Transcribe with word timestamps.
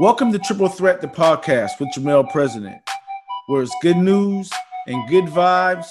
Welcome 0.00 0.32
to 0.32 0.38
Triple 0.38 0.70
Threat, 0.70 1.02
the 1.02 1.08
podcast 1.08 1.78
with 1.78 1.90
Jamel 1.94 2.32
President, 2.32 2.80
where 3.48 3.60
it's 3.60 3.76
good 3.82 3.98
news 3.98 4.50
and 4.86 5.06
good 5.10 5.26
vibes 5.26 5.88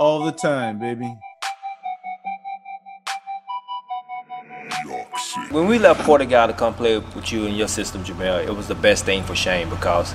all 0.00 0.24
the 0.24 0.32
time, 0.32 0.80
baby. 0.80 1.16
When 5.52 5.68
we 5.68 5.78
left 5.78 6.00
Portugal 6.00 6.48
to 6.48 6.52
come 6.52 6.74
play 6.74 6.98
with 6.98 7.30
you 7.30 7.46
and 7.46 7.56
your 7.56 7.68
system, 7.68 8.02
Jamel, 8.02 8.44
it 8.44 8.50
was 8.50 8.66
the 8.66 8.74
best 8.74 9.04
thing 9.04 9.22
for 9.22 9.36
Shane 9.36 9.70
because 9.70 10.12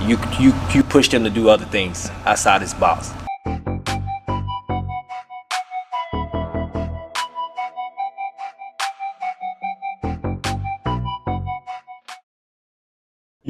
you 0.00 0.18
you 0.40 0.52
you 0.74 0.82
pushed 0.82 1.14
him 1.14 1.22
to 1.22 1.30
do 1.30 1.48
other 1.48 1.66
things 1.66 2.10
outside 2.26 2.60
his 2.60 2.74
box. 2.74 3.12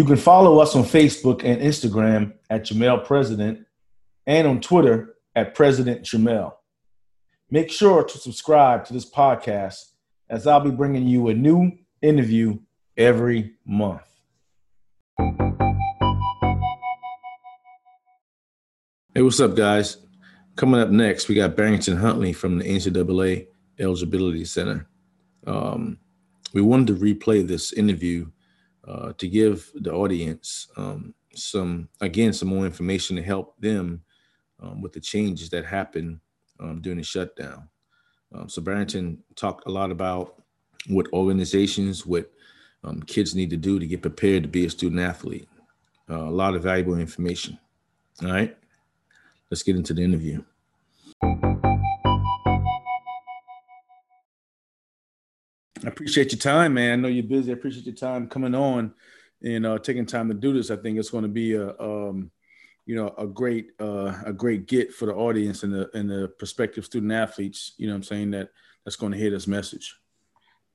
You 0.03 0.09
can 0.09 0.17
follow 0.17 0.59
us 0.59 0.75
on 0.75 0.83
Facebook 0.83 1.45
and 1.45 1.63
Instagram 1.63 2.33
at 2.51 2.65
Jamel 2.65 3.05
President 3.05 3.65
and 4.27 4.49
on 4.49 4.61
Twitter 4.61 5.15
at 5.37 5.55
President 5.55 6.03
Jamel. 6.03 6.55
Make 7.53 7.71
sure 7.71 8.03
to 8.03 8.19
subscribe 8.19 8.85
to 8.87 8.95
this 8.95 9.09
podcast 9.09 9.93
as 10.29 10.49
I'll 10.49 10.59
be 10.59 10.73
bringing 10.73 11.07
you 11.07 11.29
a 11.29 11.35
new 11.35 11.71
interview 12.01 12.59
every 12.97 13.53
month. 13.65 14.03
Hey, 19.15 19.23
what's 19.23 19.39
up, 19.39 19.55
guys? 19.55 19.99
Coming 20.57 20.81
up 20.81 20.91
next, 20.91 21.29
we 21.29 21.37
got 21.37 21.55
Barrington 21.55 21.97
Huntley 21.97 22.33
from 22.33 22.59
the 22.59 22.65
NCAA 22.65 23.47
Eligibility 23.79 24.47
Center. 24.47 24.89
Um, 25.47 26.01
we 26.53 26.61
wanted 26.61 26.89
to 26.89 26.95
replay 26.95 27.47
this 27.47 27.73
interview 27.73 28.27
uh, 28.87 29.13
to 29.19 29.29
give 29.29 29.71
the 29.75 29.93
audience 29.93 30.69
um, 30.77 31.15
some, 31.35 31.89
again, 32.01 32.33
some 32.33 32.49
more 32.49 32.67
information 32.67 33.17
to 33.17 33.23
help 33.23 33.59
them 33.61 34.03
um, 34.61 34.81
with 34.81 34.93
the 34.93 35.01
changes 35.01 35.51
that 35.51 35.65
happened 35.65 36.21
um, 36.61 36.81
during 36.81 36.99
the 36.99 37.05
shutdown. 37.05 37.69
Um, 38.35 38.49
so 38.49 38.63
Barrington 38.63 39.23
talked 39.37 39.67
a 39.67 39.71
lot 39.71 39.91
about 39.91 40.43
what 40.89 41.07
organizations, 41.13 42.07
what 42.07 42.31
um, 42.85 43.03
kids 43.03 43.35
need 43.35 43.51
to 43.51 43.57
do 43.57 43.79
to 43.79 43.87
get 43.87 44.03
prepared 44.03 44.43
to 44.43 44.49
be 44.49 44.67
a 44.67 44.71
student 44.71 45.01
athlete. 45.01 45.49
Uh, 46.11 46.25
a 46.25 46.31
lot 46.31 46.55
of 46.55 46.63
valuable 46.63 46.99
information. 46.99 47.59
All 48.23 48.31
right, 48.31 48.57
let's 49.51 49.63
get 49.63 49.77
into 49.77 49.95
the 49.95 50.03
interview. 50.03 50.43
Appreciate 56.03 56.33
your 56.33 56.41
time, 56.41 56.75
man. 56.75 56.93
I 56.93 56.97
know 56.97 57.09
you're 57.09 57.23
busy. 57.23 57.53
I 57.53 57.55
appreciate 57.55 57.87
your 57.87 57.95
time 57.95 58.27
coming 58.27 58.57
on 58.57 58.93
and 59.45 59.65
uh, 59.65 59.79
taking 59.79 60.05
time 60.05 60.29
to 60.29 60.35
do 60.35 60.53
this. 60.53 60.71
I 60.71 60.77
think 60.77 60.99
it's 60.99 61.11
going 61.11 61.23
to 61.23 61.29
be 61.29 61.55
a, 61.55 61.79
um, 61.79 62.33
you 62.87 62.97
know, 62.97 63.15
a 63.17 63.27
great, 63.27 63.71
uh, 63.81 64.13
a 64.27 64.33
great 64.33 64.67
get 64.67 64.93
for 64.93 65.07
the 65.07 65.15
audience 65.15 65.63
and 65.63 65.73
the 65.73 65.89
and 65.97 66.11
the 66.11 66.33
prospective 66.39 66.85
student 66.85 67.13
athletes. 67.13 67.75
You 67.77 67.87
know, 67.87 67.95
I'm 67.95 68.03
saying 68.03 68.33
that 68.33 68.51
that's 68.85 68.97
going 68.97 69.13
to 69.13 69.19
hear 69.19 69.31
this 69.31 69.47
message. 69.47 69.95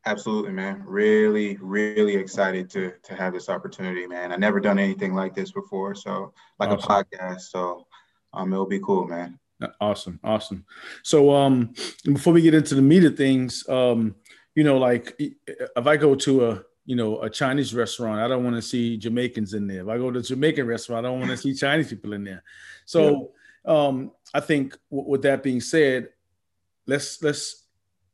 Absolutely, 0.06 0.54
man. 0.54 0.82
Really, 0.86 1.58
really 1.60 2.16
excited 2.16 2.70
to 2.70 2.94
to 3.04 3.14
have 3.14 3.34
this 3.34 3.50
opportunity, 3.50 4.08
man. 4.08 4.32
I 4.32 4.38
never 4.38 4.62
done 4.62 4.80
anything 4.80 5.14
like 5.14 5.36
this 5.36 5.52
before, 5.52 5.94
so 5.94 6.34
like 6.58 6.70
awesome. 6.70 6.90
a 6.90 7.04
podcast. 7.04 7.42
So, 7.42 7.86
um, 8.34 8.54
it'll 8.54 8.66
be 8.66 8.80
cool, 8.80 9.06
man. 9.06 9.38
Awesome, 9.82 10.22
awesome. 10.24 10.66
So, 11.04 11.36
um, 11.36 11.74
before 12.06 12.32
we 12.32 12.42
get 12.42 12.54
into 12.54 12.76
the 12.76 12.82
meat 12.82 13.04
of 13.04 13.18
things, 13.18 13.68
um, 13.68 14.16
you 14.58 14.64
know, 14.64 14.80
like 14.80 15.14
if 15.20 15.86
I 15.86 15.98
go 15.98 16.16
to 16.16 16.50
a 16.50 16.64
you 16.88 16.96
know 16.96 17.22
a 17.22 17.30
Chinese 17.30 17.76
restaurant, 17.76 18.20
I 18.20 18.28
don't 18.28 18.44
want 18.44 18.56
to 18.56 18.62
see 18.64 18.98
Jamaicans 18.98 19.54
in 19.54 19.68
there. 19.68 19.82
If 19.82 19.88
I 19.88 19.98
go 19.98 20.10
to 20.10 20.18
a 20.18 20.24
Jamaican 20.24 20.66
restaurant, 20.66 21.06
I 21.06 21.10
don't 21.10 21.20
want 21.20 21.30
to 21.30 21.38
see 21.38 21.54
Chinese 21.54 21.90
people 21.90 22.14
in 22.14 22.24
there. 22.24 22.44
So 22.86 23.32
yeah. 23.64 23.72
um, 23.72 24.12
I 24.34 24.40
think 24.40 24.76
w- 24.90 25.08
with 25.08 25.22
that 25.22 25.44
being 25.44 25.62
said, 25.62 26.10
let's 26.88 27.22
let's 27.22 27.66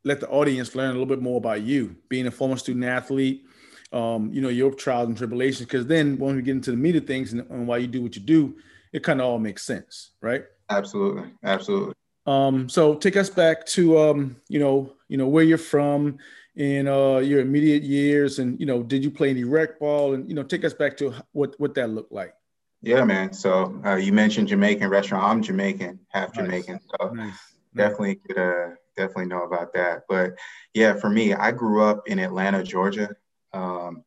let 0.03 0.19
the 0.19 0.27
audience 0.27 0.75
learn 0.75 0.89
a 0.89 0.91
little 0.91 1.05
bit 1.05 1.21
more 1.21 1.37
about 1.37 1.61
you, 1.61 1.95
being 2.09 2.27
a 2.27 2.31
former 2.31 2.57
student 2.57 2.83
athlete. 2.83 3.45
Um, 3.93 4.29
you 4.33 4.41
know 4.41 4.49
your 4.49 4.73
trials 4.73 5.07
and 5.07 5.17
tribulations, 5.17 5.65
because 5.65 5.87
then 5.87 6.17
when 6.17 6.35
we 6.35 6.41
get 6.41 6.57
into 6.57 6.71
the 6.71 6.77
meat 6.77 6.97
of 6.97 7.07
things 7.07 7.31
and, 7.31 7.49
and 7.51 7.65
why 7.65 7.77
you 7.77 7.87
do 7.87 8.01
what 8.01 8.17
you 8.17 8.21
do, 8.21 8.57
it 8.91 9.01
kind 9.01 9.21
of 9.21 9.27
all 9.27 9.39
makes 9.39 9.63
sense, 9.63 10.11
right? 10.19 10.43
Absolutely, 10.69 11.31
absolutely. 11.45 11.93
Um, 12.25 12.69
so 12.69 12.95
take 12.95 13.17
us 13.17 13.29
back 13.29 13.65
to 13.67 13.99
um, 13.99 14.37
you 14.47 14.59
know, 14.59 14.93
you 15.07 15.17
know 15.17 15.27
where 15.27 15.43
you're 15.43 15.57
from 15.57 16.17
in 16.55 16.87
uh, 16.87 17.17
your 17.17 17.41
immediate 17.41 17.83
years, 17.83 18.39
and 18.39 18.59
you 18.59 18.65
know, 18.65 18.83
did 18.83 19.03
you 19.03 19.11
play 19.11 19.29
any 19.29 19.43
rec 19.43 19.79
ball, 19.79 20.13
and 20.13 20.27
you 20.29 20.35
know, 20.35 20.43
take 20.43 20.63
us 20.63 20.73
back 20.73 20.95
to 20.97 21.13
what 21.31 21.55
what 21.59 21.73
that 21.75 21.89
looked 21.89 22.11
like. 22.11 22.33
Yeah, 22.81 23.03
man. 23.05 23.31
So 23.33 23.81
uh, 23.85 23.95
you 23.95 24.11
mentioned 24.11 24.49
Jamaican 24.49 24.89
restaurant. 24.89 25.23
I'm 25.23 25.41
Jamaican, 25.41 25.99
half 26.09 26.35
nice. 26.35 26.45
Jamaican, 26.45 26.79
so 26.99 27.09
nice. 27.09 27.33
definitely 27.75 28.15
could 28.15 28.37
uh, 28.37 28.69
definitely 28.97 29.27
know 29.27 29.43
about 29.43 29.73
that. 29.73 30.03
But 30.09 30.33
yeah, 30.73 30.93
for 30.93 31.09
me, 31.09 31.33
I 31.33 31.51
grew 31.51 31.83
up 31.83 32.07
in 32.07 32.19
Atlanta, 32.19 32.63
Georgia. 32.63 33.09
Um, 33.53 34.03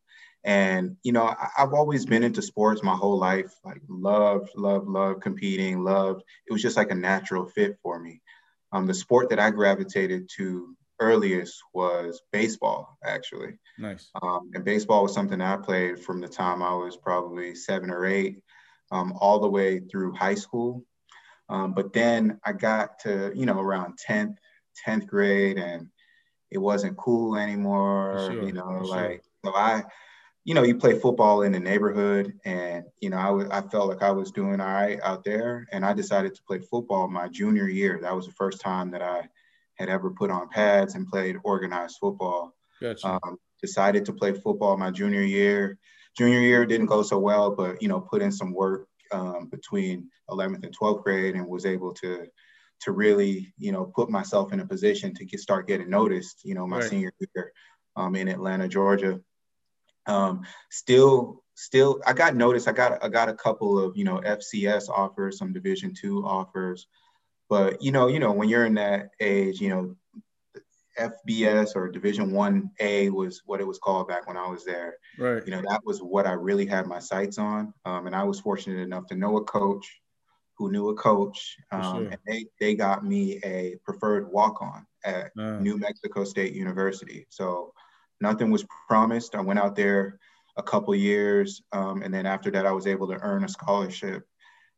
and 0.46 0.96
you 1.02 1.10
know, 1.10 1.24
I, 1.24 1.48
have 1.56 1.74
always 1.74 2.06
been 2.06 2.22
into 2.22 2.40
sports 2.40 2.82
my 2.82 2.94
whole 2.94 3.18
life. 3.18 3.52
Like 3.64 3.82
loved, 3.88 4.50
loved, 4.54 4.86
loved 4.86 5.20
competing. 5.20 5.82
Loved. 5.82 6.22
It 6.48 6.52
was 6.52 6.62
just 6.62 6.76
like 6.76 6.92
a 6.92 6.94
natural 6.94 7.46
fit 7.46 7.76
for 7.82 7.98
me. 7.98 8.22
Um, 8.72 8.86
the 8.86 8.94
sport 8.94 9.28
that 9.30 9.40
I 9.40 9.50
gravitated 9.50 10.30
to 10.36 10.76
earliest 11.00 11.60
was 11.74 12.22
baseball, 12.32 12.96
actually. 13.04 13.58
Nice. 13.76 14.08
Um, 14.22 14.52
and 14.54 14.64
baseball 14.64 15.02
was 15.02 15.12
something 15.12 15.40
I 15.40 15.56
played 15.56 15.98
from 15.98 16.20
the 16.20 16.28
time 16.28 16.62
I 16.62 16.74
was 16.74 16.96
probably 16.96 17.56
seven 17.56 17.90
or 17.90 18.06
eight, 18.06 18.38
um, 18.92 19.14
all 19.20 19.40
the 19.40 19.50
way 19.50 19.80
through 19.80 20.14
high 20.14 20.36
school. 20.36 20.84
Um, 21.48 21.74
but 21.74 21.92
then 21.92 22.38
I 22.44 22.52
got 22.52 23.00
to, 23.00 23.32
you 23.34 23.46
know, 23.46 23.60
around 23.60 23.98
10th, 24.08 24.36
10th 24.86 25.06
grade 25.08 25.58
and 25.58 25.88
it 26.52 26.58
wasn't 26.58 26.96
cool 26.96 27.36
anymore, 27.36 28.28
sure, 28.30 28.44
you 28.44 28.52
know, 28.52 28.80
like, 28.84 29.22
sure. 29.44 29.52
so 29.52 29.56
I, 29.56 29.82
you 30.46 30.54
know, 30.54 30.62
you 30.62 30.76
play 30.76 30.96
football 30.96 31.42
in 31.42 31.50
the 31.50 31.58
neighborhood, 31.58 32.32
and 32.44 32.84
you 33.00 33.10
know, 33.10 33.18
I, 33.18 33.26
w- 33.26 33.48
I 33.50 33.62
felt 33.62 33.88
like 33.88 34.00
I 34.04 34.12
was 34.12 34.30
doing 34.30 34.60
all 34.60 34.66
right 34.72 35.00
out 35.02 35.24
there, 35.24 35.66
and 35.72 35.84
I 35.84 35.92
decided 35.92 36.36
to 36.36 36.42
play 36.46 36.60
football 36.60 37.08
my 37.08 37.26
junior 37.26 37.66
year. 37.66 37.98
That 38.00 38.14
was 38.14 38.26
the 38.26 38.32
first 38.32 38.60
time 38.60 38.92
that 38.92 39.02
I 39.02 39.28
had 39.74 39.88
ever 39.88 40.10
put 40.10 40.30
on 40.30 40.48
pads 40.48 40.94
and 40.94 41.08
played 41.08 41.36
organized 41.42 41.96
football. 42.00 42.54
Gotcha. 42.80 43.08
Um, 43.08 43.38
decided 43.60 44.04
to 44.04 44.12
play 44.12 44.34
football 44.34 44.76
my 44.76 44.92
junior 44.92 45.22
year. 45.22 45.78
Junior 46.16 46.38
year 46.38 46.64
didn't 46.64 46.86
go 46.86 47.02
so 47.02 47.18
well, 47.18 47.50
but 47.50 47.82
you 47.82 47.88
know, 47.88 48.00
put 48.00 48.22
in 48.22 48.30
some 48.30 48.52
work 48.52 48.86
um, 49.10 49.48
between 49.48 50.08
11th 50.30 50.62
and 50.62 50.78
12th 50.78 51.02
grade, 51.02 51.34
and 51.34 51.48
was 51.48 51.66
able 51.66 51.92
to 51.94 52.28
to 52.82 52.92
really, 52.92 53.52
you 53.58 53.72
know, 53.72 53.90
put 53.96 54.10
myself 54.10 54.52
in 54.52 54.60
a 54.60 54.66
position 54.66 55.12
to 55.14 55.24
get 55.24 55.40
start 55.40 55.66
getting 55.66 55.90
noticed. 55.90 56.42
You 56.44 56.54
know, 56.54 56.68
my 56.68 56.78
right. 56.78 56.88
senior 56.88 57.12
year 57.34 57.52
um, 57.96 58.14
in 58.14 58.28
Atlanta, 58.28 58.68
Georgia. 58.68 59.18
Um, 60.06 60.42
still, 60.70 61.42
still, 61.54 62.00
I 62.06 62.12
got 62.12 62.36
noticed. 62.36 62.68
I 62.68 62.72
got 62.72 63.02
I 63.02 63.08
got 63.08 63.28
a 63.28 63.34
couple 63.34 63.78
of 63.78 63.96
you 63.96 64.04
know 64.04 64.18
FCS 64.18 64.88
offers, 64.88 65.38
some 65.38 65.52
Division 65.52 65.94
two 65.94 66.24
offers, 66.24 66.86
but 67.48 67.82
you 67.82 67.92
know, 67.92 68.08
you 68.08 68.18
know, 68.18 68.32
when 68.32 68.48
you're 68.48 68.66
in 68.66 68.74
that 68.74 69.10
age, 69.20 69.60
you 69.60 69.68
know, 69.68 69.96
FBS 70.98 71.76
or 71.76 71.88
Division 71.90 72.32
One 72.32 72.70
A 72.80 73.10
was 73.10 73.42
what 73.44 73.60
it 73.60 73.66
was 73.66 73.78
called 73.78 74.08
back 74.08 74.26
when 74.26 74.36
I 74.36 74.48
was 74.48 74.64
there. 74.64 74.96
Right. 75.18 75.42
You 75.44 75.52
know, 75.52 75.62
that 75.68 75.82
was 75.84 76.00
what 76.00 76.26
I 76.26 76.32
really 76.32 76.66
had 76.66 76.86
my 76.86 76.98
sights 76.98 77.38
on, 77.38 77.74
um, 77.84 78.06
and 78.06 78.16
I 78.16 78.24
was 78.24 78.40
fortunate 78.40 78.80
enough 78.80 79.06
to 79.08 79.16
know 79.16 79.36
a 79.36 79.44
coach 79.44 80.00
who 80.56 80.72
knew 80.72 80.88
a 80.88 80.94
coach, 80.94 81.56
um, 81.70 81.82
sure. 81.82 82.08
and 82.08 82.18
they 82.26 82.46
they 82.58 82.74
got 82.74 83.04
me 83.04 83.38
a 83.44 83.76
preferred 83.84 84.30
walk 84.30 84.62
on 84.62 84.86
at 85.04 85.30
uh. 85.38 85.58
New 85.58 85.76
Mexico 85.76 86.24
State 86.24 86.54
University. 86.54 87.26
So 87.28 87.72
nothing 88.20 88.50
was 88.50 88.64
promised. 88.88 89.34
I 89.34 89.40
went 89.40 89.58
out 89.58 89.76
there 89.76 90.18
a 90.56 90.62
couple 90.62 90.94
years, 90.94 91.62
um, 91.72 92.02
and 92.02 92.12
then 92.12 92.26
after 92.26 92.50
that, 92.50 92.66
I 92.66 92.72
was 92.72 92.86
able 92.86 93.08
to 93.08 93.18
earn 93.20 93.44
a 93.44 93.48
scholarship. 93.48 94.26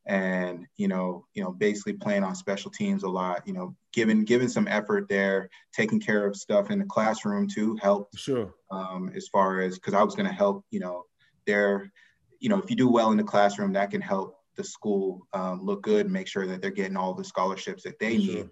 And 0.06 0.66
you 0.76 0.88
know, 0.88 1.26
you 1.34 1.42
know, 1.42 1.52
basically 1.52 1.92
playing 1.92 2.24
on 2.24 2.34
special 2.34 2.70
teams 2.70 3.02
a 3.02 3.08
lot. 3.08 3.46
You 3.46 3.52
know, 3.52 3.76
giving 3.92 4.24
giving 4.24 4.48
some 4.48 4.66
effort 4.66 5.08
there, 5.08 5.50
taking 5.74 6.00
care 6.00 6.26
of 6.26 6.34
stuff 6.34 6.70
in 6.70 6.78
the 6.78 6.86
classroom 6.86 7.46
too 7.46 7.76
helped. 7.76 8.18
Sure. 8.18 8.54
Um, 8.70 9.12
as 9.14 9.28
far 9.28 9.60
as 9.60 9.74
because 9.74 9.94
I 9.94 10.02
was 10.02 10.14
going 10.14 10.28
to 10.28 10.34
help, 10.34 10.64
you 10.70 10.80
know, 10.80 11.04
there, 11.46 11.92
you 12.40 12.48
know, 12.48 12.58
if 12.58 12.70
you 12.70 12.76
do 12.76 12.88
well 12.88 13.10
in 13.10 13.18
the 13.18 13.24
classroom, 13.24 13.74
that 13.74 13.90
can 13.90 14.00
help 14.00 14.38
the 14.56 14.64
school 14.64 15.26
um, 15.32 15.64
look 15.64 15.82
good 15.82 16.06
and 16.06 16.12
make 16.12 16.26
sure 16.26 16.46
that 16.46 16.60
they're 16.60 16.70
getting 16.70 16.96
all 16.96 17.14
the 17.14 17.24
scholarships 17.24 17.82
that 17.84 17.98
they 17.98 18.18
sure. 18.18 18.34
need. 18.34 18.50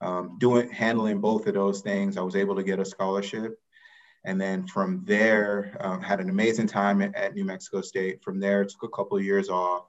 Um, 0.00 0.36
doing 0.40 0.68
handling 0.70 1.20
both 1.20 1.46
of 1.46 1.54
those 1.54 1.80
things, 1.80 2.16
I 2.16 2.22
was 2.22 2.34
able 2.34 2.56
to 2.56 2.64
get 2.64 2.80
a 2.80 2.84
scholarship, 2.84 3.56
and 4.24 4.40
then 4.40 4.66
from 4.66 5.02
there, 5.04 5.76
um, 5.80 6.00
had 6.00 6.20
an 6.20 6.30
amazing 6.30 6.68
time 6.68 7.02
at, 7.02 7.14
at, 7.14 7.34
New 7.34 7.44
Mexico 7.44 7.80
State. 7.80 8.22
From 8.22 8.38
there, 8.38 8.64
took 8.64 8.84
a 8.84 8.88
couple 8.88 9.16
of 9.16 9.24
years 9.24 9.48
off. 9.48 9.86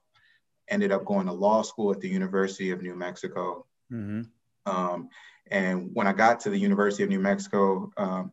Ended 0.70 0.92
up 0.92 1.06
going 1.06 1.28
to 1.28 1.34
law 1.34 1.62
school 1.62 1.92
at 1.92 2.00
the 2.00 2.10
University 2.10 2.72
of 2.72 2.82
New 2.82 2.96
Mexico. 2.96 3.66
Mm-hmm. 3.92 4.22
Um, 4.66 5.10
and 5.52 5.92
when 5.94 6.08
I 6.08 6.14
got 6.14 6.40
to 6.42 6.50
the 6.50 6.58
University 6.58 7.04
of 7.04 7.10
New 7.10 7.20
Mexico, 7.20 7.92
um, 7.98 8.32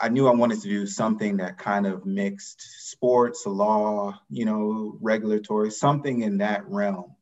I 0.00 0.08
knew 0.08 0.26
I 0.26 0.34
wanted 0.34 0.62
to 0.62 0.68
do 0.68 0.86
something 0.86 1.36
that 1.38 1.58
kind 1.58 1.86
of 1.86 2.06
mixed 2.06 2.90
sports, 2.90 3.44
law, 3.46 4.18
you 4.30 4.46
know, 4.46 4.96
regulatory, 5.00 5.70
something 5.70 6.22
in 6.22 6.38
that 6.38 6.66
realm. 6.66 7.14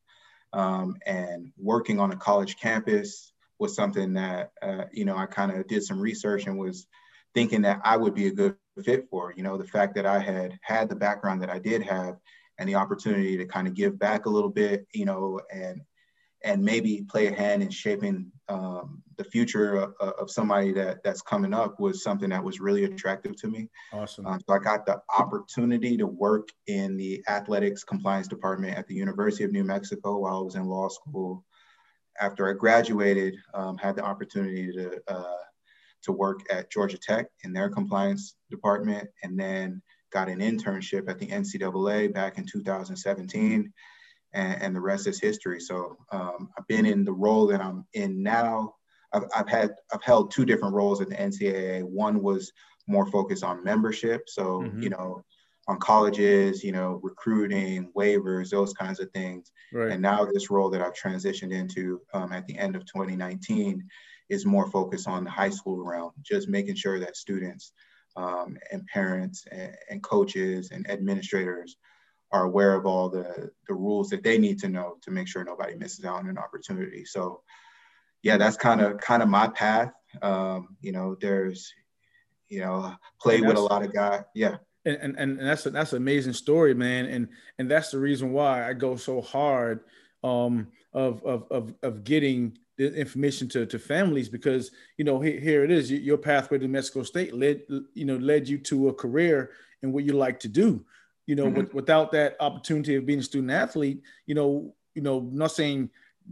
Um, 0.52 0.96
and 1.04 1.52
working 1.58 1.98
on 1.98 2.12
a 2.12 2.16
college 2.16 2.56
campus 2.58 3.32
was 3.58 3.74
something 3.74 4.12
that, 4.14 4.52
uh, 4.62 4.84
you 4.92 5.04
know, 5.04 5.16
I 5.16 5.26
kind 5.26 5.50
of 5.50 5.66
did 5.66 5.82
some 5.82 6.00
research 6.00 6.46
and 6.46 6.58
was 6.58 6.86
thinking 7.38 7.62
that 7.62 7.80
I 7.84 7.96
would 7.96 8.16
be 8.16 8.26
a 8.26 8.32
good 8.32 8.56
fit 8.84 9.06
for. 9.08 9.32
You 9.36 9.44
know, 9.44 9.56
the 9.56 9.64
fact 9.64 9.94
that 9.94 10.04
I 10.04 10.18
had 10.18 10.58
had 10.62 10.88
the 10.88 10.96
background 10.96 11.40
that 11.42 11.50
I 11.50 11.60
did 11.60 11.82
have 11.84 12.16
and 12.58 12.68
the 12.68 12.74
opportunity 12.74 13.36
to 13.36 13.44
kind 13.44 13.68
of 13.68 13.74
give 13.74 13.96
back 13.96 14.26
a 14.26 14.28
little 14.28 14.50
bit, 14.50 14.88
you 14.92 15.04
know, 15.04 15.40
and 15.52 15.80
and 16.42 16.64
maybe 16.64 17.04
play 17.08 17.28
a 17.28 17.32
hand 17.32 17.62
in 17.62 17.70
shaping 17.70 18.32
um, 18.48 19.02
the 19.16 19.24
future 19.24 19.76
of, 19.76 19.94
of, 20.00 20.30
somebody 20.30 20.72
that 20.72 21.02
that's 21.04 21.22
coming 21.22 21.52
up 21.52 21.78
was 21.78 22.02
something 22.02 22.30
that 22.30 22.42
was 22.42 22.60
really 22.60 22.84
attractive 22.84 23.36
to 23.36 23.48
me. 23.48 23.68
Awesome. 23.92 24.26
Um, 24.26 24.40
so 24.46 24.54
I 24.54 24.58
got 24.58 24.86
the 24.86 25.00
opportunity 25.16 25.96
to 25.96 26.06
work 26.06 26.48
in 26.66 26.96
the 26.96 27.22
athletics 27.28 27.84
compliance 27.84 28.28
department 28.28 28.78
at 28.78 28.86
the 28.86 28.94
University 28.94 29.44
of 29.44 29.52
New 29.52 29.64
Mexico 29.64 30.18
while 30.18 30.38
I 30.38 30.40
was 30.40 30.56
in 30.56 30.64
law 30.64 30.88
school. 30.88 31.44
After 32.20 32.48
I 32.48 32.52
graduated, 32.52 33.36
um, 33.54 33.76
had 33.78 33.94
the 33.94 34.04
opportunity 34.04 34.72
to 34.72 35.00
uh, 35.06 35.36
to 36.02 36.12
work 36.12 36.40
at 36.50 36.70
Georgia 36.70 36.98
Tech 36.98 37.26
in 37.44 37.52
their 37.52 37.68
compliance 37.68 38.36
department, 38.50 39.08
and 39.22 39.38
then 39.38 39.82
got 40.12 40.28
an 40.28 40.38
internship 40.40 41.08
at 41.08 41.18
the 41.18 41.26
NCAA 41.26 42.12
back 42.12 42.38
in 42.38 42.46
2017 42.46 43.72
and, 44.32 44.62
and 44.62 44.76
the 44.76 44.80
rest 44.80 45.06
is 45.06 45.20
history. 45.20 45.60
So 45.60 45.96
um, 46.12 46.50
I've 46.58 46.66
been 46.66 46.86
in 46.86 47.04
the 47.04 47.12
role 47.12 47.46
that 47.48 47.60
I'm 47.60 47.86
in 47.94 48.22
now. 48.22 48.74
I've, 49.12 49.24
I've 49.34 49.48
had 49.48 49.70
I've 49.92 50.02
held 50.02 50.30
two 50.30 50.44
different 50.44 50.74
roles 50.74 51.00
at 51.00 51.08
the 51.08 51.16
NCAA. 51.16 51.82
One 51.82 52.22
was 52.22 52.52
more 52.86 53.06
focused 53.06 53.44
on 53.44 53.64
membership, 53.64 54.28
so 54.28 54.60
mm-hmm. 54.60 54.82
you 54.82 54.90
know, 54.90 55.24
on 55.66 55.78
colleges, 55.78 56.62
you 56.62 56.72
know, 56.72 57.00
recruiting, 57.02 57.90
waivers, 57.96 58.50
those 58.50 58.72
kinds 58.74 59.00
of 59.00 59.10
things. 59.12 59.50
Right. 59.72 59.92
And 59.92 60.02
now 60.02 60.26
this 60.26 60.50
role 60.50 60.70
that 60.70 60.82
I've 60.82 60.94
transitioned 60.94 61.52
into 61.52 62.00
um, 62.14 62.32
at 62.32 62.46
the 62.46 62.58
end 62.58 62.76
of 62.76 62.82
2019 62.86 63.86
is 64.28 64.44
more 64.44 64.70
focused 64.70 65.08
on 65.08 65.24
the 65.24 65.30
high 65.30 65.50
school 65.50 65.84
realm, 65.84 66.12
just 66.22 66.48
making 66.48 66.74
sure 66.74 66.98
that 66.98 67.16
students 67.16 67.72
um, 68.16 68.58
and 68.72 68.86
parents 68.86 69.44
and, 69.50 69.74
and 69.90 70.02
coaches 70.02 70.70
and 70.70 70.90
administrators 70.90 71.76
are 72.30 72.44
aware 72.44 72.74
of 72.74 72.84
all 72.84 73.08
the, 73.08 73.50
the 73.68 73.74
rules 73.74 74.10
that 74.10 74.22
they 74.22 74.38
need 74.38 74.58
to 74.58 74.68
know 74.68 74.96
to 75.02 75.10
make 75.10 75.26
sure 75.26 75.44
nobody 75.44 75.74
misses 75.76 76.04
out 76.04 76.18
on 76.18 76.28
an 76.28 76.36
opportunity. 76.38 77.04
So 77.04 77.42
yeah, 78.22 78.36
that's 78.36 78.56
kind 78.56 78.80
of 78.80 78.98
kind 78.98 79.22
of 79.22 79.28
my 79.28 79.48
path. 79.48 79.92
Um, 80.20 80.76
you 80.80 80.92
know, 80.92 81.16
there's, 81.20 81.72
you 82.48 82.60
know, 82.60 82.94
played 83.20 83.46
with 83.46 83.56
a 83.56 83.60
lot 83.60 83.84
of 83.84 83.92
guys. 83.92 84.24
Yeah. 84.34 84.56
And, 84.84 84.96
and, 84.96 85.16
and 85.18 85.40
that's 85.40 85.66
a, 85.66 85.70
that's 85.70 85.92
an 85.92 85.98
amazing 85.98 86.32
story, 86.32 86.74
man. 86.74 87.06
And, 87.06 87.28
and 87.58 87.70
that's 87.70 87.90
the 87.90 87.98
reason 87.98 88.32
why 88.32 88.68
I 88.68 88.72
go 88.72 88.96
so 88.96 89.20
hard 89.20 89.80
um, 90.24 90.68
of, 90.92 91.22
of, 91.24 91.46
of, 91.50 91.74
of 91.82 92.04
getting 92.04 92.58
the 92.78 92.94
information 92.94 93.48
to, 93.48 93.66
to 93.66 93.78
families 93.78 94.28
because, 94.28 94.70
you 94.96 95.04
know, 95.04 95.20
here, 95.20 95.38
here 95.38 95.64
it 95.64 95.70
is, 95.70 95.90
your 95.90 96.16
pathway 96.16 96.58
to 96.58 96.68
Mexico 96.68 97.02
state 97.02 97.34
led, 97.34 97.60
you 97.94 98.04
know, 98.06 98.16
led 98.16 98.48
you 98.48 98.56
to 98.58 98.88
a 98.88 98.94
career 98.94 99.50
and 99.82 99.92
what 99.92 100.04
you 100.04 100.12
like 100.12 100.40
to 100.40 100.48
do 100.48 100.84
you 101.28 101.34
know, 101.34 101.44
mm-hmm. 101.44 101.58
with, 101.58 101.74
without 101.74 102.10
that 102.10 102.36
opportunity 102.40 102.94
of 102.96 103.04
being 103.04 103.18
a 103.18 103.22
student 103.22 103.52
athlete, 103.52 104.02
you 104.24 104.34
know, 104.34 104.74
you 104.94 105.02
know, 105.02 105.28
not 105.30 105.52
saying 105.52 105.90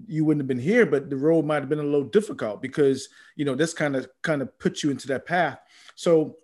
you 0.08 0.24
wouldn't 0.24 0.40
have 0.40 0.48
been 0.48 0.58
here, 0.58 0.86
but 0.86 1.10
the 1.10 1.16
road 1.16 1.44
might 1.44 1.60
have 1.60 1.68
been 1.68 1.78
a 1.78 1.82
little 1.82 2.08
difficult 2.08 2.62
because, 2.62 3.10
you 3.36 3.44
know, 3.44 3.54
this 3.54 3.74
kind 3.74 3.94
of 3.94 4.08
kind 4.22 4.40
of 4.40 4.58
puts 4.58 4.82
you 4.82 4.90
into 4.90 5.06
that 5.08 5.26
path. 5.26 5.58
So 5.96 6.36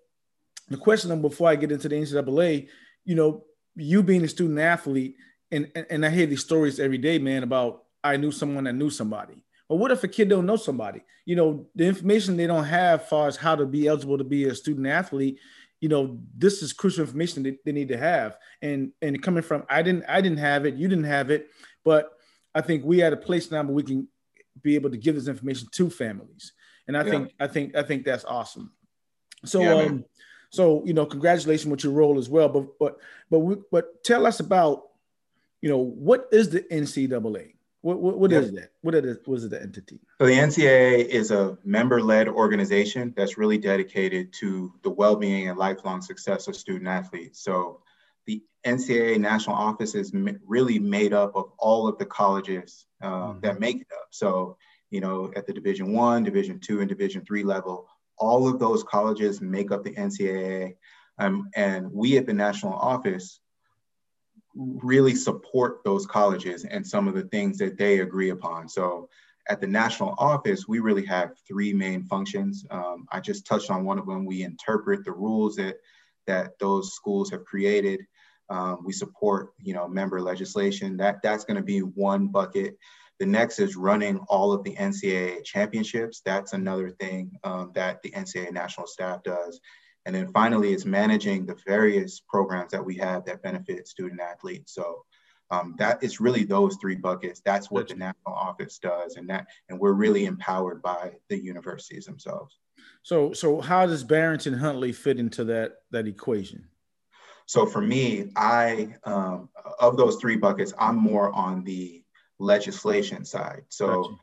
the 0.69 0.77
question 0.77 1.09
then 1.09 1.23
before 1.23 1.49
I 1.49 1.57
get 1.57 1.73
into 1.73 1.89
the 1.89 1.97
NCAA, 1.97 2.69
you 3.07 3.15
know, 3.15 3.45
you 3.75 4.03
being 4.03 4.23
a 4.23 4.29
student 4.29 4.59
athlete, 4.59 5.17
and, 5.51 5.71
and, 5.75 5.87
and 5.89 6.07
I 6.07 6.11
hear 6.11 6.27
these 6.27 6.45
stories 6.45 6.79
every 6.79 6.99
day, 6.99 7.19
man, 7.19 7.45
about 7.45 7.85
I 8.05 8.19
knew 8.19 8.31
someone 8.33 8.65
that 8.65 8.75
knew 8.75 8.91
somebody. 8.91 9.45
But 9.73 9.79
what 9.79 9.91
if 9.91 10.05
a 10.05 10.09
kid 10.09 10.29
don't 10.29 10.45
know 10.45 10.57
somebody? 10.57 11.01
You 11.25 11.35
know, 11.35 11.67
the 11.75 11.87
information 11.87 12.37
they 12.37 12.47
don't 12.47 12.65
have 12.65 13.01
as 13.01 13.09
far 13.09 13.27
as 13.27 13.37
how 13.37 13.57
to 13.57 13.65
be 13.65 13.89
eligible 13.89 14.19
to 14.19 14.25
be 14.25 14.45
a 14.45 14.55
student 14.55 14.87
athlete, 14.87 15.39
you 15.81 15.89
know 15.89 16.19
this 16.37 16.61
is 16.61 16.75
crucial 16.75 17.01
information 17.01 17.43
that 17.43 17.59
they 17.65 17.73
need 17.73 17.89
to 17.89 17.97
have 17.97 18.37
and 18.61 18.93
and 19.01 19.21
coming 19.21 19.43
from 19.43 19.65
i 19.69 19.83
didn't 19.83 20.05
i 20.09 20.21
didn't 20.21 20.39
have 20.39 20.65
it 20.65 20.77
you 20.77 20.87
didn't 20.87 21.05
have 21.17 21.29
it 21.31 21.49
but 21.85 22.13
i 22.55 22.61
think 22.61 22.85
we 22.85 23.03
at 23.03 23.13
a 23.13 23.17
place 23.17 23.51
now 23.51 23.65
where 23.65 23.73
we 23.73 23.83
can 23.83 24.07
be 24.63 24.77
able 24.77 24.91
to 24.91 24.97
give 24.97 25.17
this 25.17 25.27
information 25.27 25.67
to 25.73 25.91
families 25.91 26.53
and 26.87 26.97
i 26.97 27.03
yeah. 27.03 27.11
think 27.11 27.33
i 27.41 27.49
think 27.49 27.75
i 27.75 27.83
think 27.83 28.05
that's 28.05 28.25
awesome 28.25 28.71
so 29.45 29.61
yeah, 29.61 29.73
um 29.73 30.05
so 30.51 30.85
you 30.85 30.93
know 30.93 31.05
congratulations 31.05 31.67
with 31.67 31.83
your 31.83 31.93
role 31.93 32.17
as 32.17 32.29
well 32.29 32.49
but 32.49 32.79
but 32.79 32.99
but 33.29 33.41
we, 33.41 33.57
but 33.73 34.05
tell 34.05 34.25
us 34.25 34.39
about 34.39 34.85
you 35.63 35.69
know 35.69 35.79
what 35.79 36.29
is 36.31 36.49
the 36.51 36.61
ncaa 36.71 37.53
what, 37.83 38.01
what, 38.01 38.19
what 38.19 38.33
is 38.33 38.53
that? 38.53 38.71
What 38.81 38.95
is, 38.95 39.19
what 39.25 39.37
is 39.37 39.49
the 39.49 39.61
entity? 39.61 40.01
So 40.21 40.27
the 40.27 40.35
NCAA 40.35 41.07
is 41.07 41.31
a 41.31 41.59
member-led 41.65 42.29
organization 42.29 43.13
that's 43.17 43.37
really 43.37 43.59
dedicated 43.59 44.33
to 44.41 44.73
the 44.83 44.91
well-being 44.91 45.49
and 45.49 45.59
lifelong 45.59 46.01
success 46.01 46.49
of 46.49 46.57
student 46.57 46.89
athletes. 46.89 47.43
So 47.43 47.81
the 48.27 48.43
NCAA 48.65 49.19
national 49.19 49.57
office 49.57 49.95
is 49.95 50.13
really 50.47 50.79
made 50.79 51.13
up 51.13 51.37
of 51.37 51.53
all 51.59 51.89
of 51.89 51.99
the 51.99 52.07
colleges 52.07 52.87
uh, 53.03 53.09
mm-hmm. 53.09 53.41
that 53.41 53.61
make 53.61 53.83
it 53.83 53.89
up. 53.93 54.09
So 54.11 54.57
you 54.93 55.01
know, 55.01 55.33
at 55.35 55.47
the 55.47 55.55
Division 55.55 55.95
One, 55.95 56.23
Division 56.23 56.61
Two, 56.61 56.81
and 56.81 56.89
Division 56.89 57.25
Three 57.25 57.43
level, 57.43 57.89
all 58.19 58.47
of 58.47 58.61
those 58.61 58.85
colleges 58.85 59.41
make 59.41 59.73
up 59.73 59.83
the 59.83 59.95
NCAA. 59.95 60.77
Um, 61.19 61.51
and 61.57 61.91
we 61.91 62.19
at 62.19 62.27
the 62.27 62.35
national 62.35 62.75
office 62.75 63.41
really 64.55 65.15
support 65.15 65.83
those 65.85 66.07
colleges 66.07 66.65
and 66.65 66.87
some 66.87 67.09
of 67.09 67.15
the 67.15 67.23
things 67.25 67.59
that 67.59 67.79
they 67.79 68.01
agree 68.01 68.31
upon. 68.31 68.69
So 68.69 69.09
at 69.49 69.61
the 69.61 69.67
national 69.67 70.15
office, 70.19 70.69
we 70.69 70.79
really 70.79 71.05
have 71.07 71.33
three 71.49 71.73
main 71.73 72.05
functions. 72.05 72.65
Um, 72.71 73.07
I 73.11 73.21
just 73.21 73.47
touched 73.47 73.71
on 73.71 73.85
one 73.85 73.99
of 73.99 74.07
them. 74.07 74.25
We 74.25 74.43
interpret 74.43 75.05
the 75.05 75.13
rules 75.13 75.57
that 75.57 75.77
that 76.27 76.59
those 76.61 76.95
schools 76.95 77.31
have 77.31 77.45
created. 77.45 78.01
Um, 78.49 78.85
we 78.85 78.93
support, 78.93 79.55
you 79.61 79.75
know, 79.75 79.89
member 79.89 80.21
legislation. 80.21 80.97
That 80.97 81.23
that's 81.23 81.45
going 81.45 81.57
to 81.57 81.63
be 81.63 81.81
one 81.81 82.29
bucket. 82.29 82.77
The 83.19 83.27
next 83.27 83.59
is 83.59 83.77
running 83.77 84.19
all 84.29 84.53
of 84.53 84.63
the 84.65 84.75
NCAA 84.77 85.45
championships. 85.45 86.23
That's 86.25 86.53
another 86.53 86.91
thing 86.91 87.39
um, 87.45 87.73
that 87.75 88.03
the 88.03 88.11
NCAA 88.11 88.53
national 88.53 88.87
staff 88.87 89.23
does. 89.23 89.61
And 90.05 90.15
then 90.15 90.33
finally, 90.33 90.73
it's 90.73 90.85
managing 90.85 91.47
the 91.47 91.57
various 91.67 92.21
programs 92.21 92.73
that 92.73 92.85
we 92.85 92.97
have 92.97 93.25
that 93.25 93.43
benefit 93.43 93.87
student 93.87 94.21
athletes. 94.21 94.75
So 94.75 95.05
um, 95.51 95.75
that 95.79 96.03
is 96.03 96.21
really 96.21 96.45
those 96.45 96.77
three 96.81 96.97
buckets. 96.97 97.43
That's 97.45 97.71
what 97.71 97.89
the 97.89 97.95
national 97.95 98.35
office 98.35 98.79
does, 98.79 99.17
and 99.17 99.29
that 99.29 99.47
and 99.69 99.79
we're 99.79 99.93
really 99.93 100.25
empowered 100.25 100.81
by 100.83 101.13
the 101.29 101.39
universities 101.39 102.07
themselves. 102.07 102.59
So, 103.03 103.33
so 103.33 103.61
how 103.61 103.87
does 103.87 104.03
Barrington 104.03 104.55
Huntley 104.55 104.93
fit 104.93 105.19
into 105.19 105.45
that 105.45 105.75
that 105.91 106.07
equation? 106.07 106.69
So 107.45 107.67
for 107.67 107.83
me, 107.83 108.31
I 108.35 108.95
um, 109.05 109.51
of 109.79 109.99
those 109.99 110.17
three 110.17 110.37
buckets, 110.37 110.73
I'm 110.79 110.97
more 110.97 111.31
on 111.33 111.65
the 111.65 112.03
legislation 112.39 113.25
side. 113.25 113.63
So. 113.69 114.03
Gotcha 114.03 114.17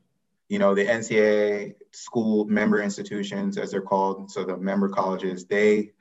you 0.49 0.57
know, 0.57 0.73
the 0.73 0.85
NCAA 0.85 1.75
school 1.91 2.45
member 2.45 2.81
institutions, 2.81 3.57
as 3.57 3.71
they're 3.71 3.81
called, 3.81 4.31
so 4.31 4.43
the 4.43 4.57
member 4.57 4.89
colleges, 4.89 5.45
they 5.45 5.91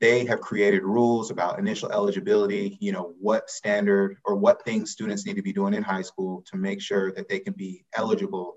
they 0.00 0.24
have 0.24 0.40
created 0.40 0.82
rules 0.82 1.30
about 1.30 1.58
initial 1.58 1.92
eligibility, 1.92 2.78
you 2.80 2.90
know, 2.90 3.12
what 3.20 3.50
standard 3.50 4.16
or 4.24 4.34
what 4.34 4.64
things 4.64 4.90
students 4.90 5.26
need 5.26 5.36
to 5.36 5.42
be 5.42 5.52
doing 5.52 5.74
in 5.74 5.82
high 5.82 6.00
school 6.00 6.42
to 6.50 6.56
make 6.56 6.80
sure 6.80 7.12
that 7.12 7.28
they 7.28 7.38
can 7.38 7.52
be 7.52 7.84
eligible 7.94 8.56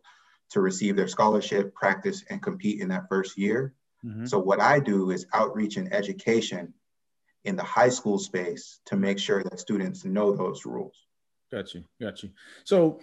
to 0.51 0.61
receive 0.61 0.95
their 0.95 1.07
scholarship, 1.07 1.73
practice, 1.73 2.23
and 2.29 2.41
compete 2.41 2.79
in 2.79 2.87
that 2.87 3.09
first 3.09 3.37
year. 3.37 3.73
Mm-hmm. 4.05 4.25
So 4.25 4.39
what 4.39 4.61
I 4.61 4.79
do 4.79 5.11
is 5.11 5.27
outreach 5.33 5.75
and 5.75 5.93
education 5.93 6.73
in 7.43 7.57
the 7.57 7.63
high 7.63 7.89
school 7.89 8.19
space 8.19 8.79
to 8.85 8.95
make 8.95 9.19
sure 9.19 9.43
that 9.43 9.59
students 9.59 10.05
know 10.05 10.33
those 10.33 10.65
rules. 10.65 10.95
Got 11.51 11.73
you, 11.73 11.83
got 12.01 12.23
you. 12.23 12.29
So 12.63 13.01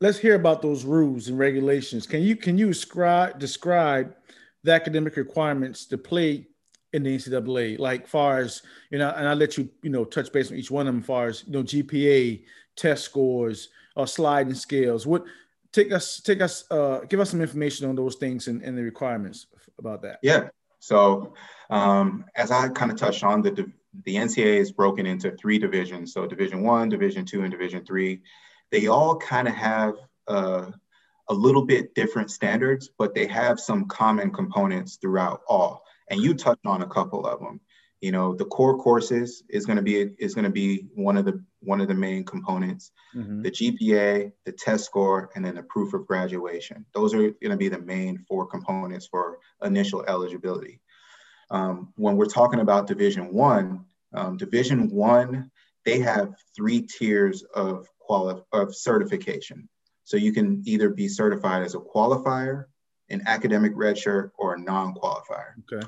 let's 0.00 0.18
hear 0.18 0.34
about 0.34 0.62
those 0.62 0.84
rules 0.84 1.28
and 1.28 1.38
regulations. 1.38 2.06
Can 2.06 2.22
you 2.22 2.36
can 2.36 2.58
you 2.58 2.68
describe 2.68 3.38
describe 3.38 4.14
the 4.62 4.72
academic 4.72 5.16
requirements 5.16 5.86
to 5.86 5.98
play 5.98 6.46
in 6.92 7.02
the 7.02 7.16
NCAA? 7.16 7.78
Like 7.78 8.06
far 8.06 8.38
as 8.38 8.62
you 8.90 8.98
know, 8.98 9.10
and 9.16 9.28
I'll 9.28 9.36
let 9.36 9.56
you 9.56 9.68
you 9.82 9.90
know 9.90 10.04
touch 10.04 10.32
base 10.32 10.50
on 10.50 10.56
each 10.56 10.70
one 10.70 10.86
of 10.86 10.94
them. 10.94 11.02
Far 11.02 11.28
as 11.28 11.44
you 11.46 11.52
know, 11.52 11.62
GPA, 11.62 12.44
test 12.76 13.04
scores, 13.04 13.68
or 13.96 14.06
sliding 14.06 14.54
scales. 14.54 15.06
What 15.06 15.24
take 15.72 15.92
us 15.92 16.20
take 16.20 16.40
us 16.40 16.64
uh, 16.70 17.00
give 17.08 17.20
us 17.20 17.30
some 17.30 17.40
information 17.40 17.88
on 17.88 17.96
those 17.96 18.16
things 18.16 18.48
and, 18.48 18.62
and 18.62 18.76
the 18.76 18.82
requirements 18.82 19.46
about 19.78 20.02
that. 20.02 20.18
Yeah. 20.22 20.48
So 20.80 21.34
um, 21.70 22.26
as 22.36 22.50
I 22.50 22.68
kind 22.68 22.90
of 22.90 22.98
touched 22.98 23.24
on, 23.24 23.42
the 23.42 23.70
the 24.04 24.16
NCAA 24.16 24.58
is 24.58 24.72
broken 24.72 25.06
into 25.06 25.30
three 25.32 25.58
divisions. 25.58 26.12
So 26.12 26.26
Division 26.26 26.62
One, 26.62 26.88
Division 26.88 27.24
Two, 27.24 27.42
and 27.42 27.50
Division 27.50 27.84
Three 27.84 28.20
they 28.74 28.88
all 28.88 29.16
kind 29.16 29.46
of 29.46 29.54
have 29.54 29.94
uh, 30.26 30.66
a 31.28 31.34
little 31.34 31.64
bit 31.64 31.94
different 31.94 32.28
standards, 32.28 32.90
but 32.98 33.14
they 33.14 33.24
have 33.28 33.60
some 33.60 33.86
common 33.86 34.32
components 34.32 34.98
throughout 35.00 35.42
all. 35.48 35.84
And 36.10 36.20
you 36.20 36.34
touched 36.34 36.66
on 36.66 36.82
a 36.82 36.88
couple 36.88 37.24
of 37.24 37.38
them. 37.38 37.60
You 38.00 38.10
know, 38.10 38.34
the 38.34 38.44
core 38.46 38.76
courses 38.76 39.44
is 39.48 39.64
going 39.64 39.76
to 39.76 39.82
be 39.82 40.10
is 40.18 40.34
going 40.34 40.44
to 40.44 40.50
be 40.50 40.88
one 40.94 41.16
of 41.16 41.24
the 41.24 41.40
one 41.60 41.80
of 41.80 41.86
the 41.86 41.94
main 41.94 42.24
components. 42.24 42.90
Mm-hmm. 43.14 43.42
The 43.42 43.50
GPA, 43.52 44.32
the 44.44 44.52
test 44.52 44.84
score, 44.86 45.30
and 45.36 45.44
then 45.44 45.54
the 45.54 45.62
proof 45.62 45.94
of 45.94 46.06
graduation. 46.08 46.84
Those 46.94 47.14
are 47.14 47.18
going 47.18 47.50
to 47.50 47.56
be 47.56 47.68
the 47.68 47.78
main 47.78 48.24
four 48.28 48.44
components 48.44 49.06
for 49.06 49.38
initial 49.62 50.04
eligibility. 50.08 50.80
Um, 51.48 51.92
when 51.94 52.16
we're 52.16 52.26
talking 52.26 52.60
about 52.60 52.88
Division 52.88 53.32
One, 53.32 53.84
um, 54.12 54.36
Division 54.36 54.90
One, 54.90 55.50
they 55.84 56.00
have 56.00 56.34
three 56.56 56.82
tiers 56.82 57.44
of 57.54 57.88
quali- 58.06 58.42
of 58.52 58.74
certification. 58.74 59.68
So 60.04 60.16
you 60.16 60.32
can 60.32 60.62
either 60.66 60.90
be 60.90 61.08
certified 61.08 61.62
as 61.62 61.74
a 61.74 61.78
qualifier, 61.78 62.66
an 63.08 63.22
academic 63.26 63.74
redshirt, 63.74 64.30
or 64.38 64.54
a 64.54 64.60
non-qualifier. 64.60 65.54
Okay. 65.72 65.86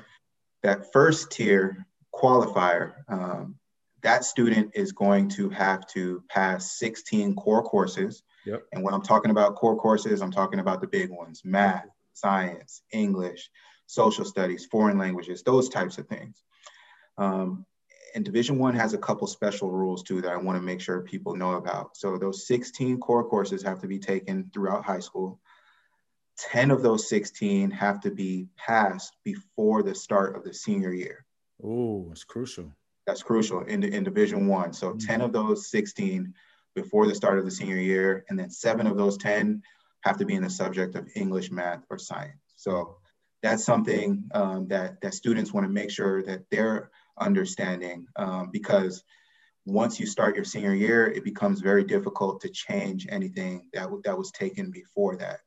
That 0.63 0.91
first 0.91 1.31
tier 1.31 1.85
qualifier, 2.13 2.93
um, 3.07 3.55
that 4.01 4.23
student 4.23 4.71
is 4.73 4.91
going 4.91 5.29
to 5.29 5.49
have 5.49 5.85
to 5.87 6.23
pass 6.29 6.77
16 6.79 7.35
core 7.35 7.63
courses. 7.63 8.23
Yep. 8.45 8.63
And 8.71 8.83
when 8.83 8.93
I'm 8.93 9.01
talking 9.01 9.31
about 9.31 9.55
core 9.55 9.75
courses, 9.75 10.21
I'm 10.21 10.31
talking 10.31 10.59
about 10.59 10.81
the 10.81 10.87
big 10.87 11.09
ones 11.09 11.41
math, 11.43 11.87
science, 12.13 12.81
English, 12.91 13.49
social 13.85 14.25
studies, 14.25 14.65
foreign 14.65 14.97
languages, 14.97 15.43
those 15.43 15.69
types 15.69 15.97
of 15.97 16.07
things. 16.07 16.43
Um, 17.17 17.65
and 18.15 18.25
Division 18.25 18.57
One 18.57 18.75
has 18.75 18.93
a 18.93 18.97
couple 18.97 19.27
special 19.27 19.71
rules 19.71 20.03
too 20.03 20.21
that 20.21 20.31
I 20.31 20.37
want 20.37 20.57
to 20.57 20.63
make 20.63 20.81
sure 20.81 21.01
people 21.01 21.35
know 21.35 21.53
about. 21.53 21.97
So 21.97 22.17
those 22.17 22.47
16 22.47 22.99
core 22.99 23.27
courses 23.27 23.63
have 23.63 23.81
to 23.81 23.87
be 23.87 23.99
taken 23.99 24.49
throughout 24.53 24.85
high 24.85 24.99
school. 24.99 25.39
10 26.51 26.71
of 26.71 26.83
those 26.83 27.09
16 27.09 27.71
have 27.71 28.01
to 28.01 28.11
be 28.11 28.47
passed 28.57 29.15
before 29.23 29.83
the 29.83 29.95
start 29.95 30.35
of 30.35 30.43
the 30.43 30.53
senior 30.53 30.93
year. 30.93 31.25
Oh, 31.63 32.09
it's 32.11 32.23
crucial. 32.23 32.71
That's 33.07 33.23
crucial 33.23 33.61
in, 33.61 33.83
in 33.83 34.03
Division 34.03 34.47
One. 34.47 34.73
So 34.73 34.89
mm-hmm. 34.89 35.07
10 35.07 35.21
of 35.21 35.33
those 35.33 35.69
16 35.69 36.33
before 36.75 37.07
the 37.07 37.15
start 37.15 37.39
of 37.39 37.45
the 37.45 37.51
senior 37.51 37.77
year, 37.77 38.23
and 38.29 38.37
then 38.37 38.51
seven 38.51 38.85
of 38.85 38.97
those 38.97 39.17
10 39.17 39.63
have 40.01 40.17
to 40.17 40.25
be 40.25 40.35
in 40.35 40.43
the 40.43 40.49
subject 40.49 40.95
of 40.95 41.09
English, 41.15 41.49
math, 41.49 41.83
or 41.89 41.97
science. 41.97 42.37
So 42.55 42.97
that's 43.41 43.63
something 43.63 44.29
um, 44.33 44.67
that 44.67 45.01
that 45.01 45.13
students 45.13 45.53
want 45.53 45.65
to 45.65 45.71
make 45.71 45.91
sure 45.91 46.23
that 46.23 46.43
they're 46.49 46.91
understanding 47.19 48.07
um, 48.15 48.49
because 48.51 49.03
once 49.65 49.99
you 49.99 50.05
start 50.05 50.35
your 50.35 50.45
senior 50.45 50.73
year, 50.73 51.07
it 51.07 51.23
becomes 51.23 51.59
very 51.59 51.83
difficult 51.83 52.39
to 52.41 52.49
change 52.49 53.05
anything 53.09 53.67
that 53.73 53.89
that 54.03 54.17
was 54.17 54.31
taken 54.31 54.71
before 54.71 55.17
that. 55.17 55.39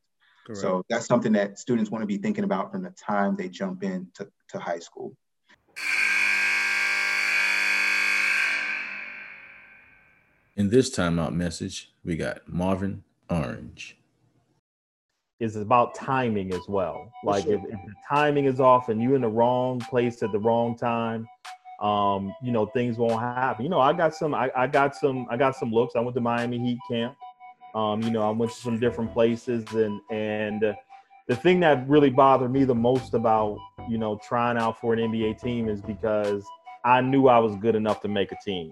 Correct. 0.46 0.60
So 0.60 0.84
that's 0.90 1.06
something 1.06 1.32
that 1.32 1.58
students 1.58 1.90
want 1.90 2.02
to 2.02 2.06
be 2.06 2.18
thinking 2.18 2.44
about 2.44 2.70
from 2.70 2.82
the 2.82 2.90
time 2.90 3.36
they 3.36 3.48
jump 3.48 3.82
into 3.82 4.28
to 4.48 4.58
high 4.58 4.78
school. 4.78 5.16
In 10.56 10.68
this 10.68 10.94
timeout 10.94 11.32
message, 11.32 11.90
we 12.04 12.16
got 12.16 12.46
Marvin 12.46 13.02
Orange. 13.30 13.96
Is 15.38 15.56
about 15.56 15.94
timing 15.94 16.52
as 16.52 16.68
well. 16.68 17.10
Like 17.24 17.44
sure. 17.44 17.54
if, 17.54 17.60
if, 17.64 17.70
the 17.70 17.94
timing 18.06 18.44
is 18.44 18.60
off 18.60 18.90
and 18.90 19.00
you're 19.00 19.14
in 19.14 19.22
the 19.22 19.28
wrong 19.28 19.80
place 19.80 20.22
at 20.22 20.32
the 20.32 20.38
wrong 20.38 20.76
time, 20.76 21.26
um, 21.80 22.34
you 22.42 22.52
know, 22.52 22.66
things 22.66 22.98
won't 22.98 23.20
happen. 23.20 23.64
You 23.64 23.70
know, 23.70 23.80
I 23.80 23.92
got 23.92 24.14
some, 24.14 24.34
I, 24.34 24.50
I 24.56 24.66
got 24.66 24.94
some, 24.94 25.26
I 25.30 25.36
got 25.36 25.56
some 25.56 25.72
looks. 25.72 25.96
I 25.96 26.00
went 26.00 26.14
to 26.14 26.20
Miami 26.20 26.58
Heat 26.58 26.78
camp. 26.90 27.16
Um, 27.74 28.02
you 28.02 28.10
know, 28.10 28.22
I 28.22 28.30
went 28.30 28.52
to 28.52 28.58
some 28.58 28.78
different 28.78 29.12
places 29.12 29.64
and 29.72 30.00
and 30.10 30.74
the 31.30 31.36
thing 31.36 31.60
that 31.60 31.88
really 31.88 32.10
bothered 32.10 32.50
me 32.50 32.64
the 32.64 32.74
most 32.74 33.14
about 33.14 33.56
you 33.88 33.98
know 33.98 34.18
trying 34.26 34.58
out 34.58 34.80
for 34.80 34.94
an 34.94 34.98
NBA 34.98 35.40
team 35.40 35.68
is 35.68 35.80
because 35.80 36.44
I 36.84 37.00
knew 37.00 37.28
I 37.28 37.38
was 37.38 37.54
good 37.56 37.76
enough 37.76 38.00
to 38.02 38.08
make 38.08 38.32
a 38.32 38.36
team. 38.44 38.68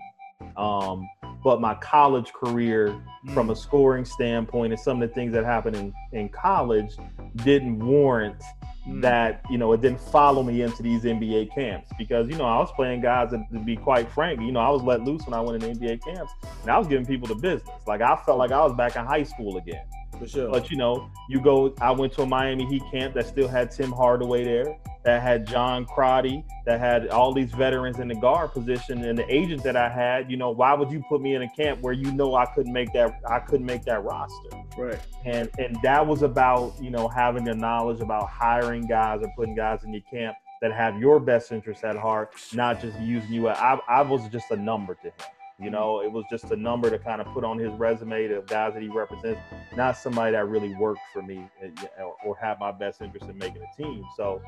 Um, 0.56 1.08
but 1.42 1.60
my 1.60 1.74
college 1.74 2.32
career, 2.32 3.00
from 3.32 3.50
a 3.50 3.56
scoring 3.56 4.04
standpoint, 4.04 4.72
and 4.72 4.80
some 4.80 5.02
of 5.02 5.08
the 5.08 5.14
things 5.14 5.32
that 5.32 5.44
happened 5.44 5.76
in, 5.76 5.94
in 6.12 6.28
college 6.28 6.96
didn't 7.36 7.78
warrant 7.84 8.42
mm. 8.86 9.00
that, 9.02 9.42
you 9.50 9.58
know, 9.58 9.72
it 9.72 9.80
didn't 9.80 10.00
follow 10.00 10.42
me 10.42 10.62
into 10.62 10.82
these 10.82 11.02
NBA 11.02 11.54
camps 11.54 11.90
because, 11.98 12.28
you 12.28 12.36
know, 12.36 12.44
I 12.44 12.58
was 12.58 12.70
playing 12.72 13.02
guys 13.02 13.30
that, 13.30 13.46
to 13.52 13.58
be 13.60 13.76
quite 13.76 14.10
frank, 14.10 14.40
you 14.40 14.52
know, 14.52 14.60
I 14.60 14.70
was 14.70 14.82
let 14.82 15.02
loose 15.02 15.24
when 15.26 15.34
I 15.34 15.40
went 15.40 15.62
in 15.62 15.78
NBA 15.78 16.02
camps 16.02 16.32
and 16.62 16.70
I 16.70 16.78
was 16.78 16.88
giving 16.88 17.06
people 17.06 17.28
the 17.28 17.36
business. 17.36 17.68
Like 17.86 18.00
I 18.00 18.16
felt 18.16 18.38
like 18.38 18.52
I 18.52 18.64
was 18.64 18.74
back 18.74 18.96
in 18.96 19.04
high 19.04 19.24
school 19.24 19.58
again. 19.58 19.84
For 20.18 20.26
sure. 20.26 20.50
But 20.50 20.70
you 20.70 20.76
know, 20.76 21.10
you 21.28 21.40
go. 21.40 21.74
I 21.80 21.92
went 21.92 22.12
to 22.14 22.22
a 22.22 22.26
Miami 22.26 22.66
Heat 22.66 22.82
camp 22.90 23.14
that 23.14 23.26
still 23.26 23.46
had 23.46 23.70
Tim 23.70 23.92
Hardaway 23.92 24.44
there, 24.44 24.76
that 25.04 25.22
had 25.22 25.46
John 25.46 25.84
Crotty, 25.84 26.44
that 26.66 26.80
had 26.80 27.08
all 27.08 27.32
these 27.32 27.50
veterans 27.52 27.98
in 27.98 28.08
the 28.08 28.14
guard 28.14 28.52
position, 28.52 29.04
and 29.04 29.18
the 29.18 29.32
agent 29.32 29.62
that 29.62 29.76
I 29.76 29.88
had. 29.88 30.30
You 30.30 30.36
know, 30.36 30.50
why 30.50 30.74
would 30.74 30.90
you 30.90 31.02
put 31.08 31.20
me 31.20 31.34
in 31.34 31.42
a 31.42 31.50
camp 31.50 31.80
where 31.80 31.92
you 31.92 32.10
know 32.12 32.34
I 32.34 32.46
couldn't 32.46 32.72
make 32.72 32.92
that? 32.92 33.20
I 33.28 33.38
couldn't 33.38 33.66
make 33.66 33.84
that 33.84 34.04
roster. 34.04 34.50
Right. 34.76 34.98
And 35.24 35.50
and 35.58 35.78
that 35.82 36.06
was 36.06 36.22
about 36.22 36.74
you 36.80 36.90
know 36.90 37.08
having 37.08 37.44
the 37.44 37.54
knowledge 37.54 38.00
about 38.00 38.28
hiring 38.28 38.86
guys 38.86 39.20
or 39.22 39.32
putting 39.36 39.54
guys 39.54 39.84
in 39.84 39.92
your 39.92 40.02
camp 40.10 40.36
that 40.60 40.72
have 40.72 40.98
your 40.98 41.20
best 41.20 41.52
interests 41.52 41.84
at 41.84 41.96
heart, 41.96 42.34
not 42.52 42.80
just 42.80 42.98
using 42.98 43.32
you. 43.32 43.48
I, 43.48 43.78
I 43.88 44.02
was 44.02 44.28
just 44.28 44.50
a 44.50 44.56
number 44.56 44.94
to 44.96 45.06
him. 45.06 45.12
You 45.60 45.70
know, 45.70 46.02
it 46.02 46.12
was 46.12 46.24
just 46.30 46.44
a 46.52 46.56
number 46.56 46.88
to 46.88 46.98
kind 47.00 47.20
of 47.20 47.26
put 47.34 47.42
on 47.42 47.58
his 47.58 47.72
resume 47.72 48.28
to 48.28 48.42
guys 48.46 48.74
that 48.74 48.82
he 48.82 48.88
represents, 48.88 49.40
not 49.76 49.96
somebody 49.96 50.32
that 50.32 50.46
really 50.46 50.72
worked 50.76 51.00
for 51.12 51.20
me 51.20 51.48
eh, 51.60 51.70
or, 51.98 52.14
or 52.24 52.36
had 52.36 52.60
my 52.60 52.70
best 52.70 53.02
interest 53.02 53.28
in 53.28 53.36
making 53.38 53.62
a 53.62 53.76
team. 53.76 54.04
So, 54.16 54.40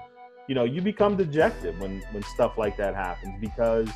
you 0.50 0.57
know, 0.57 0.64
you 0.64 0.83
become 0.83 1.16
dejected 1.16 1.78
when 1.78 2.00
when 2.11 2.25
stuff 2.25 2.59
like 2.59 2.76
that 2.76 2.97
happens 2.97 3.37
because 3.40 3.88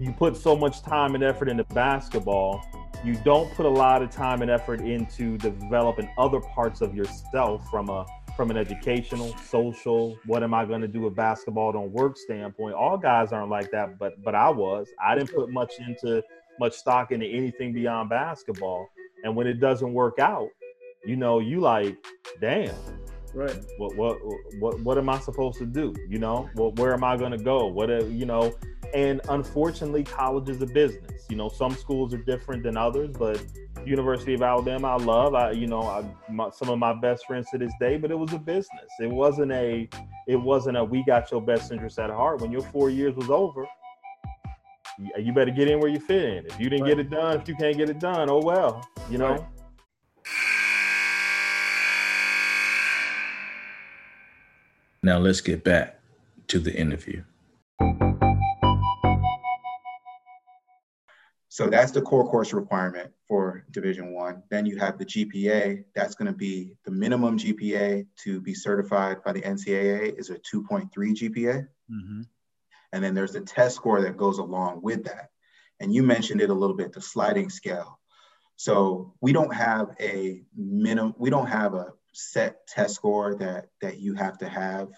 you 0.00 0.10
put 0.10 0.36
so 0.36 0.56
much 0.56 0.82
time 0.82 1.14
and 1.14 1.22
effort 1.22 1.48
into 1.48 1.62
basketball. 1.66 2.60
You 3.04 3.14
don't 3.24 3.48
put 3.54 3.64
a 3.64 3.70
lot 3.70 4.02
of 4.02 4.10
time 4.10 4.42
and 4.42 4.50
effort 4.50 4.80
into 4.80 5.38
developing 5.38 6.10
other 6.18 6.40
parts 6.40 6.80
of 6.80 6.96
yourself 6.96 7.70
from 7.70 7.90
a 7.90 8.04
from 8.36 8.50
an 8.50 8.56
educational, 8.56 9.36
social, 9.38 10.18
what 10.26 10.42
am 10.42 10.52
I 10.52 10.64
going 10.64 10.80
to 10.80 10.88
do 10.88 11.02
with 11.02 11.14
basketball 11.14 11.70
don't 11.70 11.92
work 11.92 12.18
standpoint. 12.18 12.74
All 12.74 12.98
guys 12.98 13.30
aren't 13.32 13.48
like 13.48 13.70
that, 13.70 14.00
but 14.00 14.20
but 14.24 14.34
I 14.34 14.50
was. 14.50 14.88
I 15.00 15.14
didn't 15.14 15.32
put 15.32 15.48
much 15.50 15.74
into 15.78 16.24
much 16.58 16.72
stock 16.72 17.12
into 17.12 17.26
anything 17.26 17.72
beyond 17.72 18.10
basketball. 18.10 18.88
And 19.22 19.36
when 19.36 19.46
it 19.46 19.60
doesn't 19.60 19.94
work 19.94 20.18
out, 20.18 20.48
you 21.04 21.14
know, 21.14 21.38
you 21.38 21.60
like, 21.60 21.96
damn. 22.40 22.74
Right. 23.36 23.54
What 23.76 23.94
what 23.96 24.18
what 24.58 24.80
what 24.80 24.96
am 24.96 25.10
I 25.10 25.18
supposed 25.18 25.58
to 25.58 25.66
do? 25.66 25.94
You 26.08 26.18
know, 26.18 26.48
what 26.54 26.76
where 26.76 26.94
am 26.94 27.04
I 27.04 27.18
going 27.18 27.32
to 27.32 27.38
go? 27.38 27.66
What 27.66 27.90
uh, 27.90 28.06
you 28.06 28.24
know, 28.24 28.56
and 28.94 29.20
unfortunately, 29.28 30.04
college 30.04 30.48
is 30.48 30.62
a 30.62 30.66
business. 30.66 31.26
You 31.28 31.36
know, 31.36 31.50
some 31.50 31.72
schools 31.72 32.14
are 32.14 32.22
different 32.22 32.62
than 32.62 32.78
others, 32.78 33.14
but 33.18 33.44
University 33.84 34.32
of 34.32 34.40
Alabama, 34.40 34.88
I 34.88 34.96
love. 34.96 35.34
I, 35.34 35.50
you 35.50 35.66
know, 35.66 35.82
I, 35.82 36.02
my, 36.32 36.48
some 36.48 36.70
of 36.70 36.78
my 36.78 36.94
best 36.94 37.26
friends 37.26 37.50
to 37.50 37.58
this 37.58 37.74
day. 37.78 37.98
But 37.98 38.10
it 38.10 38.18
was 38.18 38.32
a 38.32 38.38
business. 38.38 38.90
It 39.00 39.10
wasn't 39.10 39.52
a. 39.52 39.86
It 40.26 40.36
wasn't 40.36 40.78
a. 40.78 40.84
We 40.84 41.04
got 41.04 41.30
your 41.30 41.42
best 41.42 41.70
interest 41.70 41.98
at 41.98 42.08
heart. 42.08 42.40
When 42.40 42.50
your 42.50 42.62
four 42.62 42.88
years 42.88 43.16
was 43.16 43.28
over, 43.28 43.66
you 45.18 45.34
better 45.34 45.50
get 45.50 45.68
in 45.68 45.78
where 45.78 45.90
you 45.90 46.00
fit 46.00 46.24
in. 46.24 46.46
If 46.46 46.58
you 46.58 46.70
didn't 46.70 46.86
right. 46.86 46.96
get 46.96 47.00
it 47.00 47.10
done, 47.10 47.42
if 47.42 47.48
you 47.48 47.54
can't 47.56 47.76
get 47.76 47.90
it 47.90 47.98
done, 47.98 48.30
oh 48.30 48.40
well. 48.42 48.88
You 49.10 49.18
know. 49.18 49.32
Right. 49.32 49.44
Now 55.06 55.18
let's 55.18 55.40
get 55.40 55.62
back 55.62 56.00
to 56.48 56.58
the 56.58 56.74
interview. 56.76 57.22
So 61.48 61.68
that's 61.68 61.92
the 61.92 62.02
core 62.02 62.28
course 62.28 62.52
requirement 62.52 63.12
for 63.28 63.64
Division 63.70 64.12
One. 64.12 64.42
Then 64.50 64.66
you 64.66 64.76
have 64.78 64.98
the 64.98 65.06
GPA. 65.06 65.84
That's 65.94 66.16
going 66.16 66.26
to 66.26 66.36
be 66.36 66.74
the 66.84 66.90
minimum 66.90 67.38
GPA 67.38 68.04
to 68.24 68.40
be 68.40 68.52
certified 68.52 69.22
by 69.22 69.32
the 69.32 69.42
NCAA 69.42 70.18
is 70.18 70.30
a 70.30 70.40
2.3 70.40 70.90
GPA. 70.90 71.68
Mm-hmm. 71.88 72.22
And 72.92 73.04
then 73.04 73.14
there's 73.14 73.34
the 73.34 73.42
test 73.42 73.76
score 73.76 74.00
that 74.00 74.16
goes 74.16 74.38
along 74.38 74.82
with 74.82 75.04
that. 75.04 75.30
And 75.78 75.94
you 75.94 76.02
mentioned 76.02 76.40
it 76.40 76.50
a 76.50 76.54
little 76.54 76.74
bit, 76.74 76.92
the 76.92 77.00
sliding 77.00 77.48
scale. 77.48 78.00
So 78.56 79.14
we 79.20 79.32
don't 79.32 79.54
have 79.54 79.94
a 80.00 80.42
minimum, 80.56 81.14
we 81.16 81.30
don't 81.30 81.46
have 81.46 81.74
a 81.74 81.92
set 82.16 82.66
test 82.66 82.94
score 82.94 83.34
that 83.34 83.66
that 83.82 83.98
you 83.98 84.14
have 84.14 84.38
to 84.38 84.48
have 84.48 84.88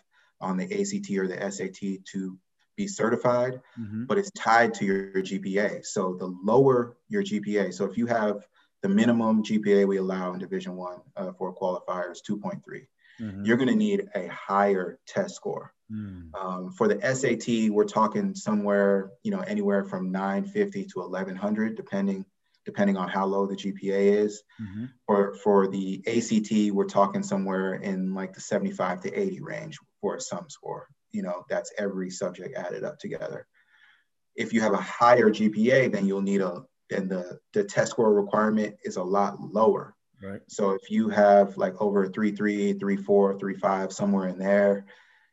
on 0.40 0.56
the 0.56 0.64
ACT 0.64 1.10
or 1.18 1.26
the 1.26 1.50
SAT 1.50 2.04
to 2.12 2.38
be 2.76 2.86
certified, 2.86 3.60
mm-hmm. 3.78 4.04
but 4.04 4.18
it's 4.18 4.30
tied 4.30 4.72
to 4.72 4.84
your, 4.84 5.10
your, 5.10 5.22
GPA. 5.22 5.84
So 5.84 6.14
the 6.14 6.32
lower 6.44 6.96
your 7.08 7.24
GPA, 7.24 7.74
so 7.74 7.84
if 7.84 7.98
you 7.98 8.06
have 8.06 8.46
the 8.82 8.88
minimum 8.88 9.42
GPA 9.42 9.88
we 9.88 9.96
allow 9.96 10.32
in 10.32 10.38
Division 10.38 10.76
One 10.76 11.00
uh, 11.16 11.32
for 11.32 11.52
qualifiers, 11.52 12.18
2.3, 12.22 12.60
mm-hmm. 13.20 13.44
you're 13.44 13.56
going 13.56 13.68
to 13.68 13.74
need 13.74 14.06
a 14.14 14.28
higher 14.28 15.00
test 15.08 15.34
score. 15.34 15.74
Mm. 15.90 16.30
Um, 16.38 16.70
for 16.70 16.86
the 16.86 17.00
SAT, 17.00 17.72
we're 17.72 17.84
talking 17.84 18.34
somewhere, 18.34 19.10
you 19.24 19.32
know, 19.32 19.40
anywhere 19.40 19.84
from 19.84 20.12
950 20.12 20.84
to 20.84 21.00
1100, 21.00 21.76
depending 21.76 22.24
depending 22.68 22.98
on 22.98 23.08
how 23.08 23.24
low 23.24 23.46
the 23.46 23.56
GPA 23.56 24.24
is. 24.24 24.42
Mm-hmm. 24.60 24.84
Or 25.06 25.32
for 25.36 25.68
the 25.68 26.02
ACT, 26.06 26.74
we're 26.74 26.84
talking 26.84 27.22
somewhere 27.22 27.76
in 27.76 28.12
like 28.12 28.34
the 28.34 28.42
75 28.42 29.00
to 29.04 29.18
80 29.18 29.40
range 29.40 29.78
for 30.02 30.16
a 30.16 30.20
sum 30.20 30.50
score. 30.50 30.86
you 31.12 31.22
know, 31.22 31.46
that's 31.48 31.72
every 31.78 32.10
subject 32.10 32.54
added 32.54 32.84
up 32.84 32.98
together. 32.98 33.46
If 34.36 34.52
you 34.52 34.60
have 34.60 34.74
a 34.74 34.82
higher 34.82 35.30
GPA, 35.30 35.90
then 35.90 36.06
you'll 36.06 36.20
need 36.20 36.42
a, 36.42 36.64
then 36.90 37.08
the, 37.08 37.38
the 37.54 37.64
test 37.64 37.92
score 37.92 38.12
requirement 38.12 38.76
is 38.84 38.96
a 38.96 39.02
lot 39.02 39.40
lower. 39.40 39.94
Right. 40.22 40.42
So 40.48 40.72
if 40.72 40.90
you 40.90 41.08
have 41.08 41.56
like 41.56 41.80
over 41.80 42.06
three, 42.06 42.32
three, 42.32 42.74
three, 42.74 42.98
four, 42.98 43.38
three, 43.38 43.54
five, 43.54 43.94
somewhere 43.94 44.28
in 44.28 44.38
there, 44.38 44.84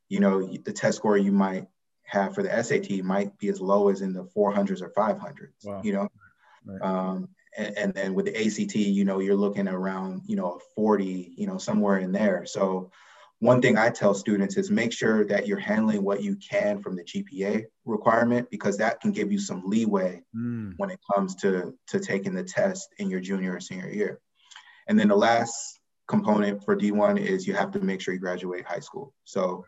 you 0.08 0.22
know, 0.22 0.48
the 0.48 0.72
test 0.72 0.96
score 0.96 1.18
you 1.18 1.34
might 1.34 1.68
have 2.06 2.34
for 2.34 2.44
the 2.44 2.64
SAT 2.64 3.04
might 3.04 3.38
be 3.38 3.50
as 3.50 3.60
low 3.60 3.90
as 3.90 4.02
in 4.02 4.14
the 4.14 4.24
400s 4.24 4.82
or 4.82 4.92
500s, 4.92 5.66
wow. 5.66 5.82
you 5.84 5.92
know? 5.92 6.08
Right. 6.66 6.82
Um, 6.82 7.30
and, 7.58 7.78
and, 7.78 7.94
then 7.94 8.14
with 8.14 8.26
the 8.26 8.36
ACT, 8.36 8.76
you 8.76 9.06
know, 9.06 9.20
you're 9.20 9.36
looking 9.36 9.68
around, 9.68 10.24
you 10.26 10.36
know, 10.36 10.60
40, 10.76 11.34
you 11.38 11.48
know, 11.48 11.58
somewhere 11.58 12.00
in 12.00 12.12
there. 12.12 12.46
So 12.46 12.92
one 13.40 13.62
thing 13.62 13.78
I 13.78 13.90
tell 13.90 14.14
students 14.14 14.58
is 14.58 14.72
make 14.72 14.92
sure 14.92 15.26
that 15.26 15.48
you're 15.48 15.60
handling 15.60 16.04
what 16.04 16.24
you 16.24 16.36
can 16.38 16.82
from 16.82 16.96
the 16.96 17.04
GPA 17.04 17.66
requirement 17.86 18.50
because 18.50 18.78
that 18.78 19.02
can 19.02 19.12
give 19.12 19.32
you 19.32 19.40
some 19.40 19.64
leeway 19.66 20.24
mm. 20.36 20.74
when 20.78 20.90
it 20.90 21.00
comes 21.14 21.36
to, 21.36 21.74
to 21.88 22.00
taking 22.00 22.34
the 22.34 22.44
test 22.44 22.90
in 22.98 23.10
your 23.10 23.20
junior 23.20 23.56
or 23.56 23.60
senior 23.60 23.90
year. 23.90 24.20
And 24.88 25.00
then 25.00 25.10
the 25.10 25.16
last 25.16 25.80
component 26.08 26.64
for 26.64 26.76
D1 26.76 27.20
is 27.20 27.48
you 27.48 27.54
have 27.54 27.72
to 27.72 27.80
make 27.80 28.02
sure 28.02 28.14
you 28.14 28.20
graduate 28.20 28.66
high 28.66 28.80
school. 28.80 29.14
So 29.26 29.66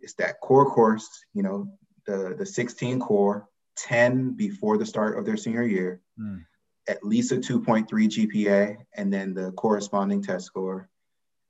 it's 0.00 0.14
that 0.14 0.40
core 0.40 0.70
course, 0.70 1.08
you 1.34 1.42
know, 1.42 1.68
the, 2.06 2.34
the 2.36 2.46
16 2.46 3.00
core, 3.00 3.48
10 3.78 4.32
before 4.32 4.78
the 4.78 4.86
start 4.86 5.18
of 5.18 5.24
their 5.24 5.36
senior 5.36 5.62
year, 5.62 6.00
mm. 6.18 6.44
at 6.88 7.04
least 7.04 7.32
a 7.32 7.36
2.3 7.36 7.86
GPA, 7.86 8.76
and 8.94 9.12
then 9.12 9.34
the 9.34 9.52
corresponding 9.52 10.22
test 10.22 10.46
score, 10.46 10.88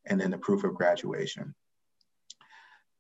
and 0.07 0.21
then 0.21 0.31
the 0.31 0.39
proof 0.39 0.65
of 0.65 0.75
graduation. 0.75 1.55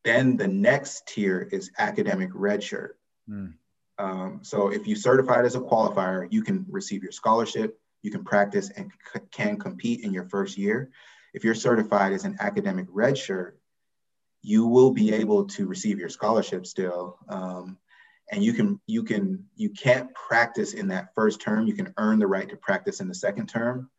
Then 0.04 0.36
the 0.36 0.48
next 0.48 1.06
tier 1.06 1.48
is 1.52 1.70
academic 1.78 2.32
redshirt. 2.32 2.92
Mm. 3.28 3.54
Um, 3.98 4.40
so 4.42 4.68
if 4.68 4.86
you 4.86 4.94
certified 4.94 5.44
as 5.44 5.56
a 5.56 5.60
qualifier, 5.60 6.28
you 6.30 6.42
can 6.42 6.64
receive 6.68 7.02
your 7.02 7.12
scholarship, 7.12 7.78
you 8.02 8.10
can 8.10 8.24
practice 8.24 8.70
and 8.70 8.92
c- 9.12 9.20
can 9.32 9.58
compete 9.58 10.04
in 10.04 10.12
your 10.12 10.28
first 10.28 10.56
year. 10.56 10.90
If 11.34 11.44
you're 11.44 11.54
certified 11.54 12.12
as 12.12 12.24
an 12.24 12.36
academic 12.40 12.88
redshirt, 12.88 13.52
you 14.42 14.66
will 14.66 14.92
be 14.92 15.12
able 15.12 15.46
to 15.46 15.66
receive 15.66 15.98
your 15.98 16.08
scholarship 16.08 16.64
still. 16.64 17.18
Um, 17.28 17.76
and 18.30 18.44
you 18.44 18.52
can 18.52 18.80
you 18.86 19.02
can 19.02 19.44
you 19.56 19.70
can't 19.70 20.12
practice 20.14 20.74
in 20.74 20.88
that 20.88 21.14
first 21.14 21.40
term. 21.40 21.66
You 21.66 21.74
can 21.74 21.92
earn 21.96 22.18
the 22.18 22.26
right 22.26 22.48
to 22.48 22.56
practice 22.56 23.00
in 23.00 23.08
the 23.08 23.14
second 23.14 23.48
term, 23.48 23.90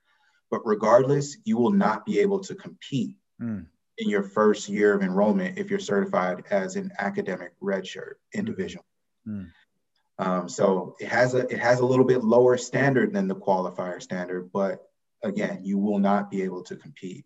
but 0.52 0.62
regardless, 0.66 1.38
you 1.46 1.58
will 1.58 1.72
not 1.72 2.06
be 2.06 2.20
able 2.20 2.40
to 2.42 2.56
compete 2.56 3.16
mm. 3.42 3.66
in 3.98 4.10
your 4.10 4.24
first 4.24 4.70
year 4.70 4.94
of 4.94 5.02
enrollment 5.02 5.58
if 5.58 5.70
you're 5.70 5.80
certified 5.80 6.44
as 6.52 6.76
an 6.76 6.92
academic 7.00 7.54
redshirt 7.62 8.16
individual. 8.34 8.86
Mm. 9.28 9.50
Um, 10.20 10.50
so 10.50 10.96
it 11.00 11.08
has 11.08 11.34
a 11.34 11.48
it 11.52 11.60
has 11.60 11.80
a 11.80 11.86
little 11.86 12.06
bit 12.06 12.24
lower 12.24 12.58
standard 12.58 13.14
than 13.14 13.28
the 13.28 13.36
qualifier 13.36 14.02
standard, 14.02 14.52
but 14.52 14.86
again, 15.24 15.62
you 15.64 15.78
will 15.78 16.00
not 16.00 16.30
be 16.30 16.44
able 16.44 16.64
to 16.64 16.76
compete. 16.76 17.26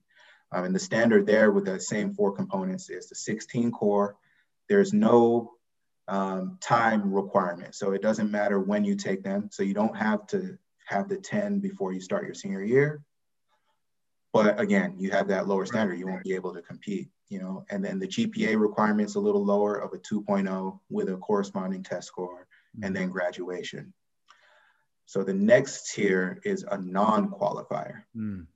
Um, 0.52 0.66
and 0.66 0.76
the 0.76 0.80
standard 0.80 1.26
there 1.26 1.52
with 1.52 1.66
the 1.66 1.80
same 1.80 2.14
four 2.14 2.32
components 2.32 2.90
is 2.90 3.10
the 3.10 3.16
16 3.16 3.72
core. 3.72 4.16
There's 4.70 4.94
no 4.94 5.54
um, 6.08 6.58
time 6.62 7.14
requirement. 7.14 7.76
So 7.76 7.92
it 7.92 8.02
doesn't 8.02 8.32
matter 8.32 8.60
when 8.60 8.84
you 8.84 8.96
take 8.96 9.24
them. 9.24 9.50
So 9.52 9.64
you 9.64 9.74
don't 9.74 9.96
have 9.96 10.28
to 10.28 10.58
have 10.86 11.10
the 11.10 11.18
10 11.18 11.60
before 11.60 11.94
you 11.94 12.02
start 12.02 12.26
your 12.26 12.34
senior 12.34 12.64
year. 12.64 13.02
But 14.34 14.60
again, 14.60 14.96
you 14.98 15.12
have 15.12 15.28
that 15.28 15.48
lower 15.48 15.66
standard, 15.66 16.00
you 16.00 16.08
won't 16.08 16.24
be 16.24 16.34
able 16.34 16.54
to 16.56 16.62
compete, 16.62 17.10
you 17.30 17.40
know, 17.40 17.66
and 17.70 17.86
then 17.86 18.00
the 18.00 18.08
GPA 18.08 18.60
requirement's 18.60 19.16
a 19.16 19.20
little 19.20 19.46
lower 19.46 19.76
of 19.76 19.94
a 19.94 19.98
2.0 19.98 20.80
with 20.90 21.10
a 21.10 21.18
corresponding 21.18 21.84
test 21.84 22.08
score 22.08 22.48
and 22.82 22.96
then 22.96 23.10
graduation. 23.10 23.94
So 25.06 25.24
the 25.24 25.34
next 25.34 25.94
tier 25.94 26.42
is 26.44 26.66
a 26.70 26.78
non-qualifier. 26.78 28.04
Mm. 28.18 28.48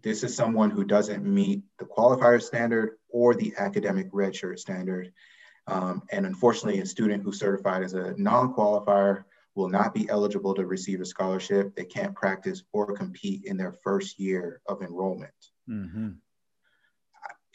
This 0.00 0.22
is 0.22 0.34
someone 0.34 0.70
who 0.70 0.84
doesn't 0.84 1.24
meet 1.24 1.62
the 1.78 1.84
qualifier 1.84 2.40
standard 2.40 2.96
or 3.10 3.34
the 3.34 3.52
academic 3.58 4.10
redshirt 4.10 4.58
standard. 4.58 5.12
Um, 5.66 6.02
and 6.10 6.26
unfortunately, 6.26 6.80
a 6.80 6.86
student 6.86 7.22
who's 7.22 7.38
certified 7.38 7.82
as 7.82 7.94
a 7.94 8.14
non-qualifier 8.16 9.24
will 9.54 9.68
not 9.68 9.94
be 9.94 10.08
eligible 10.08 10.54
to 10.54 10.66
receive 10.66 11.00
a 11.00 11.04
scholarship. 11.04 11.74
They 11.76 11.84
can't 11.84 12.14
practice 12.14 12.62
or 12.72 12.94
compete 12.94 13.44
in 13.44 13.56
their 13.56 13.72
first 13.72 14.18
year 14.18 14.60
of 14.66 14.82
enrollment. 14.82 15.32
Mm-hmm. 15.68 16.10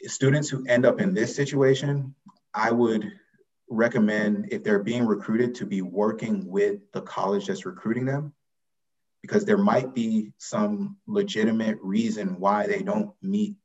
Students 0.02 0.48
who 0.48 0.64
end 0.66 0.86
up 0.86 1.00
in 1.00 1.12
this 1.12 1.34
situation, 1.34 2.14
I 2.54 2.70
would 2.70 3.12
recommend 3.68 4.48
if 4.52 4.62
they're 4.62 4.82
being 4.82 5.06
recruited 5.06 5.56
to 5.56 5.66
be 5.66 5.82
working 5.82 6.48
with 6.48 6.80
the 6.92 7.02
college 7.02 7.46
that's 7.46 7.66
recruiting 7.66 8.06
them 8.06 8.32
because 9.22 9.44
there 9.44 9.58
might 9.58 9.94
be 9.94 10.32
some 10.38 10.96
legitimate 11.06 11.78
reason 11.82 12.38
why 12.38 12.66
they 12.66 12.82
don't 12.82 13.10
meet 13.20 13.56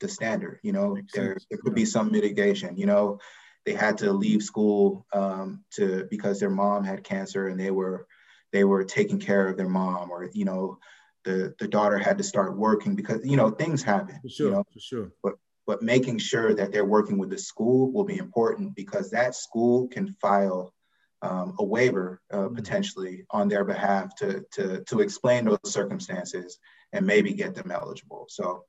the 0.00 0.08
standard. 0.08 0.58
You 0.62 0.72
know, 0.72 0.96
there, 1.14 1.36
there 1.50 1.58
could 1.58 1.74
be 1.74 1.84
some 1.84 2.10
mitigation. 2.10 2.76
You 2.76 2.86
know, 2.86 3.18
they 3.64 3.74
had 3.74 3.98
to 3.98 4.12
leave 4.12 4.42
school 4.42 5.06
um, 5.12 5.64
to 5.72 6.06
because 6.10 6.40
their 6.40 6.50
mom 6.50 6.84
had 6.84 7.04
cancer 7.04 7.48
and 7.48 7.58
they 7.58 7.70
were 7.70 8.06
they 8.52 8.64
were 8.64 8.84
taking 8.84 9.18
care 9.18 9.48
of 9.48 9.56
their 9.56 9.68
mom, 9.68 10.10
or 10.10 10.30
you 10.32 10.44
know, 10.44 10.78
the 11.24 11.54
the 11.58 11.68
daughter 11.68 11.98
had 11.98 12.18
to 12.18 12.24
start 12.24 12.56
working 12.56 12.94
because 12.94 13.20
you 13.24 13.36
know 13.36 13.50
things 13.50 13.82
happen. 13.82 14.18
For 14.22 14.28
sure, 14.28 14.46
you 14.46 14.52
know? 14.52 14.64
for 14.72 14.80
sure. 14.80 15.12
But 15.22 15.34
but 15.66 15.82
making 15.82 16.18
sure 16.18 16.54
that 16.54 16.72
they're 16.72 16.84
working 16.84 17.18
with 17.18 17.30
the 17.30 17.38
school 17.38 17.92
will 17.92 18.04
be 18.04 18.18
important 18.18 18.74
because 18.74 19.10
that 19.10 19.34
school 19.34 19.88
can 19.88 20.16
file 20.20 20.74
um, 21.22 21.54
a 21.58 21.64
waiver 21.64 22.20
uh, 22.32 22.36
mm-hmm. 22.36 22.54
potentially 22.54 23.24
on 23.30 23.48
their 23.48 23.64
behalf 23.64 24.14
to, 24.16 24.44
to, 24.52 24.82
to 24.84 25.00
explain 25.00 25.44
those 25.44 25.58
circumstances 25.64 26.58
and 26.92 27.06
maybe 27.06 27.32
get 27.32 27.54
them 27.54 27.70
eligible. 27.70 28.26
So 28.28 28.64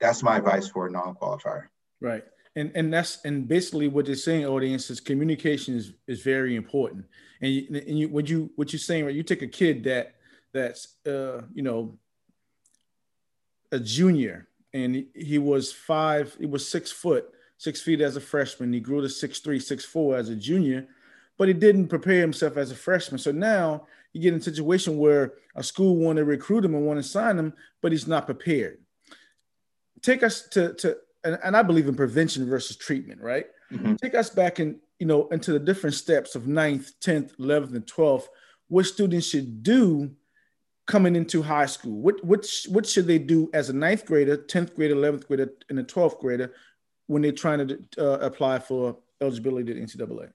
that's 0.00 0.22
my 0.22 0.36
advice 0.36 0.68
for 0.68 0.86
a 0.86 0.90
non-qualifier. 0.90 1.64
Right. 2.00 2.22
And, 2.56 2.72
and 2.74 2.92
that's 2.92 3.24
and 3.24 3.46
basically 3.46 3.86
what 3.86 4.06
they're 4.06 4.16
saying, 4.16 4.46
audience, 4.46 4.90
is 4.90 4.98
communication 4.98 5.76
is, 5.76 5.92
is 6.06 6.22
very 6.22 6.56
important. 6.56 7.04
And 7.40 7.52
you, 7.52 7.66
and 7.70 7.98
you 7.98 8.08
what 8.08 8.28
you 8.28 8.50
what 8.56 8.72
you're 8.72 8.80
saying, 8.80 9.04
right? 9.04 9.14
You 9.14 9.22
take 9.22 9.42
a 9.42 9.46
kid 9.46 9.84
that 9.84 10.14
that's 10.52 10.96
uh, 11.06 11.42
you 11.54 11.62
know 11.62 11.98
a 13.70 13.78
junior 13.78 14.48
and 14.72 15.06
he 15.14 15.38
was 15.38 15.72
five, 15.72 16.34
he 16.40 16.46
was 16.46 16.66
six 16.66 16.90
foot, 16.90 17.26
six 17.58 17.82
feet 17.82 18.00
as 18.00 18.16
a 18.16 18.20
freshman. 18.20 18.72
He 18.72 18.80
grew 18.80 19.02
to 19.02 19.08
six 19.08 19.40
three, 19.40 19.60
six 19.60 19.84
four 19.84 20.16
as 20.16 20.30
a 20.30 20.36
junior 20.36 20.88
but 21.38 21.48
he 21.48 21.54
didn't 21.54 21.88
prepare 21.88 22.20
himself 22.20 22.56
as 22.56 22.70
a 22.70 22.76
freshman. 22.76 23.18
So 23.18 23.32
now 23.32 23.86
you 24.12 24.20
get 24.20 24.32
in 24.32 24.40
a 24.40 24.42
situation 24.42 24.98
where 24.98 25.34
a 25.54 25.62
school 25.62 25.96
want 25.96 26.16
to 26.16 26.24
recruit 26.24 26.64
him 26.64 26.74
and 26.74 26.86
want 26.86 26.98
to 26.98 27.02
sign 27.02 27.38
him, 27.38 27.52
but 27.82 27.92
he's 27.92 28.06
not 28.06 28.26
prepared. 28.26 28.78
Take 30.02 30.22
us 30.22 30.48
to 30.50 30.74
to 30.74 30.96
and, 31.26 31.38
and 31.42 31.56
I 31.56 31.62
believe 31.62 31.88
in 31.88 31.94
prevention 31.94 32.48
versus 32.48 32.76
treatment, 32.76 33.20
right? 33.20 33.46
Mm-hmm. 33.72 33.96
Take 33.96 34.14
us 34.14 34.30
back 34.30 34.60
in, 34.60 34.80
you 34.98 35.06
know, 35.06 35.28
into 35.28 35.52
the 35.52 35.58
different 35.58 35.94
steps 35.94 36.34
of 36.34 36.46
ninth, 36.46 36.92
10th, 37.00 37.36
11th, 37.36 37.74
and 37.74 37.86
12th, 37.86 38.26
what 38.68 38.86
students 38.86 39.26
should 39.28 39.62
do 39.62 40.10
coming 40.86 41.16
into 41.16 41.42
high 41.42 41.66
school. 41.66 42.00
What 42.00 42.24
what 42.24 42.48
what 42.68 42.86
should 42.86 43.06
they 43.06 43.18
do 43.18 43.50
as 43.52 43.68
a 43.68 43.72
ninth 43.72 44.06
grader, 44.06 44.36
10th 44.36 44.74
grader, 44.74 44.94
11th 44.94 45.26
grader, 45.26 45.52
and 45.68 45.78
a 45.78 45.84
12th 45.84 46.18
grader 46.20 46.52
when 47.08 47.22
they're 47.22 47.32
trying 47.32 47.66
to 47.68 47.78
uh, 47.98 48.18
apply 48.20 48.60
for 48.60 48.96
eligibility 49.20 49.74
to 49.74 49.80
NCAA? 49.80 50.30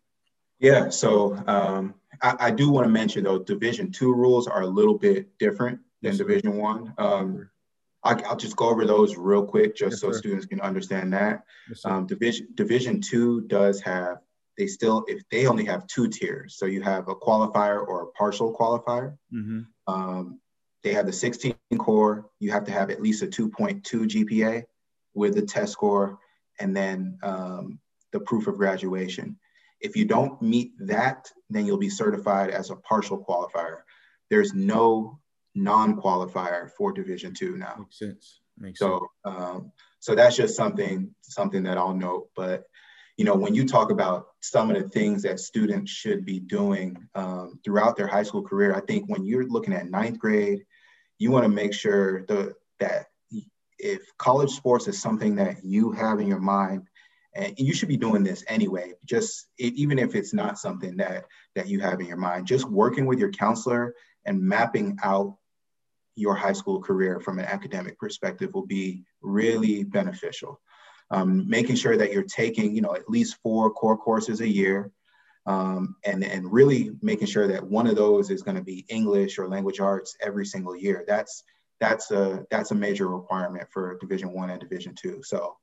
Yeah, 0.59 0.89
so 0.89 1.41
um, 1.47 1.95
I, 2.21 2.35
I, 2.39 2.51
do 2.51 2.69
want 2.69 2.85
to 2.85 2.91
mention 2.91 3.23
though, 3.23 3.39
Division 3.39 3.91
two 3.91 4.13
rules 4.13 4.47
are 4.47 4.61
a 4.61 4.67
little 4.67 4.97
bit 4.97 5.35
different 5.39 5.79
than 6.03 6.15
Division 6.15 6.57
one. 6.57 6.93
Um, 6.99 7.49
I, 8.03 8.15
will 8.15 8.35
just 8.35 8.55
go 8.55 8.69
over 8.69 8.85
those 8.85 9.15
real 9.15 9.45
quick, 9.45 9.75
just 9.75 9.93
yes, 9.93 10.01
so 10.01 10.11
sir. 10.11 10.17
students 10.17 10.45
can 10.45 10.61
understand 10.61 11.13
that. 11.13 11.43
Yes, 11.69 11.85
um, 11.85 12.07
Division 12.07 12.47
Division 12.55 13.01
two 13.01 13.41
does 13.41 13.81
have 13.81 14.17
they 14.57 14.67
still 14.67 15.05
if 15.07 15.21
they 15.29 15.47
only 15.47 15.65
have 15.65 15.87
two 15.87 16.07
tiers, 16.07 16.55
so 16.57 16.65
you 16.65 16.81
have 16.81 17.07
a 17.07 17.15
qualifier 17.15 17.85
or 17.87 18.03
a 18.03 18.07
partial 18.11 18.53
qualifier. 18.53 19.17
Mm-hmm. 19.33 19.61
Um, 19.87 20.39
they 20.83 20.93
have 20.93 21.05
the 21.05 21.13
16 21.13 21.55
core. 21.77 22.29
You 22.39 22.51
have 22.51 22.65
to 22.65 22.71
have 22.71 22.89
at 22.89 23.01
least 23.01 23.21
a 23.21 23.27
2.2 23.27 23.81
GPA 23.83 24.63
with 25.13 25.35
the 25.35 25.43
test 25.43 25.73
score, 25.73 26.17
and 26.59 26.75
then 26.75 27.19
um, 27.21 27.79
the 28.11 28.19
proof 28.19 28.47
of 28.47 28.57
graduation. 28.57 29.37
If 29.79 29.95
you 29.95 30.05
don't 30.05 30.41
meet 30.41 30.73
that, 30.79 31.29
then 31.49 31.65
you'll 31.65 31.77
be 31.77 31.89
certified 31.89 32.49
as 32.49 32.69
a 32.69 32.75
partial 32.75 33.23
qualifier. 33.23 33.79
There's 34.29 34.53
no 34.53 35.19
non-qualifier 35.55 36.69
for 36.71 36.91
Division 36.91 37.33
two 37.33 37.57
now. 37.57 37.75
Makes 37.79 37.99
sense. 37.99 38.39
Makes 38.57 38.79
so, 38.79 38.99
sense. 39.25 39.37
Um, 39.37 39.71
so 39.99 40.15
that's 40.15 40.35
just 40.35 40.55
something 40.55 41.13
something 41.21 41.63
that 41.63 41.77
I'll 41.77 41.93
note. 41.93 42.29
But 42.35 42.65
you 43.17 43.25
know, 43.25 43.35
when 43.35 43.53
you 43.53 43.67
talk 43.67 43.91
about 43.91 44.27
some 44.41 44.71
of 44.71 44.81
the 44.81 44.89
things 44.89 45.23
that 45.23 45.39
students 45.39 45.91
should 45.91 46.25
be 46.25 46.39
doing 46.39 46.97
um, 47.13 47.59
throughout 47.63 47.95
their 47.95 48.07
high 48.07 48.23
school 48.23 48.41
career, 48.41 48.73
I 48.73 48.81
think 48.81 49.09
when 49.09 49.25
you're 49.25 49.47
looking 49.47 49.73
at 49.73 49.89
ninth 49.89 50.17
grade, 50.17 50.63
you 51.19 51.29
want 51.29 51.43
to 51.43 51.49
make 51.49 51.73
sure 51.73 52.25
the, 52.25 52.55
that 52.79 53.07
if 53.77 54.01
college 54.17 54.51
sports 54.51 54.87
is 54.87 55.01
something 55.01 55.35
that 55.35 55.63
you 55.63 55.91
have 55.91 56.19
in 56.19 56.27
your 56.27 56.39
mind 56.39 56.87
and 57.33 57.53
you 57.57 57.73
should 57.73 57.89
be 57.89 57.97
doing 57.97 58.23
this 58.23 58.43
anyway 58.47 58.93
just 59.05 59.47
even 59.57 59.97
if 59.97 60.15
it's 60.15 60.33
not 60.33 60.59
something 60.59 60.97
that 60.97 61.25
that 61.55 61.67
you 61.67 61.79
have 61.79 61.99
in 61.99 62.05
your 62.05 62.17
mind 62.17 62.45
just 62.45 62.69
working 62.69 63.05
with 63.05 63.17
your 63.19 63.31
counselor 63.31 63.95
and 64.25 64.41
mapping 64.41 64.97
out 65.03 65.37
your 66.15 66.35
high 66.35 66.53
school 66.53 66.81
career 66.81 67.19
from 67.19 67.39
an 67.39 67.45
academic 67.45 67.97
perspective 67.97 68.51
will 68.53 68.65
be 68.65 69.03
really 69.21 69.83
beneficial. 69.83 70.59
Um, 71.09 71.49
making 71.49 71.75
sure 71.75 71.97
that 71.97 72.13
you're 72.13 72.23
taking 72.23 72.73
you 72.73 72.81
know 72.81 72.95
at 72.95 73.09
least 73.09 73.37
four 73.43 73.71
core 73.71 73.97
courses 73.97 74.41
a 74.41 74.47
year 74.47 74.91
um, 75.45 75.95
and 76.05 76.23
and 76.23 76.51
really 76.51 76.91
making 77.01 77.27
sure 77.27 77.47
that 77.47 77.63
one 77.63 77.87
of 77.87 77.95
those 77.95 78.29
is 78.29 78.43
going 78.43 78.57
to 78.57 78.63
be 78.63 78.85
english 78.89 79.39
or 79.39 79.47
language 79.47 79.79
arts 79.79 80.15
every 80.21 80.45
single 80.45 80.75
year. 80.75 81.03
That's 81.07 81.43
that's 81.79 82.11
a 82.11 82.45
that's 82.51 82.71
a 82.71 82.75
major 82.75 83.07
requirement 83.07 83.67
for 83.71 83.97
division 83.99 84.31
one 84.31 84.51
and 84.51 84.59
division 84.59 84.93
two. 84.95 85.21
So 85.23 85.57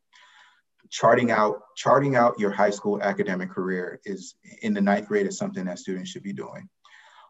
charting 0.90 1.30
out 1.30 1.60
charting 1.76 2.16
out 2.16 2.38
your 2.38 2.50
high 2.50 2.70
school 2.70 3.00
academic 3.02 3.50
career 3.50 4.00
is 4.04 4.34
in 4.62 4.74
the 4.74 4.80
ninth 4.80 5.06
grade 5.06 5.26
is 5.26 5.38
something 5.38 5.64
that 5.66 5.78
students 5.78 6.10
should 6.10 6.22
be 6.22 6.32
doing 6.32 6.68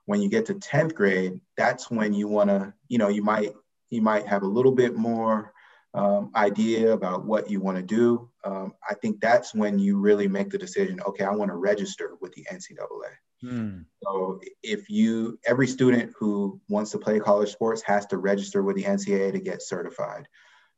when 0.09 0.23
you 0.23 0.29
get 0.29 0.47
to 0.47 0.55
10th 0.55 0.95
grade 0.95 1.41
that's 1.57 1.91
when 1.91 2.13
you 2.13 2.27
want 2.29 2.51
to 2.51 2.73
you 2.89 2.99
know 2.99 3.09
you 3.09 3.23
might 3.23 3.53
you 3.91 4.03
might 4.03 4.27
have 4.27 4.43
a 4.43 4.47
little 4.47 4.73
bit 4.73 4.97
more 4.97 5.53
um, 5.95 6.31
idea 6.37 6.93
about 6.93 7.25
what 7.25 7.51
you 7.51 7.61
want 7.61 7.77
to 7.77 7.83
do 7.83 8.29
um, 8.45 8.73
i 8.89 8.95
think 8.95 9.21
that's 9.21 9.55
when 9.55 9.79
you 9.79 9.99
really 9.99 10.29
make 10.29 10.51
the 10.51 10.59
decision 10.59 11.01
okay 11.07 11.25
i 11.25 11.31
want 11.31 11.51
to 11.51 11.57
register 11.57 12.17
with 12.21 12.33
the 12.33 12.47
ncaa 12.51 13.11
hmm. 13.41 13.81
so 14.03 14.41
if 14.63 14.89
you 14.89 15.39
every 15.47 15.67
student 15.67 16.13
who 16.19 16.61
wants 16.69 16.91
to 16.91 16.99
play 16.99 17.19
college 17.21 17.51
sports 17.51 17.83
has 17.83 18.07
to 18.07 18.17
register 18.17 18.63
with 18.63 18.77
the 18.77 18.85
ncaa 18.85 19.33
to 19.33 19.41
get 19.41 19.63
certified 19.63 20.27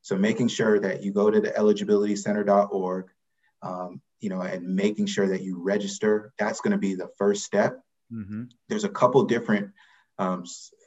so 0.03 0.17
making 0.17 0.49
sure 0.49 0.79
that 0.81 1.03
you 1.03 1.13
go 1.13 1.31
to 1.31 1.41
the 1.41 1.51
eligibilitycenter.org, 1.51 3.07
um, 3.63 4.01
you 4.21 4.31
know, 4.31 4.41
and 4.41 4.75
making 4.75 5.07
sure 5.07 5.29
that 5.29 5.43
you 5.43 5.63
register, 5.63 6.33
that's 6.39 6.61
going 6.61 6.73
to 6.73 6.79
be 6.79 6.95
the 6.95 7.11
first 7.19 7.45
step. 7.45 7.81
Mm-hmm. 8.13 8.45
There's 8.69 8.85
a 8.85 8.89
couple 8.89 9.25
different 9.25 9.71
um, 10.19 10.45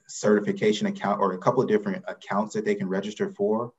certification 0.08 0.88
account 0.88 1.20
or 1.20 1.34
a 1.34 1.38
couple 1.38 1.62
of 1.62 1.70
different 1.70 2.04
accounts 2.08 2.54
that 2.56 2.66
they 2.66 2.76
can 2.76 2.88
register 2.88 3.30
for. 3.30 3.74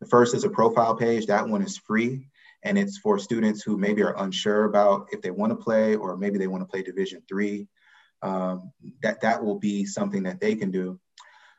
The 0.00 0.06
first 0.06 0.34
is 0.34 0.44
a 0.44 0.50
profile 0.50 0.94
page. 0.94 1.26
That 1.26 1.48
one 1.48 1.62
is 1.62 1.78
free. 1.78 2.26
And 2.62 2.78
it's 2.78 2.98
for 2.98 3.18
students 3.18 3.62
who 3.62 3.78
maybe 3.78 4.02
are 4.02 4.16
unsure 4.18 4.64
about 4.64 5.08
if 5.12 5.22
they 5.22 5.30
want 5.30 5.50
to 5.50 5.56
play 5.56 5.96
or 5.96 6.16
maybe 6.16 6.38
they 6.38 6.46
want 6.46 6.62
to 6.62 6.70
play 6.70 6.82
Division 6.82 7.22
three. 7.28 7.68
Um, 8.22 8.72
that 9.02 9.22
that 9.22 9.42
will 9.42 9.58
be 9.58 9.86
something 9.86 10.24
that 10.24 10.40
they 10.40 10.54
can 10.54 10.70
do. 10.70 11.00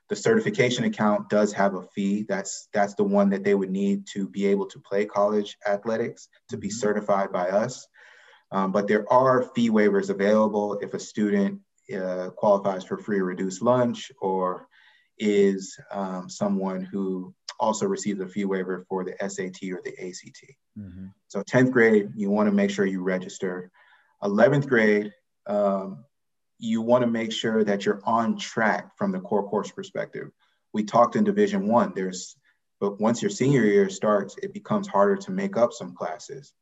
The 0.10 0.16
certification 0.16 0.84
account 0.84 1.30
does 1.30 1.54
have 1.54 1.74
a 1.74 1.82
fee. 1.96 2.26
That's 2.30 2.68
that's 2.72 2.94
the 2.94 3.04
one 3.04 3.32
that 3.32 3.44
they 3.44 3.56
would 3.56 3.72
need 3.72 4.06
to 4.14 4.28
be 4.28 4.46
able 4.46 4.68
to 4.68 4.80
play 4.80 5.06
college 5.06 5.58
athletics 5.66 6.28
to 6.50 6.58
be 6.58 6.68
mm-hmm. 6.68 6.78
certified 6.78 7.32
by 7.32 7.50
us. 7.50 7.88
Um, 8.52 8.72
but 8.72 8.88
there 8.88 9.12
are 9.12 9.44
fee 9.56 9.70
waivers 9.70 10.10
available 10.10 10.80
if 10.82 10.94
a 10.94 11.00
student 11.00 11.62
uh, 11.96 12.30
qualifies 12.36 12.84
for 12.84 12.98
free 12.98 13.20
or 13.20 13.26
reduced 13.26 13.62
lunch 13.62 14.12
or 14.22 14.68
is 15.18 15.78
um, 15.92 16.30
someone 16.30 16.82
who 16.82 17.34
also 17.60 17.86
receives 17.86 18.20
a 18.20 18.28
fee 18.28 18.46
waiver 18.46 18.84
for 18.90 19.06
the 19.06 19.16
SAT 19.20 19.70
or 19.72 19.82
the 19.84 19.94
ACT. 20.00 20.44
Mm-hmm. 20.78 21.08
So 21.28 21.44
10th 21.44 21.72
grade, 21.72 22.10
you 22.16 22.30
want 22.30 22.48
to 22.48 22.52
make 22.52 22.72
sure 22.72 22.86
you 22.86 23.04
register. 23.04 23.72
11th 24.24 24.68
grade, 24.68 25.14
um, 25.48 26.06
you 26.58 26.82
want 26.82 27.04
to 27.04 27.10
make 27.10 27.32
sure 27.32 27.64
that 27.64 27.86
you're 27.86 28.02
on 28.06 28.38
track 28.38 28.98
from 28.98 29.12
the 29.12 29.20
core 29.20 29.48
course 29.48 29.72
perspective. 29.72 30.30
We 30.74 30.84
talked 30.84 31.16
in 31.16 31.24
Division 31.24 31.68
One. 31.68 31.94
There's, 31.96 32.36
but 32.80 33.00
once 33.00 33.22
your 33.22 33.32
senior 33.32 33.64
year 33.64 33.90
starts, 33.90 34.36
it 34.42 34.54
becomes 34.54 34.88
harder 34.88 35.18
to 35.18 35.32
make 35.32 35.58
up 35.58 35.74
some 35.74 35.94
classes. 35.94 36.54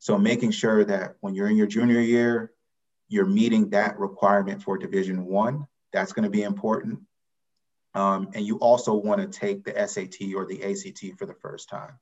So 0.00 0.18
making 0.18 0.50
sure 0.50 0.82
that 0.84 1.16
when 1.20 1.34
you're 1.34 1.48
in 1.48 1.56
your 1.56 1.66
junior 1.66 2.00
year, 2.00 2.52
you're 3.08 3.26
meeting 3.26 3.70
that 3.70 3.98
requirement 3.98 4.62
for 4.62 4.78
Division 4.78 5.26
One. 5.26 5.66
That's 5.92 6.12
going 6.12 6.24
to 6.24 6.30
be 6.30 6.42
important. 6.42 7.00
Um, 7.94 8.30
and 8.34 8.46
you 8.46 8.56
also 8.58 8.94
want 8.94 9.20
to 9.20 9.38
take 9.38 9.64
the 9.64 9.74
SAT 9.86 10.34
or 10.34 10.46
the 10.46 10.62
ACT 10.62 11.18
for 11.18 11.26
the 11.26 11.34
first 11.34 11.68
time. 11.68 11.98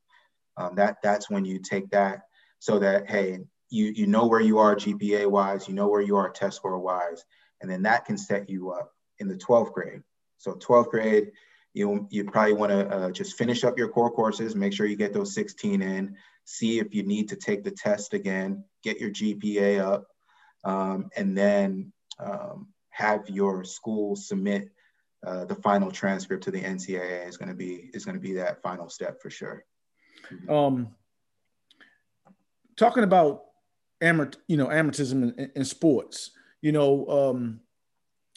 Um, 0.56 0.76
that 0.76 0.98
that's 1.02 1.28
when 1.28 1.44
you 1.44 1.58
take 1.58 1.90
that 1.90 2.22
so 2.58 2.78
that 2.78 3.11
hey, 3.11 3.38
you 3.70 3.87
you 3.87 4.06
know 4.06 4.26
where 4.26 4.40
you 4.40 4.58
are 4.58 4.76
GPA 4.76 5.28
wise, 5.30 5.66
you 5.66 5.74
know 5.74 5.88
where 5.88 6.00
you 6.00 6.16
are 6.16 6.30
test 6.30 6.56
score 6.56 6.78
wise, 6.78 7.24
and 7.61 7.70
then 7.70 7.82
that 7.82 8.04
can 8.04 8.18
set 8.18 8.48
you 8.48 8.70
up 8.70 8.92
in 9.18 9.28
the 9.28 9.37
12th 9.37 9.72
grade. 9.72 10.02
So 10.37 10.54
12th 10.54 10.90
grade, 10.90 11.32
you 11.74 12.06
you 12.11 12.24
probably 12.24 12.54
want 12.54 12.70
to 12.70 12.88
uh, 12.88 13.11
just 13.11 13.37
finish 13.38 13.64
up 13.64 13.78
your 13.78 13.88
core 13.88 14.11
courses, 14.11 14.54
make 14.54 14.72
sure 14.72 14.87
you 14.87 14.96
get 14.96 15.12
those 15.12 15.34
16 15.34 15.80
in, 15.80 16.16
see 16.48 16.78
if 16.78 16.94
you 16.94 17.02
need 17.02 17.28
to 17.28 17.37
take 17.37 17.62
the 17.62 17.70
test 17.70 18.14
again, 18.14 18.64
get 18.82 18.98
your 18.98 19.11
GPA 19.11 19.80
up, 19.80 20.06
um, 20.64 21.11
and 21.14 21.37
then 21.37 21.92
um, 22.18 22.68
have 22.88 23.28
your 23.28 23.64
school 23.64 24.16
submit 24.16 24.70
uh, 25.26 25.44
the 25.44 25.54
final 25.56 25.90
transcript 25.90 26.44
to 26.44 26.50
the 26.50 26.62
NCAA 26.62 27.28
is 27.28 27.37
going 27.37 27.50
to 27.50 27.54
be 27.54 27.90
is 27.92 28.06
going 28.06 28.14
to 28.14 28.20
be 28.20 28.32
that 28.32 28.62
final 28.62 28.88
step 28.88 29.20
for 29.20 29.28
sure. 29.28 29.62
Um, 30.48 30.94
talking 32.76 33.04
about 33.04 33.44
amort, 34.00 34.37
you 34.46 34.56
know, 34.56 34.68
amateurism 34.68 35.37
in, 35.37 35.50
in 35.54 35.64
sports. 35.66 36.30
You 36.62 36.72
know, 36.72 37.06
um, 37.08 37.61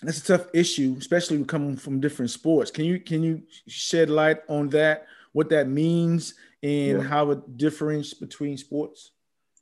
that's 0.01 0.19
a 0.19 0.37
tough 0.37 0.47
issue, 0.53 0.97
especially 0.99 1.41
coming 1.45 1.77
from 1.77 2.01
different 2.01 2.31
sports. 2.31 2.71
Can 2.71 2.83
you 2.83 2.99
can 2.99 3.23
you 3.23 3.43
shed 3.69 4.09
light 4.09 4.39
on 4.49 4.67
that? 4.69 5.05
What 5.31 5.49
that 5.51 5.69
means 5.69 6.33
and 6.63 7.01
yeah. 7.01 7.01
how 7.01 7.31
it 7.31 7.57
differentiates 7.57 8.13
between 8.13 8.57
sports? 8.57 9.11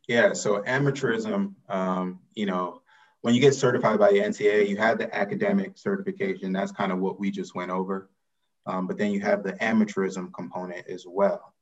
Yeah, 0.07 0.33
so 0.33 0.61
amateurism, 0.63 1.53
um, 1.69 2.19
you 2.33 2.45
know, 2.45 2.81
when 3.21 3.35
you 3.35 3.41
get 3.41 3.53
certified 3.53 3.99
by 3.99 4.11
the 4.11 4.19
NCAA, 4.19 4.67
you 4.67 4.77
have 4.77 4.97
the 4.97 5.13
academic 5.15 5.77
certification. 5.77 6.53
That's 6.53 6.71
kind 6.71 6.91
of 6.91 6.99
what 6.99 7.19
we 7.19 7.31
just 7.31 7.53
went 7.53 7.71
over. 7.71 8.09
Um, 8.65 8.87
but 8.87 8.97
then 8.97 9.11
you 9.11 9.19
have 9.21 9.43
the 9.43 9.53
amateurism 9.53 10.33
component 10.33 10.87
as 10.87 11.05
well. 11.07 11.53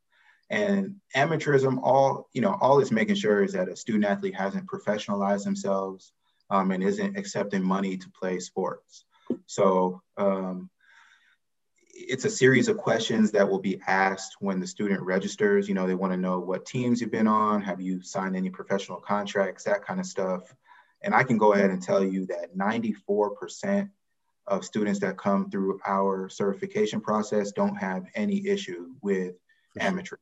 And 0.49 0.95
amateurism, 1.15 1.79
all 1.81 2.29
you 2.33 2.41
know, 2.41 2.57
all 2.61 2.79
it's 2.79 2.91
making 2.91 3.15
sure 3.15 3.43
is 3.43 3.53
that 3.53 3.69
a 3.69 3.75
student 3.75 4.05
athlete 4.05 4.35
hasn't 4.35 4.67
professionalized 4.67 5.43
themselves 5.43 6.13
um, 6.49 6.71
and 6.71 6.83
isn't 6.83 7.17
accepting 7.17 7.63
money 7.63 7.97
to 7.97 8.09
play 8.17 8.39
sports. 8.39 9.05
So 9.45 10.01
um, 10.17 10.69
it's 11.99 12.25
a 12.25 12.29
series 12.29 12.67
of 12.67 12.77
questions 12.77 13.31
that 13.31 13.47
will 13.47 13.59
be 13.59 13.79
asked 13.87 14.37
when 14.39 14.59
the 14.59 14.67
student 14.67 15.01
registers. 15.01 15.67
You 15.67 15.75
know, 15.75 15.87
they 15.87 15.95
want 15.95 16.13
to 16.13 16.17
know 16.17 16.39
what 16.39 16.65
teams 16.65 17.01
you've 17.01 17.11
been 17.11 17.27
on, 17.27 17.61
have 17.61 17.81
you 17.81 18.01
signed 18.01 18.35
any 18.35 18.49
professional 18.49 18.99
contracts, 18.99 19.63
that 19.63 19.83
kind 19.83 19.99
of 19.99 20.05
stuff. 20.05 20.53
And 21.01 21.13
I 21.13 21.23
can 21.23 21.37
go 21.37 21.53
ahead 21.53 21.69
and 21.69 21.81
tell 21.81 22.03
you 22.03 22.25
that 22.27 22.57
94% 22.57 23.89
of 24.47 24.63
students 24.63 24.99
that 25.01 25.17
come 25.17 25.49
through 25.49 25.79
our 25.85 26.29
certification 26.29 27.01
process 27.01 27.51
don't 27.51 27.75
have 27.75 28.05
any 28.15 28.47
issue 28.47 28.87
with 29.01 29.35
amateur 29.79 30.17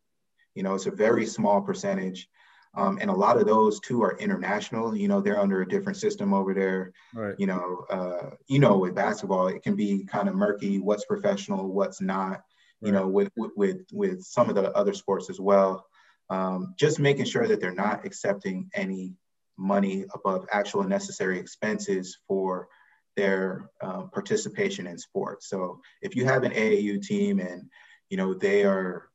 you 0.56 0.64
know, 0.64 0.74
it's 0.74 0.88
a 0.88 0.92
very 0.92 1.26
small 1.26 1.62
percentage. 1.62 2.30
Um, 2.76 2.98
and 3.02 3.10
a 3.10 3.14
lot 3.14 3.38
of 3.38 3.46
those 3.46 3.80
too 3.80 4.04
are 4.04 4.18
international. 4.18 4.96
You 4.96 5.08
know, 5.08 5.22
they're 5.22 5.40
under 5.40 5.62
a 5.62 5.68
different 5.68 5.98
system 5.98 6.34
over 6.34 6.54
there. 6.54 6.92
Right. 7.14 7.36
You 7.38 7.48
know, 7.48 7.86
uh, 7.90 8.36
you 8.48 8.60
know, 8.60 8.78
with 8.78 8.96
basketball, 8.96 9.48
it 9.48 9.64
can 9.64 9.76
be 9.76 10.06
kind 10.06 10.28
of 10.28 10.36
murky. 10.36 10.80
What's 10.80 11.06
professional, 11.06 11.72
what's 11.72 12.02
not. 12.02 12.32
Right. 12.32 12.42
You 12.88 12.92
know, 12.92 13.08
with 13.08 13.32
with 13.36 13.86
with 13.92 14.24
some 14.24 14.50
of 14.50 14.56
the 14.56 14.72
other 14.74 14.94
sports 14.94 15.30
as 15.30 15.40
well. 15.40 15.86
Um, 16.30 16.74
just 16.78 17.00
making 17.00 17.26
sure 17.26 17.48
that 17.48 17.62
they're 17.62 17.74
not 17.74 18.06
accepting 18.06 18.70
any 18.74 19.14
money 19.58 20.06
above 20.14 20.46
actual 20.52 20.84
necessary 20.84 21.40
expenses 21.40 22.18
for 22.28 22.68
their 23.16 23.70
uh, 23.82 24.04
participation 24.04 24.88
in 24.88 24.98
sports. 24.98 25.48
So 25.48 25.80
if 26.02 26.16
you 26.16 26.26
have 26.26 26.44
an 26.44 26.52
AAU 26.52 27.02
team 27.02 27.40
and 27.40 27.70
you 28.10 28.18
know 28.18 28.34
they 28.34 28.64
are 28.64 29.10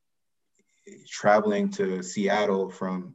traveling 1.09 1.71
to 1.71 2.03
Seattle 2.03 2.71
from 2.71 3.15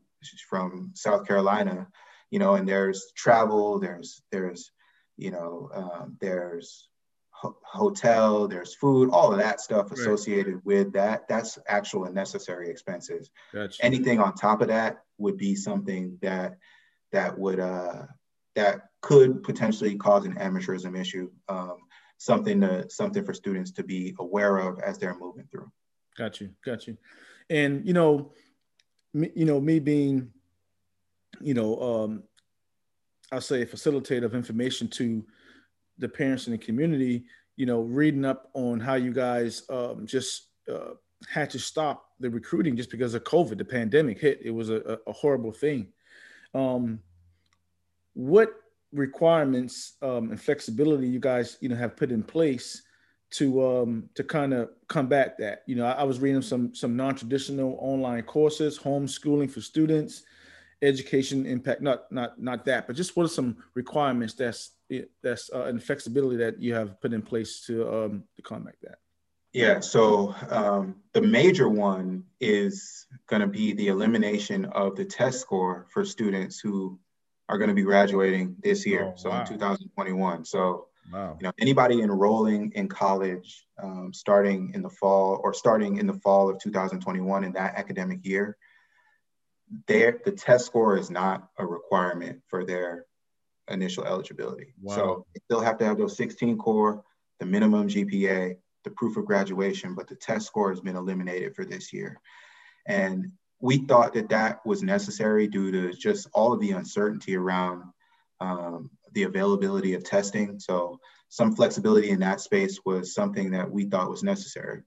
from 0.50 0.92
South 0.96 1.26
Carolina, 1.28 1.88
you 2.32 2.40
know, 2.40 2.56
and 2.56 2.68
there's 2.68 3.12
travel, 3.16 3.80
there's 3.80 4.22
there's 4.32 4.72
you 5.18 5.32
know 5.32 5.70
um, 5.74 6.18
there's 6.20 6.90
ho- 7.32 7.58
hotel, 7.64 8.48
there's 8.48 8.76
food, 8.76 9.10
all 9.12 9.32
of 9.32 9.40
that 9.40 9.62
stuff 9.62 9.92
associated 9.92 10.56
right. 10.56 10.66
with 10.66 10.94
that. 10.94 11.28
That's 11.28 11.60
actual 11.68 12.06
and 12.06 12.16
necessary 12.16 12.70
expenses. 12.70 13.30
Gotcha. 13.54 13.84
Anything 13.84 14.20
on 14.20 14.36
top 14.36 14.62
of 14.62 14.70
that 14.70 15.04
would 15.18 15.38
be 15.38 15.56
something 15.56 16.18
that 16.22 16.58
that 17.12 17.38
would 17.38 17.60
uh, 17.60 18.04
that 18.56 18.82
could 19.02 19.44
potentially 19.44 19.96
cause 19.96 20.26
an 20.26 20.36
amateurism 20.36 21.00
issue. 21.00 21.30
Um, 21.48 21.78
something 22.18 22.62
to 22.62 22.90
something 22.90 23.24
for 23.24 23.34
students 23.34 23.72
to 23.72 23.84
be 23.84 24.16
aware 24.20 24.58
of 24.58 24.80
as 24.80 24.98
they're 24.98 25.18
moving 25.18 25.48
through. 25.52 25.72
Got 26.18 26.40
you. 26.40 26.52
Got 26.64 26.88
you. 26.88 26.98
And 27.50 27.86
you 27.86 27.94
know, 27.94 28.32
me, 29.16 29.32
you 29.34 29.46
know, 29.46 29.60
me 29.60 29.80
being, 29.80 30.30
you 31.42 31.54
know, 31.54 31.82
um, 31.82 32.24
I'll 33.32 33.42
say 33.42 33.62
a 33.62 33.66
facilitator 33.66 34.24
of 34.24 34.36
information 34.36 34.88
to 34.90 35.26
the 35.98 36.10
parents 36.10 36.48
in 36.48 36.52
the 36.52 36.58
community. 36.58 37.26
You 37.56 37.66
know, 37.66 37.82
reading 37.82 38.26
up 38.26 38.50
on 38.54 38.80
how 38.80 38.96
you 38.96 39.14
guys 39.14 39.64
um, 39.70 40.06
just 40.06 40.50
uh, 40.72 40.96
had 41.28 41.50
to 41.52 41.60
stop 41.60 42.10
the 42.20 42.30
recruiting 42.30 42.76
just 42.76 42.92
because 42.92 43.14
of 43.14 43.24
COVID. 43.24 43.58
The 43.58 43.66
pandemic 43.66 44.20
hit. 44.20 44.42
It 44.44 44.52
was 44.52 44.70
a, 44.70 45.00
a 45.08 45.14
horrible 45.14 45.54
thing. 45.54 45.88
Um, 46.54 47.00
what 48.14 48.54
requirements 48.92 49.94
um, 50.02 50.32
and 50.32 50.40
flexibility 50.40 51.08
you 51.08 51.20
guys 51.20 51.58
you 51.60 51.68
know 51.68 51.76
have 51.76 51.98
put 51.98 52.12
in 52.12 52.24
place 52.24 52.84
to 53.38 53.66
um, 53.66 54.10
to 54.16 54.24
kind 54.24 54.54
of 54.54 54.70
combat 54.88 55.38
that? 55.40 55.64
You 55.66 55.76
know, 55.76 55.86
I, 55.86 55.92
I 55.94 56.04
was 56.04 56.20
reading 56.20 56.42
some 56.42 56.74
some 56.74 56.96
non 56.96 57.16
traditional 57.16 57.78
online 57.80 58.24
courses, 58.24 58.78
homeschooling 58.78 59.52
for 59.52 59.62
students, 59.62 60.24
education 60.82 61.46
impact. 61.46 61.82
Not 61.82 62.12
not 62.12 62.42
not 62.42 62.66
that, 62.66 62.88
but 62.88 62.96
just 62.96 63.16
what 63.16 63.26
are 63.26 63.30
some 63.30 63.58
requirements 63.74 64.34
that's 64.34 64.72
that's 65.24 65.50
uh, 65.54 65.66
and 65.66 65.82
flexibility 65.82 66.38
that 66.38 66.62
you 66.62 66.74
have 66.74 67.00
put 67.02 67.14
in 67.14 67.22
place 67.22 67.66
to 67.68 67.88
um, 67.94 68.24
to 68.36 68.42
combat 68.42 68.76
that? 68.84 69.00
Yeah, 69.56 69.80
so 69.80 70.36
um, 70.50 70.98
the 71.14 71.22
major 71.22 71.70
one 71.70 72.26
is 72.42 73.06
going 73.28 73.40
to 73.40 73.48
be 73.48 73.72
the 73.72 73.88
elimination 73.88 74.66
of 74.66 74.98
the 74.98 75.06
test 75.06 75.40
score 75.40 75.88
for 75.94 76.04
students 76.04 76.60
who 76.60 77.00
are 77.48 77.58
going 77.58 77.70
to 77.70 77.74
be 77.74 77.84
graduating 77.84 78.58
this 78.62 78.86
year, 78.86 79.14
oh, 79.14 79.14
so 79.16 79.30
wow. 79.30 79.42
in 79.42 79.48
2021. 79.48 80.44
So, 80.44 80.88
wow. 81.12 81.38
you 81.40 81.46
know, 81.46 81.54
anybody 81.60 82.02
enrolling 82.02 82.72
in 82.76 82.88
college 82.88 83.66
um, 83.82 84.12
starting 84.14 84.72
in 84.74 84.82
the 84.82 84.90
fall 84.90 85.40
or 85.44 85.54
starting 85.54 85.98
in 85.98 86.08
the 86.08 86.14
fall 86.14 86.50
of 86.50 86.60
2021 86.60 87.44
in 87.44 87.52
that 87.54 87.76
academic 87.76 88.26
year, 88.26 88.58
their 89.88 90.20
the 90.26 90.32
test 90.32 90.66
score 90.66 90.98
is 90.98 91.10
not 91.10 91.50
a 91.58 91.66
requirement 91.66 92.42
for 92.48 92.66
their 92.66 93.06
initial 93.70 94.06
eligibility. 94.06 94.74
Wow. 94.82 94.96
So, 94.96 95.26
they 95.34 95.42
still 95.46 95.62
have 95.62 95.78
to 95.80 95.86
have 95.86 95.98
those 95.98 96.18
16 96.18 96.58
core, 96.58 97.04
the 97.40 97.46
minimum 97.46 97.88
GPA 97.88 98.58
the 98.86 98.92
proof 98.92 99.18
of 99.18 99.26
graduation, 99.26 99.94
but 99.96 100.08
the 100.08 100.16
test 100.16 100.46
score 100.46 100.70
has 100.70 100.80
been 100.80 100.96
eliminated 100.96 101.54
for 101.54 101.66
this 101.66 101.92
year. 101.92 102.22
And 102.88 103.34
we 103.60 103.80
thought 103.80 104.14
that 104.14 104.30
that 104.30 104.66
was 104.66 104.82
necessary 104.82 105.48
due 105.48 105.72
to 105.72 105.92
just 105.92 106.30
all 106.34 106.54
of 106.54 106.62
the 106.62 106.72
uncertainty 106.72 107.36
around 107.36 107.84
um, 108.40 108.92
the 109.16 109.24
availability 109.24 109.96
of 109.96 110.04
testing. 110.04 110.60
So 110.60 111.00
some 111.30 111.56
flexibility 111.56 112.12
in 112.12 112.20
that 112.20 112.42
space 112.42 112.80
was 112.86 113.14
something 113.14 113.52
that 113.52 113.70
we 113.70 113.86
thought 113.86 114.10
was 114.10 114.24
necessary. 114.24 114.84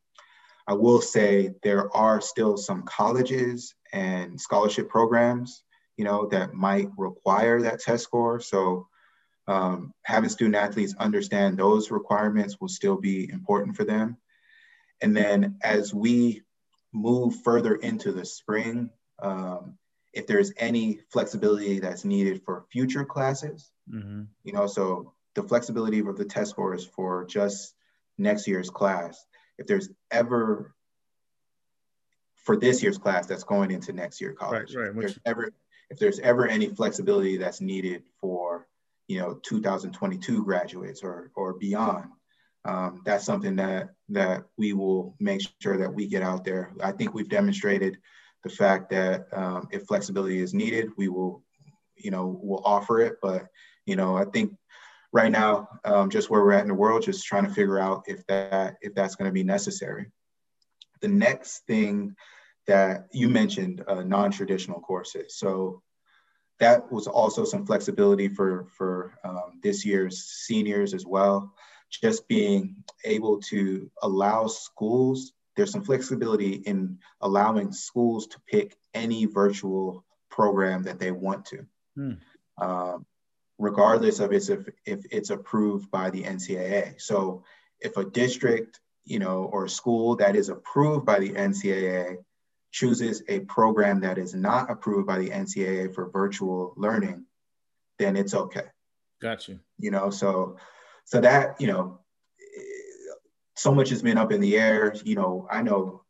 I 0.69 0.75
will 0.75 1.01
say 1.01 1.55
there 1.63 1.95
are 1.97 2.21
still 2.21 2.57
some 2.57 2.83
colleges 2.83 3.75
and 3.93 4.41
scholarship 4.41 4.89
programs, 4.89 5.65
you 5.97 6.05
know, 6.05 6.27
that 6.27 6.55
might 6.55 6.91
require 6.97 7.63
that 7.63 7.81
test 7.81 8.05
score. 8.05 8.39
So 8.39 8.87
um, 9.49 9.95
having 10.05 10.29
student 10.29 10.57
athletes 10.57 10.95
understand 10.99 11.57
those 11.57 11.91
requirements 11.91 12.59
will 12.61 12.69
still 12.69 12.97
be 12.97 13.31
important 13.31 13.77
for 13.77 13.85
them. 13.85 14.19
And 15.01 15.17
then 15.17 15.57
as 15.63 15.95
we 15.95 16.43
move 16.93 17.43
further 17.43 17.75
into 17.75 18.13
the 18.13 18.27
spring, 18.27 18.91
um, 19.21 19.79
if 20.19 20.27
there's 20.27 20.53
any 20.57 20.99
flexibility 21.11 21.79
that's 21.79 22.05
needed 22.05 22.43
for 22.45 22.65
future 22.73 23.05
classes, 23.05 23.71
mm-hmm. 23.89 24.23
you 24.43 24.53
know, 24.53 24.67
so 24.67 25.13
the 25.37 25.45
flexibility 25.45 26.01
of 26.01 26.17
the 26.17 26.25
test 26.25 26.51
scores 26.51 26.85
for 26.85 27.25
just 27.25 27.75
next 28.19 28.49
year's 28.49 28.69
class, 28.69 29.25
if 29.59 29.69
there's 29.69 29.89
ever 30.11 30.75
for 32.35 32.57
this 32.57 32.83
year's 32.83 32.99
class 32.99 33.27
that's 33.27 33.45
going 33.45 33.71
into 33.71 33.93
next 33.93 34.21
year 34.21 34.33
college, 34.33 34.75
right, 34.75 34.87
right. 34.87 34.89
If 34.89 34.97
there's 34.97 35.19
ever 35.25 35.53
if 35.91 35.99
there's 36.01 36.19
ever 36.19 36.49
any 36.49 36.69
flexibility 36.69 37.37
that's 37.37 37.61
needed 37.61 38.03
for 38.21 38.67
you 39.07 39.21
know 39.21 39.39
2022 39.45 40.45
graduates 40.45 41.03
or 41.03 41.31
or 41.37 41.55
beyond 41.55 42.07
um, 42.65 43.03
that's 43.05 43.25
something 43.25 43.57
that 43.57 43.91
that 44.09 44.45
we 44.57 44.73
will 44.73 45.15
make 45.21 45.41
sure 45.63 45.79
that 45.79 45.93
we 45.93 46.07
get 46.07 46.23
out 46.23 46.45
there 46.45 46.73
i 46.83 46.93
think 46.93 47.15
we've 47.15 47.29
demonstrated 47.29 47.99
the 48.45 48.51
fact 48.51 48.91
that 48.91 49.27
um, 49.33 49.69
if 49.71 49.87
flexibility 49.87 50.41
is 50.41 50.55
needed 50.55 50.91
we 50.97 51.09
will 51.09 51.43
you 51.97 52.11
know 52.11 52.39
we'll 52.43 52.63
offer 52.65 53.01
it. 53.01 53.17
But 53.23 53.47
you 53.87 53.97
know 53.97 54.17
i 54.17 54.25
think 54.25 54.53
right 55.13 55.33
now 55.33 55.69
um, 55.85 56.11
just 56.11 56.31
where 56.31 56.43
we're 56.43 56.53
at 56.53 56.63
in 56.63 56.69
the 56.69 56.75
world 56.75 57.03
just 57.03 57.25
trying 57.25 57.47
to 57.47 57.55
figure 57.55 57.79
out 57.79 58.05
if 58.07 58.27
that 58.27 58.77
if 58.83 58.95
that's 58.95 59.17
going 59.17 59.29
to 59.29 59.33
be 59.33 59.45
necessary. 59.45 60.07
The 61.01 61.09
next 61.09 61.67
thing 61.67 62.15
that 62.67 63.07
you 63.13 63.29
mentioned 63.29 63.83
uh, 63.89 64.03
non-traditional 64.03 64.81
courses. 64.81 65.39
So 65.39 65.83
that 66.61 66.91
was 66.93 67.07
also 67.07 67.45
some 67.45 67.65
flexibility 67.65 68.29
for 68.29 68.67
for 68.77 69.19
um, 69.25 69.61
this 69.63 69.85
year's 69.85 70.25
seniors 70.25 70.93
as 70.93 71.07
well. 71.07 71.53
Just 71.91 72.29
being 72.29 72.77
able 73.05 73.41
to 73.43 73.91
allow 74.03 74.47
schools, 74.47 75.33
there's 75.59 75.73
some 75.73 75.83
flexibility 75.83 76.53
in 76.53 76.97
allowing 77.21 77.73
schools 77.73 78.29
to 78.29 78.41
pick 78.47 78.77
any 78.95 79.25
virtual 79.25 80.05
program 80.31 80.85
that 80.85 81.01
they 81.01 81.11
want 81.11 81.45
to, 81.47 81.67
hmm. 81.97 82.13
um, 82.63 83.05
regardless 83.59 84.21
of 84.21 84.33
if, 84.33 84.49
if 84.87 85.01
it's 85.11 85.31
approved 85.31 85.91
by 85.91 86.11
the 86.11 86.23
NCAA. 86.23 87.01
So 87.01 87.43
if 87.81 87.97
a 87.97 88.05
district, 88.05 88.79
you 89.05 89.19
know, 89.19 89.51
or 89.53 89.65
a 89.65 89.69
school 89.69 90.15
that 90.17 90.37
is 90.37 90.49
approved 90.49 91.05
by 91.05 91.19
the 91.19 91.31
NCAA 91.31 92.19
chooses 92.71 93.25
a 93.27 93.41
program 93.41 94.01
that 94.03 94.17
is 94.17 94.35
not 94.37 94.71
approved 94.71 95.09
by 95.09 95.19
the 95.19 95.31
NCAA 95.31 95.93
for 95.93 96.09
virtual 96.09 96.73
learning, 96.77 97.25
then 97.99 98.15
it's 98.15 98.35
okay. 98.35 98.67
Got 99.21 99.49
you. 99.49 99.59
You 99.77 99.91
know, 99.91 100.11
so 100.11 100.59
so 101.05 101.21
that 101.21 101.61
you 101.61 101.67
know, 101.67 101.99
so 103.59 103.75
much 103.75 103.91
has 103.91 104.03
been 104.03 104.19
up 104.19 104.33
in 104.33 104.41
the 104.41 104.57
air. 104.57 104.95
You 105.05 105.17
know, 105.17 105.47
I 105.51 105.63
know 105.63 106.03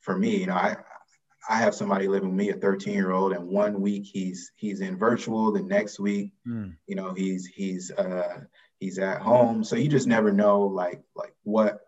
for 0.00 0.16
me, 0.16 0.36
you 0.36 0.46
know, 0.46 0.54
I 0.54 0.76
I 1.48 1.58
have 1.58 1.74
somebody 1.74 2.08
living 2.08 2.30
with 2.30 2.38
me, 2.38 2.50
a 2.50 2.54
13 2.54 2.94
year 2.94 3.10
old, 3.10 3.32
and 3.32 3.48
one 3.48 3.80
week 3.80 4.04
he's 4.06 4.52
he's 4.56 4.80
in 4.80 4.96
virtual, 4.96 5.52
the 5.52 5.62
next 5.62 5.98
week, 5.98 6.32
mm. 6.46 6.74
you 6.86 6.94
know, 6.94 7.12
he's 7.12 7.46
he's 7.46 7.90
uh 7.90 8.40
he's 8.78 8.98
at 8.98 9.20
home. 9.20 9.64
So 9.64 9.76
you 9.76 9.88
just 9.88 10.06
never 10.06 10.32
know 10.32 10.62
like 10.62 11.02
like 11.14 11.34
what 11.42 11.80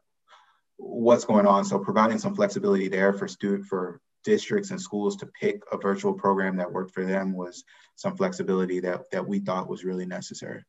what's 0.76 1.24
going 1.24 1.46
on. 1.46 1.64
So 1.64 1.78
providing 1.78 2.18
some 2.18 2.34
flexibility 2.34 2.88
there 2.88 3.12
for 3.12 3.28
student 3.28 3.66
for 3.66 4.00
districts 4.24 4.72
and 4.72 4.80
schools 4.80 5.16
to 5.18 5.26
pick 5.26 5.62
a 5.70 5.78
virtual 5.78 6.12
program 6.12 6.56
that 6.56 6.72
worked 6.72 6.92
for 6.92 7.06
them 7.06 7.32
was 7.32 7.64
some 7.94 8.16
flexibility 8.16 8.80
that 8.80 9.10
that 9.12 9.26
we 9.26 9.38
thought 9.38 9.70
was 9.70 9.84
really 9.84 10.04
necessary. 10.04 10.64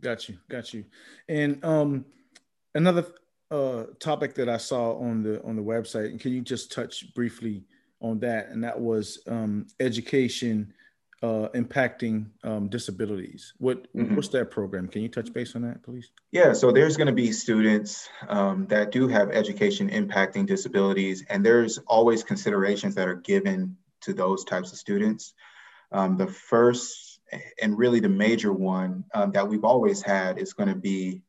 Got 0.00 0.28
you, 0.28 0.38
got 0.50 0.74
you. 0.74 0.84
And 1.28 1.64
um, 1.64 2.04
another 2.74 3.06
uh, 3.50 3.84
topic 4.00 4.34
that 4.34 4.48
I 4.48 4.56
saw 4.56 4.98
on 4.98 5.22
the 5.22 5.42
on 5.44 5.56
the 5.56 5.62
website, 5.62 6.06
and 6.06 6.20
can 6.20 6.32
you 6.32 6.40
just 6.40 6.72
touch 6.72 7.14
briefly 7.14 7.64
on 8.00 8.18
that? 8.20 8.48
And 8.48 8.64
that 8.64 8.80
was 8.80 9.20
um, 9.26 9.66
education 9.80 10.72
uh, 11.22 11.48
impacting 11.54 12.26
um, 12.44 12.68
disabilities. 12.68 13.54
What 13.58 13.92
mm-hmm. 13.94 14.16
what's 14.16 14.28
that 14.28 14.50
program? 14.50 14.88
Can 14.88 15.02
you 15.02 15.08
touch 15.08 15.32
base 15.32 15.54
on 15.54 15.62
that, 15.62 15.82
please? 15.82 16.10
Yeah, 16.32 16.52
so 16.52 16.72
there's 16.72 16.96
going 16.96 17.06
to 17.06 17.12
be 17.12 17.32
students 17.32 18.08
um, 18.28 18.66
that 18.66 18.90
do 18.90 19.08
have 19.08 19.30
education 19.30 19.90
impacting 19.90 20.46
disabilities, 20.46 21.24
and 21.28 21.44
there's 21.44 21.78
always 21.86 22.22
considerations 22.22 22.94
that 22.96 23.08
are 23.08 23.16
given 23.16 23.76
to 24.02 24.12
those 24.12 24.44
types 24.44 24.72
of 24.72 24.78
students. 24.78 25.34
Um, 25.92 26.16
the 26.16 26.26
first 26.26 27.20
and 27.60 27.78
really 27.78 28.00
the 28.00 28.08
major 28.08 28.52
one 28.52 29.04
um, 29.14 29.32
that 29.32 29.48
we've 29.48 29.64
always 29.64 30.02
had 30.02 30.38
is 30.38 30.52
going 30.52 30.68
to 30.68 30.74
be 30.74 31.22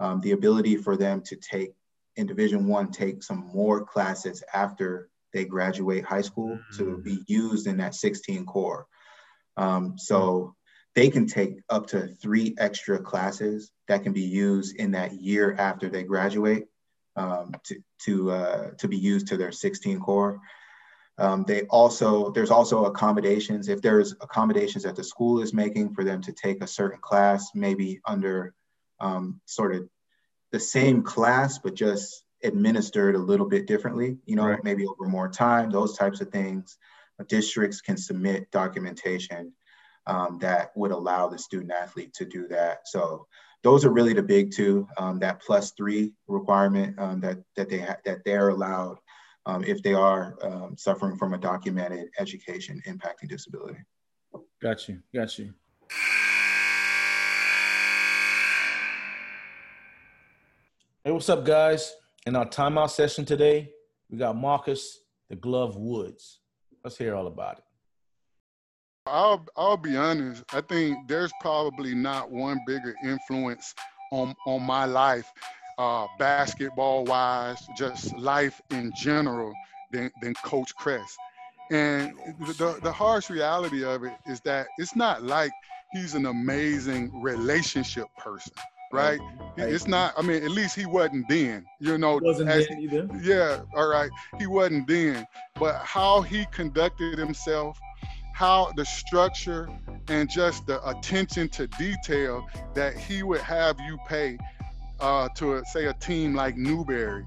um, 0.00 0.20
the 0.22 0.32
ability 0.32 0.76
for 0.76 0.96
them 0.96 1.20
to 1.22 1.36
take 1.36 1.74
in 2.16 2.26
Division 2.26 2.66
One, 2.66 2.90
take 2.90 3.22
some 3.22 3.50
more 3.54 3.84
classes 3.84 4.42
after 4.52 5.08
they 5.32 5.44
graduate 5.44 6.04
high 6.04 6.22
school 6.22 6.56
mm-hmm. 6.56 6.78
to 6.78 6.84
mm. 6.96 7.04
be 7.04 7.22
used 7.28 7.66
in 7.66 7.76
that 7.76 7.94
16 7.94 8.46
core. 8.46 8.86
Um, 9.56 9.96
so 9.96 10.56
they 10.94 11.08
can 11.08 11.26
take 11.26 11.60
up 11.68 11.86
to 11.88 12.08
three 12.08 12.54
extra 12.58 12.98
classes 12.98 13.70
that 13.86 14.02
can 14.02 14.12
be 14.12 14.22
used 14.22 14.76
in 14.76 14.90
that 14.92 15.12
year 15.12 15.54
after 15.56 15.88
they 15.88 16.02
graduate 16.02 16.64
um, 17.16 17.54
to, 17.64 17.76
to, 18.06 18.30
uh, 18.30 18.70
to 18.78 18.88
be 18.88 18.96
used 18.96 19.28
to 19.28 19.36
their 19.36 19.52
16 19.52 20.00
core. 20.00 20.40
Um, 21.18 21.44
they 21.46 21.62
also, 21.64 22.30
there's 22.32 22.50
also 22.50 22.86
accommodations. 22.86 23.68
If 23.68 23.82
there's 23.82 24.12
accommodations 24.20 24.84
that 24.84 24.96
the 24.96 25.04
school 25.04 25.42
is 25.42 25.52
making 25.52 25.94
for 25.94 26.02
them 26.02 26.22
to 26.22 26.32
take 26.32 26.62
a 26.62 26.66
certain 26.66 27.00
class, 27.00 27.50
maybe 27.54 28.00
under 28.06 28.54
um, 29.00 29.40
sort 29.46 29.74
of 29.74 29.88
the 30.52 30.60
same 30.60 31.02
class, 31.02 31.58
but 31.58 31.74
just 31.74 32.24
administered 32.42 33.14
a 33.14 33.18
little 33.18 33.48
bit 33.48 33.66
differently, 33.66 34.16
you 34.24 34.36
know, 34.36 34.46
right. 34.46 34.64
maybe 34.64 34.86
over 34.86 35.08
more 35.08 35.28
time, 35.28 35.70
those 35.70 35.96
types 35.96 36.20
of 36.20 36.30
things 36.30 36.78
districts 37.28 37.80
can 37.80 37.96
submit 37.96 38.50
documentation 38.50 39.52
um, 40.06 40.38
that 40.40 40.70
would 40.74 40.90
allow 40.90 41.28
the 41.28 41.38
student 41.38 41.72
athlete 41.72 42.12
to 42.14 42.24
do 42.24 42.48
that. 42.48 42.88
So 42.88 43.26
those 43.62 43.84
are 43.84 43.90
really 43.90 44.14
the 44.14 44.22
big 44.22 44.52
two. 44.52 44.88
Um, 44.96 45.18
that 45.20 45.42
plus 45.42 45.72
three 45.72 46.12
requirement 46.26 46.98
um, 46.98 47.20
that 47.20 47.38
that 47.56 47.68
they 47.68 47.78
ha- 47.78 47.98
that 48.04 48.24
they're 48.24 48.48
allowed 48.48 48.98
um, 49.46 49.64
if 49.64 49.82
they 49.82 49.94
are 49.94 50.36
um, 50.42 50.76
suffering 50.76 51.16
from 51.16 51.34
a 51.34 51.38
documented 51.38 52.08
education 52.18 52.80
impacting 52.86 53.28
disability. 53.28 53.80
Got 54.62 54.88
you. 54.88 55.02
Got 55.14 55.38
you. 55.38 55.54
Hey, 61.02 61.12
what's 61.12 61.30
up, 61.30 61.46
guys? 61.46 61.94
In 62.26 62.36
our 62.36 62.44
timeout 62.44 62.90
session 62.90 63.24
today, 63.24 63.72
We 64.10 64.18
got 64.18 64.36
Marcus 64.36 64.98
the 65.30 65.36
Glove 65.36 65.74
Woods. 65.76 66.40
Let's 66.84 66.98
hear 66.98 67.14
all 67.14 67.26
about 67.26 67.56
it. 67.56 67.64
I'll 69.06 69.46
I'll 69.56 69.78
be 69.78 69.96
honest. 69.96 70.44
I 70.52 70.60
think 70.60 71.08
there's 71.08 71.32
probably 71.40 71.94
not 71.94 72.30
one 72.30 72.60
bigger 72.66 72.94
influence 73.02 73.74
on 74.12 74.36
on 74.46 74.62
my 74.62 74.84
life, 74.84 75.26
uh, 75.78 76.06
basketball 76.18 77.06
wise, 77.06 77.66
just 77.78 78.14
life 78.18 78.60
in 78.70 78.92
general, 78.94 79.54
than 79.92 80.10
than 80.20 80.34
Coach 80.44 80.76
Kress. 80.76 81.16
And 81.70 82.12
the 82.58 82.78
the 82.82 82.92
harsh 82.92 83.30
reality 83.30 83.84
of 83.86 84.04
it 84.04 84.12
is 84.26 84.42
that 84.42 84.66
it's 84.76 84.94
not 84.94 85.22
like 85.22 85.52
he's 85.92 86.12
an 86.12 86.26
amazing 86.26 87.22
relationship 87.22 88.08
person 88.18 88.52
right? 88.92 89.20
right? 89.20 89.68
It's 89.68 89.86
not. 89.86 90.14
I 90.16 90.22
mean, 90.22 90.42
at 90.42 90.50
least 90.50 90.76
he 90.76 90.86
wasn't 90.86 91.28
then. 91.28 91.64
You 91.78 91.98
know, 91.98 92.18
he 92.18 92.24
wasn't 92.24 92.50
as, 92.50 92.68
then 92.68 92.80
either. 92.80 93.08
Yeah, 93.22 93.60
all 93.74 93.88
right. 93.88 94.10
He 94.38 94.46
wasn't 94.46 94.86
then, 94.86 95.26
but 95.56 95.76
how 95.76 96.22
he 96.22 96.46
conducted 96.52 97.18
himself, 97.18 97.78
how 98.34 98.72
the 98.76 98.84
structure 98.84 99.68
and 100.08 100.28
just 100.28 100.66
the 100.66 100.86
attention 100.88 101.48
to 101.50 101.66
detail 101.66 102.46
that 102.74 102.96
he 102.96 103.22
would 103.22 103.40
have 103.40 103.78
you 103.80 103.98
pay 104.08 104.38
uh, 105.00 105.28
to 105.36 105.54
a, 105.54 105.64
say 105.66 105.86
a 105.86 105.94
team 105.94 106.34
like 106.34 106.56
Newberry 106.56 107.24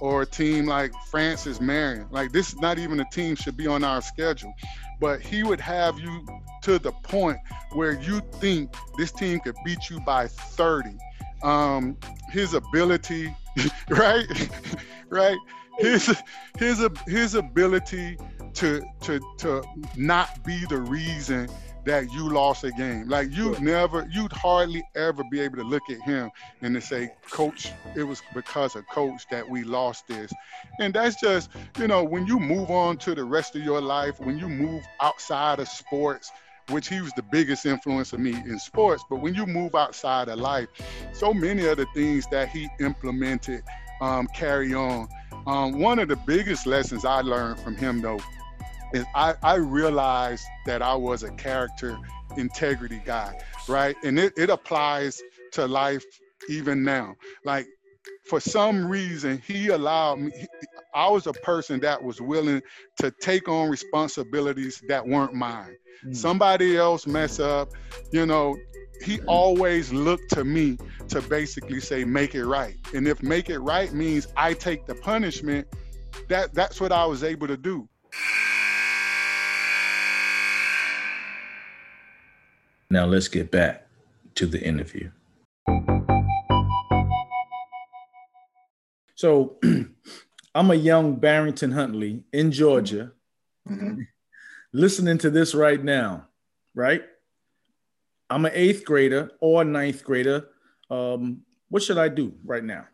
or 0.00 0.22
a 0.22 0.26
team 0.26 0.66
like 0.66 0.92
Francis 1.10 1.60
Marion. 1.60 2.06
Like 2.10 2.32
this, 2.32 2.50
is 2.50 2.58
not 2.58 2.78
even 2.78 3.00
a 3.00 3.10
team 3.10 3.36
should 3.36 3.56
be 3.56 3.66
on 3.66 3.84
our 3.84 4.02
schedule, 4.02 4.52
but 5.00 5.20
he 5.20 5.42
would 5.42 5.60
have 5.60 5.98
you 5.98 6.26
to 6.62 6.78
the 6.78 6.92
point 6.92 7.38
where 7.72 7.92
you 7.92 8.20
think 8.32 8.74
this 8.98 9.12
team 9.12 9.40
could 9.40 9.56
beat 9.64 9.90
you 9.90 10.00
by 10.00 10.26
30. 10.28 10.96
Um, 11.42 11.96
his 12.30 12.54
ability, 12.54 13.34
right, 13.88 14.26
right, 15.08 15.38
his 15.78 16.14
his 16.58 16.86
his 17.06 17.34
ability 17.34 18.18
to 18.54 18.82
to 19.00 19.20
to 19.38 19.64
not 19.96 20.44
be 20.44 20.64
the 20.66 20.78
reason 20.78 21.48
that 21.84 22.12
you 22.12 22.28
lost 22.28 22.64
a 22.64 22.70
game. 22.72 23.08
Like 23.08 23.34
you'd 23.34 23.60
never, 23.60 24.08
you'd 24.10 24.32
hardly 24.32 24.82
ever 24.94 25.22
be 25.30 25.40
able 25.40 25.56
to 25.56 25.64
look 25.64 25.82
at 25.90 26.00
him 26.02 26.30
and 26.60 26.74
to 26.74 26.80
say, 26.80 27.12
Coach, 27.30 27.72
it 27.96 28.04
was 28.04 28.22
because 28.34 28.76
of 28.76 28.86
Coach 28.88 29.26
that 29.30 29.48
we 29.48 29.64
lost 29.64 30.06
this. 30.06 30.32
And 30.78 30.94
that's 30.94 31.20
just, 31.20 31.50
you 31.78 31.88
know, 31.88 32.04
when 32.04 32.26
you 32.26 32.38
move 32.38 32.70
on 32.70 32.96
to 32.98 33.14
the 33.14 33.24
rest 33.24 33.56
of 33.56 33.62
your 33.62 33.80
life, 33.80 34.20
when 34.20 34.38
you 34.38 34.48
move 34.48 34.84
outside 35.00 35.58
of 35.58 35.68
sports, 35.68 36.30
which 36.68 36.88
he 36.88 37.00
was 37.00 37.12
the 37.14 37.22
biggest 37.22 37.66
influence 37.66 38.12
of 38.12 38.20
me 38.20 38.34
in 38.34 38.58
sports, 38.58 39.02
but 39.10 39.16
when 39.16 39.34
you 39.34 39.46
move 39.46 39.74
outside 39.74 40.28
of 40.28 40.38
life, 40.38 40.68
so 41.12 41.34
many 41.34 41.66
of 41.66 41.76
the 41.76 41.86
things 41.94 42.26
that 42.30 42.48
he 42.48 42.68
implemented 42.78 43.62
um, 44.00 44.26
carry 44.34 44.74
on. 44.74 45.08
Um, 45.46 45.80
one 45.80 45.98
of 45.98 46.08
the 46.08 46.16
biggest 46.16 46.66
lessons 46.66 47.04
I 47.04 47.20
learned 47.20 47.58
from 47.60 47.76
him, 47.76 48.00
though, 48.00 48.20
is 48.92 49.04
I, 49.14 49.34
I 49.42 49.54
realized 49.56 50.44
that 50.66 50.82
I 50.82 50.94
was 50.94 51.22
a 51.22 51.30
character 51.32 51.98
integrity 52.36 53.00
guy, 53.04 53.38
right? 53.68 53.96
And 54.04 54.18
it, 54.18 54.32
it 54.36 54.50
applies 54.50 55.20
to 55.52 55.66
life 55.66 56.04
even 56.48 56.82
now. 56.82 57.14
Like 57.44 57.66
for 58.28 58.40
some 58.40 58.86
reason, 58.86 59.42
he 59.46 59.68
allowed 59.68 60.20
me, 60.20 60.32
I 60.94 61.08
was 61.08 61.26
a 61.26 61.32
person 61.32 61.80
that 61.80 62.02
was 62.02 62.20
willing 62.20 62.62
to 62.98 63.10
take 63.10 63.48
on 63.48 63.68
responsibilities 63.68 64.82
that 64.88 65.06
weren't 65.06 65.34
mine. 65.34 65.76
Mm. 66.04 66.16
Somebody 66.16 66.76
else 66.76 67.06
mess 67.06 67.40
up, 67.40 67.70
you 68.12 68.26
know, 68.26 68.56
he 69.04 69.20
always 69.22 69.92
looked 69.92 70.30
to 70.30 70.44
me 70.44 70.78
to 71.08 71.20
basically 71.22 71.80
say 71.80 72.04
make 72.04 72.34
it 72.34 72.46
right. 72.46 72.76
And 72.94 73.08
if 73.08 73.22
make 73.22 73.50
it 73.50 73.58
right 73.58 73.92
means 73.92 74.28
I 74.36 74.54
take 74.54 74.86
the 74.86 74.94
punishment, 74.94 75.66
that 76.28 76.54
that's 76.54 76.80
what 76.80 76.92
I 76.92 77.04
was 77.06 77.24
able 77.24 77.48
to 77.48 77.56
do. 77.56 77.88
Now 82.92 83.06
let's 83.06 83.28
get 83.28 83.50
back 83.50 83.86
to 84.34 84.44
the 84.44 84.62
interview. 84.62 85.10
So 89.14 89.56
I'm 90.54 90.70
a 90.70 90.74
young 90.74 91.16
Barrington 91.16 91.72
Huntley 91.72 92.24
in 92.34 92.52
Georgia, 92.52 93.12
mm-hmm. 93.66 94.02
listening 94.74 95.16
to 95.18 95.30
this 95.30 95.54
right 95.54 95.82
now, 95.82 96.26
right? 96.74 97.02
I'm 98.28 98.44
an 98.44 98.52
eighth 98.54 98.84
grader 98.84 99.30
or 99.40 99.64
ninth 99.64 100.04
grader. 100.04 100.48
Um, 100.90 101.44
what 101.70 101.82
should 101.82 101.96
I 101.96 102.08
do 102.08 102.34
right 102.44 102.62
now? 102.62 102.88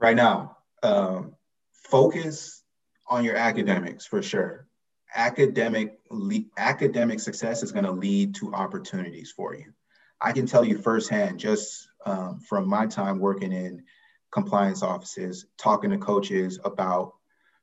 Right 0.00 0.16
now, 0.16 0.56
um, 0.82 1.36
focus 1.72 2.64
on 3.06 3.22
your 3.22 3.36
academics 3.36 4.04
for 4.06 4.22
sure 4.22 4.66
academic 5.14 5.98
le- 6.10 6.44
academic 6.56 7.20
success 7.20 7.62
is 7.62 7.72
going 7.72 7.84
to 7.84 7.92
lead 7.92 8.34
to 8.36 8.54
opportunities 8.54 9.30
for 9.30 9.54
you. 9.54 9.72
I 10.20 10.32
can 10.32 10.46
tell 10.46 10.64
you 10.64 10.78
firsthand, 10.78 11.38
just 11.38 11.88
um, 12.04 12.40
from 12.40 12.68
my 12.68 12.86
time 12.86 13.18
working 13.18 13.52
in 13.52 13.84
compliance 14.30 14.82
offices, 14.82 15.46
talking 15.58 15.90
to 15.90 15.98
coaches 15.98 16.58
about 16.64 17.14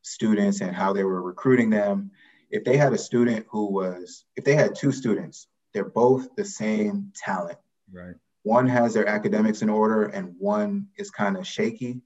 students 0.02 0.62
and 0.62 0.76
how 0.76 0.94
they 0.94 1.04
were 1.04 1.22
recruiting 1.22 1.70
them. 1.70 2.12
If 2.50 2.64
they 2.64 2.78
had 2.78 2.94
a 2.94 2.98
student 2.98 3.46
who 3.50 3.72
was, 3.72 4.26
if 4.36 4.44
they 4.44 4.56
had 4.56 4.76
two 4.76 4.92
students, 4.92 5.48
they're 5.74 5.86
both 5.86 6.36
the 6.36 6.46
same 6.46 7.12
talent. 7.16 7.60
Right. 7.92 8.16
One 8.44 8.68
has 8.68 8.94
their 8.94 9.08
academics 9.08 9.62
in 9.62 9.70
order 9.70 10.06
and 10.06 10.36
one 10.40 10.88
is 10.98 11.12
kind 11.12 11.38
of 11.38 11.46
shaky 11.46 12.02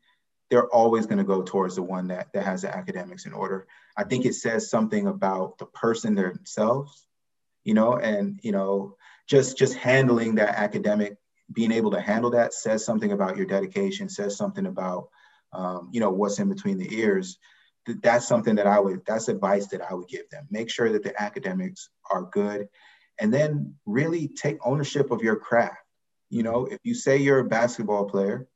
they're 0.52 0.68
always 0.68 1.06
going 1.06 1.18
to 1.18 1.24
go 1.24 1.42
towards 1.42 1.76
the 1.76 1.82
one 1.82 2.10
that, 2.10 2.32
that 2.34 2.44
has 2.44 2.62
the 2.62 2.76
academics 2.76 3.26
in 3.26 3.32
order. 3.32 3.66
I 3.98 4.04
think 4.04 4.26
it 4.26 4.36
says 4.36 4.70
something 4.70 5.08
about 5.08 5.58
the 5.58 5.66
person 5.66 6.14
themselves, 6.14 7.08
you 7.64 7.74
know, 7.74 7.96
and, 7.96 8.38
you 8.44 8.52
know, 8.52 8.98
just, 9.28 9.58
just 9.58 9.76
handling 9.76 10.36
that 10.36 10.56
academic, 10.56 11.16
being 11.54 11.72
able 11.72 11.92
to 11.92 12.02
handle 12.02 12.32
that 12.32 12.54
says 12.54 12.84
something 12.84 13.14
about 13.14 13.38
your 13.38 13.46
dedication, 13.46 14.10
says 14.10 14.36
something 14.36 14.66
about, 14.66 15.08
um, 15.54 15.90
you 15.94 16.02
know, 16.02 16.12
what's 16.12 16.40
in 16.40 16.50
between 16.50 16.78
the 16.78 16.98
ears. 17.00 17.38
That's 17.88 18.28
something 18.28 18.56
that 18.56 18.68
I 18.68 18.80
would, 18.80 19.06
that's 19.08 19.30
advice 19.30 19.68
that 19.68 19.82
I 19.82 19.94
would 19.94 20.10
give 20.10 20.30
them. 20.30 20.48
Make 20.52 20.70
sure 20.70 20.92
that 20.92 21.04
the 21.04 21.20
academics 21.20 21.90
are 22.12 22.24
good 22.24 22.68
and 23.20 23.34
then 23.34 23.76
really 23.86 24.28
take 24.28 24.58
ownership 24.66 25.12
of 25.12 25.22
your 25.22 25.38
craft. 25.38 25.78
You 26.30 26.44
know, 26.44 26.66
if 26.66 26.80
you 26.84 26.94
say 26.94 27.18
you're 27.18 27.40
a 27.40 27.46
basketball 27.46 28.06
player, 28.06 28.48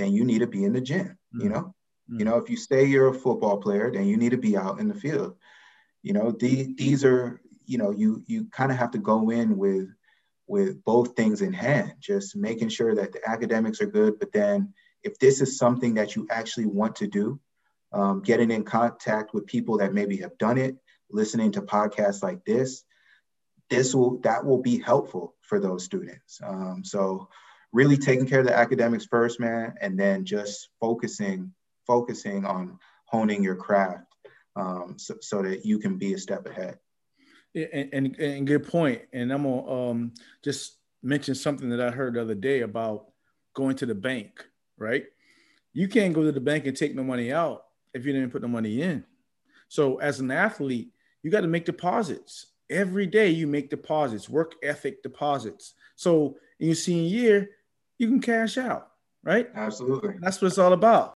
then 0.00 0.12
you 0.12 0.24
need 0.24 0.40
to 0.40 0.46
be 0.46 0.64
in 0.64 0.72
the 0.72 0.80
gym, 0.80 1.06
mm-hmm. 1.06 1.42
you 1.42 1.48
know? 1.48 1.74
Mm-hmm. 2.10 2.18
You 2.18 2.24
know, 2.24 2.36
if 2.38 2.50
you 2.50 2.56
say 2.56 2.84
you're 2.84 3.08
a 3.08 3.14
football 3.14 3.58
player, 3.58 3.90
then 3.90 4.06
you 4.06 4.16
need 4.16 4.30
to 4.30 4.38
be 4.38 4.56
out 4.56 4.80
in 4.80 4.88
the 4.88 4.94
field. 4.94 5.36
You 6.02 6.12
know, 6.12 6.32
the, 6.32 6.74
these 6.76 7.04
are, 7.04 7.40
you 7.66 7.78
know, 7.78 7.90
you 7.90 8.24
you 8.26 8.46
kind 8.46 8.72
of 8.72 8.78
have 8.78 8.90
to 8.92 8.98
go 8.98 9.30
in 9.30 9.56
with 9.56 9.88
with 10.48 10.82
both 10.84 11.14
things 11.14 11.42
in 11.42 11.52
hand, 11.52 11.94
just 12.00 12.34
making 12.34 12.68
sure 12.68 12.92
that 12.96 13.12
the 13.12 13.20
academics 13.28 13.80
are 13.80 13.86
good, 13.86 14.18
but 14.18 14.32
then 14.32 14.74
if 15.04 15.16
this 15.20 15.40
is 15.40 15.56
something 15.56 15.94
that 15.94 16.16
you 16.16 16.26
actually 16.28 16.66
want 16.66 16.96
to 16.96 17.06
do, 17.06 17.38
um, 17.92 18.20
getting 18.22 18.50
in 18.50 18.64
contact 18.64 19.32
with 19.32 19.46
people 19.46 19.78
that 19.78 19.94
maybe 19.94 20.16
have 20.16 20.36
done 20.38 20.58
it, 20.58 20.76
listening 21.10 21.52
to 21.52 21.62
podcasts 21.62 22.22
like 22.22 22.44
this, 22.44 22.82
this 23.68 23.94
will 23.94 24.18
that 24.22 24.44
will 24.44 24.60
be 24.60 24.78
helpful 24.78 25.36
for 25.40 25.60
those 25.60 25.84
students. 25.84 26.40
Um, 26.44 26.82
so 26.84 27.28
really 27.72 27.96
taking 27.96 28.26
care 28.26 28.40
of 28.40 28.46
the 28.46 28.56
academics 28.56 29.06
first, 29.06 29.40
man, 29.40 29.74
and 29.80 29.98
then 29.98 30.24
just 30.24 30.68
focusing 30.80 31.52
focusing 31.86 32.44
on 32.44 32.78
honing 33.06 33.42
your 33.42 33.56
craft 33.56 34.04
um, 34.54 34.94
so, 34.96 35.14
so 35.20 35.42
that 35.42 35.64
you 35.64 35.78
can 35.78 35.98
be 35.98 36.14
a 36.14 36.18
step 36.18 36.46
ahead. 36.46 36.78
And, 37.54 37.88
and, 37.92 38.16
and 38.16 38.46
good 38.46 38.68
point. 38.68 39.02
And 39.12 39.32
I'm 39.32 39.42
gonna 39.42 39.90
um, 39.90 40.12
just 40.44 40.76
mention 41.02 41.34
something 41.34 41.68
that 41.70 41.80
I 41.80 41.90
heard 41.90 42.14
the 42.14 42.22
other 42.22 42.34
day 42.34 42.60
about 42.60 43.06
going 43.54 43.76
to 43.76 43.86
the 43.86 43.94
bank. 43.94 44.44
Right? 44.78 45.04
You 45.72 45.88
can't 45.88 46.14
go 46.14 46.22
to 46.22 46.32
the 46.32 46.40
bank 46.40 46.66
and 46.66 46.76
take 46.76 46.94
no 46.94 47.02
money 47.02 47.32
out 47.32 47.64
if 47.92 48.06
you 48.06 48.12
didn't 48.12 48.30
put 48.30 48.42
no 48.42 48.48
money 48.48 48.82
in. 48.82 49.04
So 49.68 49.96
as 49.98 50.20
an 50.20 50.30
athlete, 50.30 50.90
you 51.22 51.30
got 51.30 51.42
to 51.42 51.48
make 51.48 51.64
deposits 51.64 52.46
every 52.68 53.06
day. 53.06 53.30
You 53.30 53.46
make 53.46 53.70
deposits, 53.70 54.28
work 54.28 54.54
ethic 54.62 55.02
deposits. 55.02 55.74
So 55.96 56.36
in 56.58 56.66
your 56.66 56.76
senior 56.76 57.08
year, 57.08 57.50
you 58.00 58.08
can 58.08 58.20
cash 58.20 58.56
out, 58.56 58.92
right? 59.22 59.50
Absolutely. 59.54 60.14
That's 60.20 60.40
what 60.40 60.48
it's 60.48 60.58
all 60.58 60.72
about. 60.72 61.12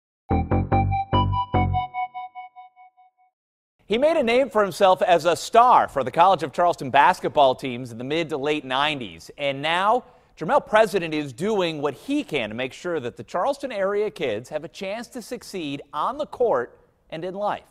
He 3.86 3.98
made 3.98 4.16
a 4.16 4.22
name 4.22 4.50
for 4.50 4.62
himself 4.62 5.00
as 5.00 5.24
a 5.24 5.36
star 5.36 5.86
for 5.86 6.02
the 6.02 6.10
College 6.10 6.42
of 6.42 6.52
Charleston 6.52 6.90
basketball 6.90 7.54
teams 7.54 7.92
in 7.92 7.98
the 7.98 8.04
mid 8.04 8.30
to 8.30 8.36
late 8.36 8.64
90s. 8.64 9.30
And 9.38 9.62
now, 9.62 10.02
Jermel 10.36 10.66
President 10.66 11.14
is 11.14 11.32
doing 11.32 11.80
what 11.80 11.94
he 11.94 12.24
can 12.24 12.48
to 12.48 12.54
make 12.54 12.72
sure 12.72 12.98
that 12.98 13.16
the 13.16 13.22
Charleston 13.22 13.70
area 13.70 14.10
kids 14.10 14.48
have 14.48 14.64
a 14.64 14.68
chance 14.68 15.06
to 15.08 15.22
succeed 15.22 15.82
on 15.92 16.18
the 16.18 16.26
court 16.26 16.76
and 17.10 17.24
in 17.24 17.34
life. 17.34 17.62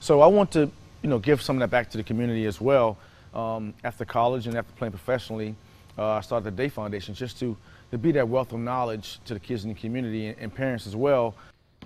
So 0.00 0.22
I 0.22 0.26
want 0.26 0.50
to, 0.52 0.70
you 1.02 1.10
know, 1.10 1.20
give 1.20 1.40
some 1.40 1.56
of 1.56 1.60
that 1.60 1.70
back 1.70 1.88
to 1.90 1.98
the 1.98 2.02
community 2.02 2.46
as 2.46 2.60
well. 2.60 2.98
Um, 3.32 3.74
after 3.84 4.04
college 4.04 4.48
and 4.48 4.56
after 4.56 4.72
playing 4.72 4.92
professionally, 4.92 5.54
uh, 5.98 6.12
I 6.12 6.20
started 6.20 6.44
the 6.44 6.50
Day 6.50 6.68
Foundation 6.68 7.14
just 7.14 7.38
to 7.40 7.56
to 7.90 7.98
be 7.98 8.12
that 8.12 8.28
wealth 8.28 8.52
of 8.52 8.60
knowledge 8.60 9.20
to 9.24 9.34
the 9.34 9.40
kids 9.40 9.64
in 9.64 9.68
the 9.70 9.74
community 9.74 10.28
and, 10.28 10.38
and 10.38 10.54
parents 10.54 10.86
as 10.86 10.96
well. 10.96 11.34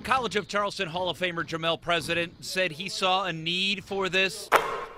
College 0.03 0.37
of 0.37 0.49
Charleston 0.49 0.89
Hall 0.89 1.11
of 1.11 1.19
Famer 1.19 1.45
Jermel 1.45 1.81
President 1.81 2.45
said 2.45 2.73
he 2.73 2.89
saw 2.89 3.27
a 3.27 3.33
need 3.33 3.85
for 3.85 4.09
this 4.09 4.49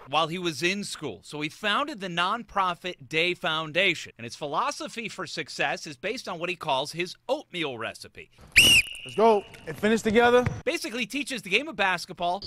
while 0.09 0.29
he 0.29 0.39
was 0.39 0.63
in 0.63 0.85
school. 0.85 1.21
So 1.23 1.41
he 1.41 1.49
founded 1.49 2.01
the 2.01 2.09
nonprofit 2.09 3.09
Day 3.09 3.35
Foundation. 3.35 4.13
And 4.19 4.27
its 4.27 4.37
philosophy 4.37 5.09
for 5.09 5.27
success 5.27 5.87
is 5.87 5.97
based 5.97 6.29
on 6.29 6.39
what 6.39 6.51
he 6.51 6.57
calls 6.57 6.93
his 6.93 7.17
oatmeal 7.29 7.79
recipe. 7.79 8.31
Let's 9.05 9.17
go 9.17 9.43
and 9.67 9.77
finish 9.77 10.03
together. 10.03 10.45
Basically 10.65 11.07
teaches 11.07 11.43
the 11.43 11.51
game 11.51 11.67
of 11.67 11.75
basketball, 11.75 12.43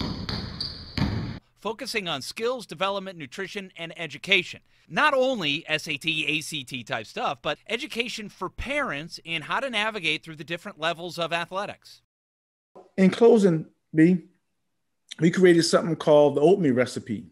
focusing 1.65 2.07
on 2.07 2.21
skills 2.21 2.67
development, 2.67 3.17
nutrition, 3.17 3.71
and 3.75 3.91
education. 3.99 4.59
Not 4.87 5.15
only 5.15 5.65
SAT, 5.67 6.05
ACT 6.05 6.85
type 6.85 7.07
stuff, 7.07 7.39
but 7.41 7.57
education 7.67 8.29
for 8.29 8.51
parents 8.51 9.19
in 9.25 9.41
how 9.41 9.59
to 9.61 9.71
navigate 9.71 10.23
through 10.23 10.35
the 10.35 10.43
different 10.43 10.79
levels 10.79 11.17
of 11.17 11.33
athletics. 11.33 12.03
In 12.97 13.09
closing, 13.09 13.65
B, 13.95 14.25
we 15.19 15.31
created 15.31 15.63
something 15.63 15.95
called 15.95 16.35
the 16.35 16.41
oatmeal 16.41 16.75
recipe. 16.75 17.25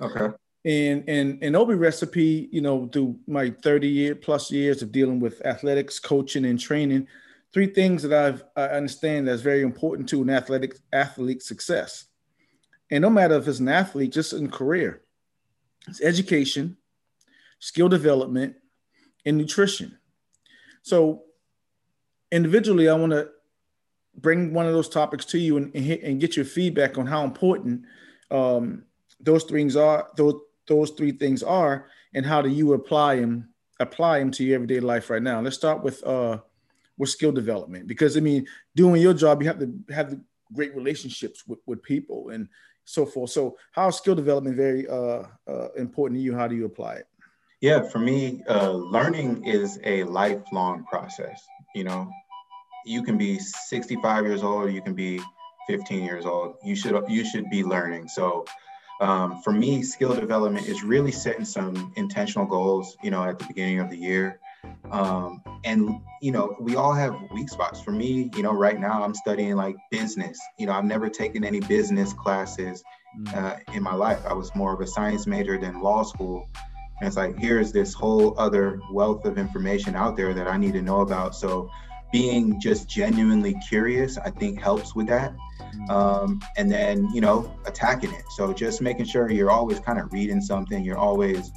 Okay. 0.00 0.36
And 0.64 1.02
and 1.08 1.42
and 1.42 1.56
oatmeal 1.56 1.78
recipe, 1.78 2.48
you 2.52 2.60
know, 2.60 2.88
through 2.92 3.18
my 3.26 3.50
30 3.50 3.88
year 3.88 4.14
plus 4.14 4.52
years 4.52 4.82
of 4.82 4.92
dealing 4.92 5.18
with 5.18 5.44
athletics, 5.44 5.98
coaching, 5.98 6.44
and 6.44 6.60
training, 6.60 7.08
three 7.52 7.66
things 7.66 8.04
that 8.04 8.12
I've 8.12 8.44
I 8.54 8.66
understand 8.66 9.26
that's 9.26 9.42
very 9.42 9.62
important 9.62 10.08
to 10.10 10.22
an 10.22 10.30
athletic 10.30 10.76
athlete 10.92 11.42
success. 11.42 12.04
And 12.90 13.02
no 13.02 13.10
matter 13.10 13.34
if 13.34 13.46
it's 13.46 13.60
an 13.60 13.68
athlete, 13.68 14.12
just 14.12 14.32
in 14.32 14.50
career, 14.50 15.02
it's 15.88 16.02
education, 16.02 16.76
skill 17.58 17.88
development, 17.88 18.56
and 19.24 19.36
nutrition. 19.36 19.98
So 20.82 21.24
individually, 22.32 22.88
I 22.88 22.94
want 22.94 23.12
to 23.12 23.28
bring 24.16 24.52
one 24.52 24.66
of 24.66 24.72
those 24.72 24.88
topics 24.88 25.24
to 25.26 25.38
you 25.38 25.56
and, 25.56 25.74
and, 25.74 26.20
get 26.20 26.36
your 26.36 26.44
feedback 26.44 26.98
on 26.98 27.06
how 27.06 27.24
important 27.24 27.82
um, 28.30 28.84
those 29.20 29.44
things 29.44 29.76
are. 29.76 30.08
Those 30.16 30.34
those 30.66 30.90
three 30.90 31.12
things 31.12 31.42
are, 31.42 31.88
and 32.14 32.24
how 32.24 32.42
do 32.42 32.48
you 32.48 32.72
apply 32.74 33.16
them 33.16 33.50
apply 33.78 34.18
them 34.18 34.30
to 34.30 34.44
your 34.44 34.56
everyday 34.56 34.80
life 34.80 35.10
right 35.10 35.22
now? 35.22 35.40
Let's 35.40 35.56
start 35.56 35.82
with 35.82 36.04
uh, 36.04 36.38
with 36.98 37.10
skill 37.10 37.32
development 37.32 37.86
because 37.86 38.16
I 38.16 38.20
mean, 38.20 38.46
doing 38.74 39.00
your 39.00 39.14
job, 39.14 39.42
you 39.42 39.48
have 39.48 39.58
to 39.60 39.72
have 39.92 40.18
great 40.52 40.74
relationships 40.74 41.46
with, 41.46 41.60
with 41.66 41.82
people 41.82 42.30
and 42.30 42.48
so 42.84 43.06
forth. 43.06 43.30
So, 43.30 43.56
how 43.72 43.88
is 43.88 43.96
skill 43.96 44.14
development 44.14 44.56
very 44.56 44.88
uh, 44.88 45.24
uh, 45.48 45.68
important 45.76 46.18
to 46.18 46.22
you? 46.22 46.34
How 46.34 46.48
do 46.48 46.56
you 46.56 46.64
apply 46.64 46.94
it? 46.94 47.06
Yeah, 47.60 47.82
for 47.82 47.98
me, 47.98 48.42
uh, 48.48 48.70
learning 48.70 49.44
is 49.44 49.78
a 49.84 50.04
lifelong 50.04 50.84
process. 50.84 51.46
You 51.74 51.84
know, 51.84 52.10
you 52.86 53.02
can 53.02 53.18
be 53.18 53.38
65 53.38 54.24
years 54.24 54.42
old, 54.42 54.72
you 54.72 54.80
can 54.80 54.94
be 54.94 55.20
15 55.68 56.02
years 56.02 56.24
old. 56.24 56.56
You 56.64 56.74
should 56.74 57.04
you 57.08 57.24
should 57.24 57.48
be 57.50 57.62
learning. 57.62 58.08
So 58.08 58.44
um, 59.00 59.40
for 59.42 59.52
me, 59.52 59.82
skill 59.82 60.14
development 60.14 60.66
is 60.66 60.82
really 60.82 61.12
setting 61.12 61.44
some 61.44 61.92
intentional 61.96 62.46
goals. 62.46 62.96
You 63.02 63.10
know, 63.10 63.24
at 63.24 63.38
the 63.38 63.46
beginning 63.46 63.80
of 63.80 63.90
the 63.90 63.96
year, 63.96 64.40
um, 64.90 65.42
and 65.64 66.00
you 66.20 66.32
know, 66.32 66.56
we 66.60 66.76
all 66.76 66.92
have 66.92 67.16
weak 67.32 67.48
spots. 67.48 67.80
For 67.80 67.92
me, 67.92 68.30
you 68.36 68.42
know, 68.42 68.52
right 68.52 68.78
now 68.78 69.02
I'm 69.02 69.14
studying 69.14 69.56
like 69.56 69.76
business. 69.90 70.38
You 70.58 70.66
know, 70.66 70.72
I've 70.72 70.84
never 70.84 71.08
taken 71.08 71.44
any 71.44 71.60
business 71.60 72.12
classes 72.12 72.82
mm. 73.18 73.34
uh, 73.34 73.56
in 73.72 73.82
my 73.82 73.94
life. 73.94 74.20
I 74.26 74.34
was 74.34 74.54
more 74.54 74.74
of 74.74 74.80
a 74.80 74.86
science 74.86 75.26
major 75.26 75.58
than 75.58 75.80
law 75.80 76.02
school. 76.02 76.48
And 77.00 77.06
it's 77.06 77.16
like 77.16 77.38
here's 77.38 77.72
this 77.72 77.94
whole 77.94 78.38
other 78.38 78.80
wealth 78.92 79.24
of 79.24 79.38
information 79.38 79.94
out 79.94 80.16
there 80.16 80.34
that 80.34 80.46
I 80.46 80.58
need 80.58 80.74
to 80.74 80.82
know 80.82 81.00
about. 81.00 81.34
So 81.34 81.70
being 82.12 82.60
just 82.60 82.88
genuinely 82.88 83.54
curious, 83.68 84.18
I 84.18 84.30
think 84.30 84.60
helps 84.60 84.94
with 84.94 85.06
that. 85.06 85.34
Mm. 85.74 85.90
Um, 85.90 86.40
and 86.56 86.70
then, 86.70 87.08
you 87.14 87.20
know, 87.20 87.56
attacking 87.64 88.12
it. 88.12 88.24
So 88.36 88.52
just 88.52 88.82
making 88.82 89.06
sure 89.06 89.30
you're 89.30 89.50
always 89.50 89.80
kind 89.80 89.98
of 89.98 90.12
reading 90.12 90.40
something, 90.40 90.84
you're 90.84 90.98
always, 90.98 91.50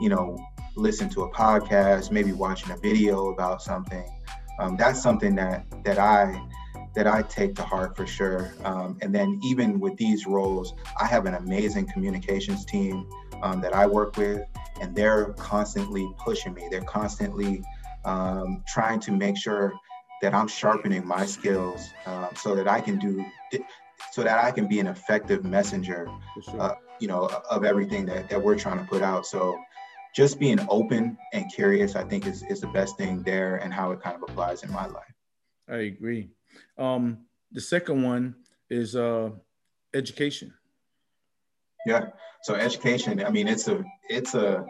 you 0.00 0.08
know, 0.08 0.36
listening 0.76 1.10
to 1.10 1.22
a 1.22 1.30
podcast, 1.32 2.10
maybe 2.10 2.32
watching 2.32 2.70
a 2.70 2.76
video 2.76 3.28
about 3.30 3.62
something. 3.62 4.08
Um, 4.58 4.76
that's 4.76 5.02
something 5.02 5.34
that 5.36 5.64
that 5.84 5.98
I 5.98 6.40
that 6.94 7.06
I 7.06 7.22
take 7.22 7.54
to 7.56 7.62
heart 7.62 7.96
for 7.96 8.06
sure. 8.06 8.52
Um, 8.64 8.98
and 9.00 9.14
then 9.14 9.40
even 9.44 9.78
with 9.78 9.96
these 9.96 10.26
roles, 10.26 10.74
I 11.00 11.06
have 11.06 11.26
an 11.26 11.34
amazing 11.34 11.86
communications 11.86 12.64
team 12.64 13.08
um, 13.42 13.60
that 13.60 13.74
I 13.74 13.86
work 13.86 14.16
with, 14.16 14.42
and 14.80 14.94
they're 14.94 15.26
constantly 15.34 16.08
pushing 16.18 16.52
me. 16.52 16.68
They're 16.70 16.82
constantly 16.82 17.62
um, 18.04 18.62
trying 18.66 19.00
to 19.00 19.12
make 19.12 19.36
sure 19.36 19.72
that 20.20 20.34
I'm 20.34 20.48
sharpening 20.48 21.06
my 21.06 21.24
skills 21.24 21.88
um, 22.06 22.28
so 22.36 22.54
that 22.54 22.68
I 22.68 22.80
can 22.80 22.98
do, 22.98 23.24
so 24.12 24.22
that 24.22 24.44
I 24.44 24.50
can 24.50 24.66
be 24.66 24.80
an 24.80 24.86
effective 24.86 25.44
messenger, 25.44 26.08
sure. 26.44 26.60
uh, 26.60 26.74
you 26.98 27.08
know, 27.08 27.30
of 27.50 27.64
everything 27.64 28.04
that, 28.06 28.28
that 28.28 28.42
we're 28.42 28.58
trying 28.58 28.78
to 28.78 28.84
put 28.84 29.02
out. 29.02 29.26
So 29.26 29.58
just 30.14 30.38
being 30.38 30.58
open 30.68 31.16
and 31.32 31.52
curious, 31.52 31.96
I 31.96 32.04
think 32.04 32.26
is, 32.26 32.42
is 32.44 32.60
the 32.60 32.68
best 32.68 32.96
thing 32.96 33.22
there 33.22 33.56
and 33.56 33.72
how 33.72 33.92
it 33.92 34.00
kind 34.00 34.16
of 34.16 34.22
applies 34.22 34.62
in 34.62 34.72
my 34.72 34.86
life. 34.86 35.14
I 35.68 35.76
agree. 35.76 36.30
Um, 36.78 37.26
the 37.52 37.60
second 37.60 38.02
one 38.02 38.34
is 38.68 38.96
uh, 38.96 39.30
education. 39.94 40.52
Yeah. 41.86 42.06
So 42.42 42.54
education, 42.54 43.24
I 43.24 43.30
mean, 43.30 43.48
it's 43.48 43.68
a, 43.68 43.84
it's 44.08 44.34
a, 44.34 44.66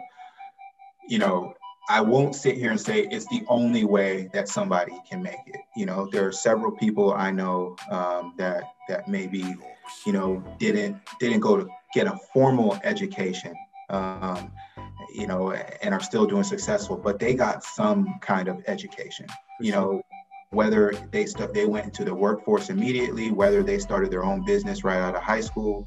you 1.07 1.19
know, 1.19 1.53
I 1.89 1.99
won't 1.99 2.35
sit 2.35 2.57
here 2.57 2.71
and 2.71 2.79
say 2.79 3.01
it's 3.11 3.27
the 3.27 3.43
only 3.47 3.83
way 3.83 4.29
that 4.33 4.47
somebody 4.47 4.93
can 5.09 5.21
make 5.21 5.39
it. 5.47 5.59
You 5.75 5.85
know, 5.85 6.07
there 6.11 6.25
are 6.27 6.31
several 6.31 6.71
people 6.71 7.13
I 7.13 7.31
know 7.31 7.75
um, 7.89 8.33
that 8.37 8.63
that 8.87 9.07
maybe, 9.07 9.55
you 10.05 10.13
know, 10.13 10.43
didn't 10.59 11.01
didn't 11.19 11.39
go 11.39 11.57
to 11.57 11.67
get 11.93 12.07
a 12.07 12.17
formal 12.31 12.79
education, 12.83 13.53
um, 13.89 14.51
you 15.13 15.27
know, 15.27 15.51
and 15.51 15.93
are 15.93 15.99
still 15.99 16.25
doing 16.25 16.43
successful, 16.43 16.97
but 16.97 17.19
they 17.19 17.33
got 17.33 17.63
some 17.63 18.19
kind 18.21 18.47
of 18.47 18.63
education. 18.67 19.27
You 19.59 19.71
know, 19.73 20.01
whether 20.51 20.93
they 21.11 21.25
st- 21.25 21.53
they 21.53 21.65
went 21.65 21.85
into 21.85 22.03
the 22.03 22.13
workforce 22.13 22.69
immediately, 22.69 23.31
whether 23.31 23.63
they 23.63 23.79
started 23.79 24.11
their 24.11 24.23
own 24.23 24.43
business 24.45 24.83
right 24.83 24.99
out 24.99 25.15
of 25.15 25.21
high 25.21 25.41
school, 25.41 25.85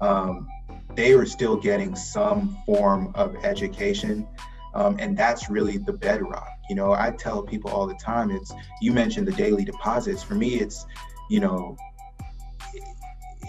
um, 0.00 0.48
they 0.94 1.14
were 1.14 1.26
still 1.26 1.56
getting 1.56 1.94
some 1.94 2.56
form 2.66 3.12
of 3.14 3.36
education 3.44 4.26
um, 4.74 4.96
and 4.98 5.16
that's 5.16 5.50
really 5.50 5.78
the 5.78 5.92
bedrock. 5.92 6.48
You 6.68 6.76
know, 6.76 6.92
I 6.92 7.10
tell 7.10 7.42
people 7.42 7.70
all 7.70 7.86
the 7.86 7.94
time, 7.94 8.30
it's, 8.30 8.52
you 8.80 8.92
mentioned 8.92 9.26
the 9.26 9.32
daily 9.32 9.64
deposits. 9.64 10.22
For 10.22 10.34
me, 10.34 10.60
it's, 10.60 10.86
you 11.28 11.40
know, 11.40 11.76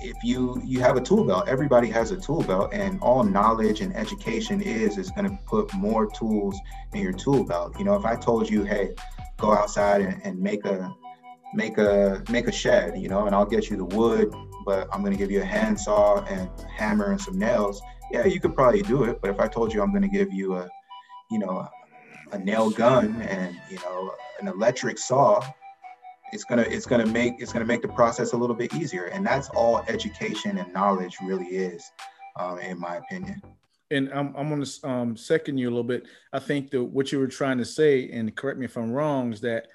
if 0.02 0.16
you 0.24 0.62
you 0.64 0.80
have 0.80 0.98
a 0.98 1.02
tool 1.02 1.26
belt 1.26 1.48
everybody 1.48 1.90
has 1.90 2.12
a 2.12 2.18
tool 2.18 2.42
belt 2.44 2.74
and 2.74 3.00
all 3.02 3.24
knowledge 3.24 3.82
and 3.82 3.96
education 3.96 4.62
is 4.62 4.98
is 4.98 5.12
going 5.12 5.30
to 5.30 5.38
put 5.46 5.74
more 5.74 6.10
tools 6.12 6.58
in 6.94 7.02
your 7.02 7.14
tool 7.14 7.44
belt. 7.44 7.78
You 7.78 7.86
know 7.86 7.96
if 7.96 8.06
i 8.06 8.16
told 8.16 8.50
you 8.50 8.64
hey 8.64 8.94
go 9.38 9.54
outside 9.54 10.02
and, 10.02 10.22
and 10.24 10.40
make 10.40 10.66
a 10.66 10.94
make 11.54 11.78
a 11.78 12.24
make 12.30 12.48
a 12.48 12.52
shed 12.52 12.98
you 12.98 13.10
know 13.10 13.26
and 13.26 13.36
i'll 13.36 13.46
get 13.46 13.70
you 13.70 13.76
the 13.76 13.86
wood 13.86 14.34
but 14.66 14.88
i'm 14.94 15.02
going 15.02 15.12
to 15.12 15.18
give 15.18 15.32
you 15.32 15.42
a 15.42 15.46
handsaw 15.46 16.24
and 16.26 16.50
hammer 16.70 17.12
and 17.12 17.20
some 17.20 17.38
nails 17.38 17.82
yeah 18.12 18.26
you 18.26 18.40
could 18.40 18.56
probably 18.56 18.82
do 18.84 19.04
it 19.04 19.20
but 19.22 19.30
if 19.30 19.40
i 19.40 19.48
told 19.48 19.74
you 19.74 19.82
i'm 19.82 19.92
going 19.92 20.02
to 20.02 20.08
give 20.08 20.32
you 20.32 20.56
a 20.56 20.70
you 21.32 21.40
know, 21.40 21.68
a 22.34 22.38
nail 22.38 22.70
gun 22.70 23.22
and 23.22 23.60
you 23.70 23.78
know 23.78 24.14
an 24.40 24.48
electric 24.48 24.98
saw, 24.98 25.42
it's 26.32 26.44
gonna 26.44 26.64
it's 26.64 26.86
gonna 26.86 27.06
make 27.06 27.36
it's 27.40 27.52
gonna 27.52 27.66
make 27.66 27.82
the 27.82 27.88
process 27.88 28.34
a 28.34 28.38
little 28.38 28.56
bit 28.56 28.74
easier. 28.76 29.06
And 29.06 29.26
that's 29.26 29.50
all 29.50 29.84
education 29.88 30.58
and 30.58 30.72
knowledge 30.74 31.18
really 31.22 31.48
is, 31.48 31.84
um, 32.40 32.60
in 32.60 32.80
my 32.80 32.98
opinion. 32.98 33.42
And 33.90 34.10
I'm, 34.14 34.34
I'm 34.38 34.48
going 34.48 34.64
to 34.64 34.88
um, 34.88 35.18
second 35.18 35.58
you 35.58 35.68
a 35.68 35.72
little 35.72 35.84
bit. 35.84 36.08
I 36.32 36.40
think 36.40 36.72
that 36.72 36.82
what 36.82 37.12
you 37.12 37.20
were 37.20 37.28
trying 37.28 37.58
to 37.58 37.66
say, 37.66 38.10
and 38.10 38.34
correct 38.34 38.58
me 38.58 38.66
if 38.66 38.78
I'm 38.78 38.92
wrong, 38.92 39.34
is 39.34 39.42
that 39.42 39.68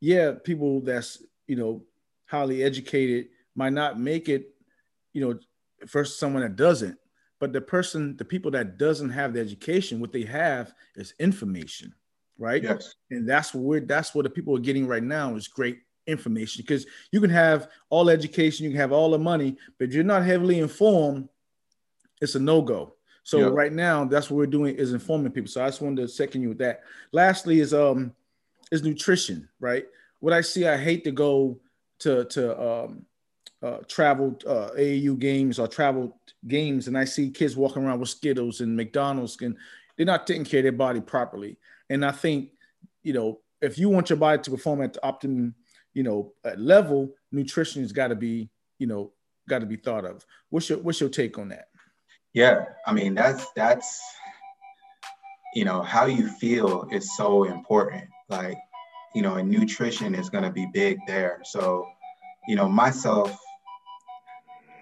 yeah, 0.00 0.32
people 0.44 0.80
that's 0.82 1.22
you 1.46 1.56
know 1.56 1.82
highly 2.26 2.62
educated 2.62 3.28
might 3.54 3.72
not 3.72 3.98
make 3.98 4.28
it, 4.28 4.54
you 5.14 5.26
know, 5.26 5.38
versus 5.86 6.18
someone 6.18 6.42
that 6.42 6.56
doesn't. 6.56 6.98
But 7.38 7.52
the 7.52 7.60
person, 7.60 8.16
the 8.16 8.24
people 8.24 8.50
that 8.52 8.78
doesn't 8.78 9.10
have 9.10 9.32
the 9.32 9.40
education, 9.40 10.00
what 10.00 10.12
they 10.12 10.24
have 10.24 10.72
is 10.94 11.14
information, 11.18 11.94
right? 12.38 12.62
Yes. 12.62 12.94
And 13.10 13.28
that's 13.28 13.54
what 13.54 13.64
we're 13.64 13.80
that's 13.80 14.14
what 14.14 14.24
the 14.24 14.30
people 14.30 14.54
are 14.56 14.60
getting 14.60 14.86
right 14.86 15.02
now 15.02 15.34
is 15.34 15.48
great 15.48 15.78
information 16.06 16.62
because 16.62 16.86
you 17.10 17.20
can 17.20 17.30
have 17.30 17.68
all 17.90 18.08
education, 18.10 18.64
you 18.64 18.70
can 18.70 18.80
have 18.80 18.92
all 18.92 19.10
the 19.10 19.18
money, 19.18 19.56
but 19.78 19.90
you're 19.90 20.04
not 20.04 20.24
heavily 20.24 20.58
informed, 20.58 21.28
it's 22.20 22.34
a 22.34 22.40
no-go. 22.40 22.94
So 23.24 23.38
yep. 23.38 23.52
right 23.52 23.72
now, 23.72 24.04
that's 24.04 24.30
what 24.30 24.36
we're 24.36 24.46
doing 24.46 24.76
is 24.76 24.92
informing 24.92 25.32
people. 25.32 25.50
So 25.50 25.64
I 25.64 25.66
just 25.66 25.80
wanted 25.80 26.02
to 26.02 26.08
second 26.08 26.42
you 26.42 26.50
with 26.50 26.58
that. 26.58 26.82
Lastly, 27.10 27.58
is 27.58 27.74
um 27.74 28.12
is 28.70 28.84
nutrition, 28.84 29.48
right? 29.58 29.84
What 30.20 30.32
I 30.32 30.42
see, 30.42 30.66
I 30.66 30.76
hate 30.76 31.02
to 31.04 31.10
go 31.10 31.58
to 32.00 32.24
to 32.26 32.60
um 32.60 33.04
uh, 33.62 33.78
traveled 33.88 34.44
uh, 34.46 34.70
AAU 34.78 35.18
games 35.18 35.58
or 35.58 35.66
traveled 35.66 36.12
games, 36.46 36.86
and 36.86 36.96
I 36.96 37.04
see 37.04 37.30
kids 37.30 37.56
walking 37.56 37.84
around 37.84 37.98
with 37.98 38.10
Skittles 38.10 38.60
and 38.60 38.76
McDonald's, 38.76 39.36
and 39.40 39.56
they're 39.96 40.06
not 40.06 40.26
taking 40.26 40.44
care 40.44 40.60
of 40.60 40.64
their 40.64 40.72
body 40.72 41.00
properly. 41.00 41.56
And 41.90 42.04
I 42.04 42.12
think, 42.12 42.50
you 43.02 43.12
know, 43.12 43.40
if 43.60 43.78
you 43.78 43.88
want 43.88 44.10
your 44.10 44.18
body 44.18 44.42
to 44.42 44.50
perform 44.50 44.82
at 44.82 44.92
the 44.92 45.04
optimum, 45.04 45.54
you 45.96 46.02
know, 46.02 46.34
level, 46.58 47.10
nutrition 47.32 47.80
has 47.80 47.90
got 47.90 48.08
to 48.08 48.14
be, 48.14 48.50
you 48.78 48.86
know, 48.86 49.12
got 49.48 49.60
to 49.60 49.66
be 49.66 49.76
thought 49.76 50.04
of. 50.04 50.26
What's 50.50 50.68
your 50.68 50.78
what's 50.80 51.00
your 51.00 51.08
take 51.08 51.38
on 51.38 51.48
that? 51.48 51.68
Yeah, 52.34 52.66
I 52.86 52.92
mean 52.92 53.14
that's 53.14 53.50
that's 53.52 53.98
you 55.54 55.64
know 55.64 55.80
how 55.80 56.04
you 56.04 56.28
feel 56.28 56.86
is 56.92 57.16
so 57.16 57.44
important. 57.44 58.04
Like 58.28 58.58
you 59.14 59.22
know, 59.22 59.36
and 59.36 59.48
nutrition 59.48 60.14
is 60.14 60.28
going 60.28 60.44
to 60.44 60.50
be 60.50 60.66
big 60.66 60.98
there. 61.06 61.40
So 61.44 61.88
you 62.46 62.56
know, 62.56 62.68
myself, 62.68 63.34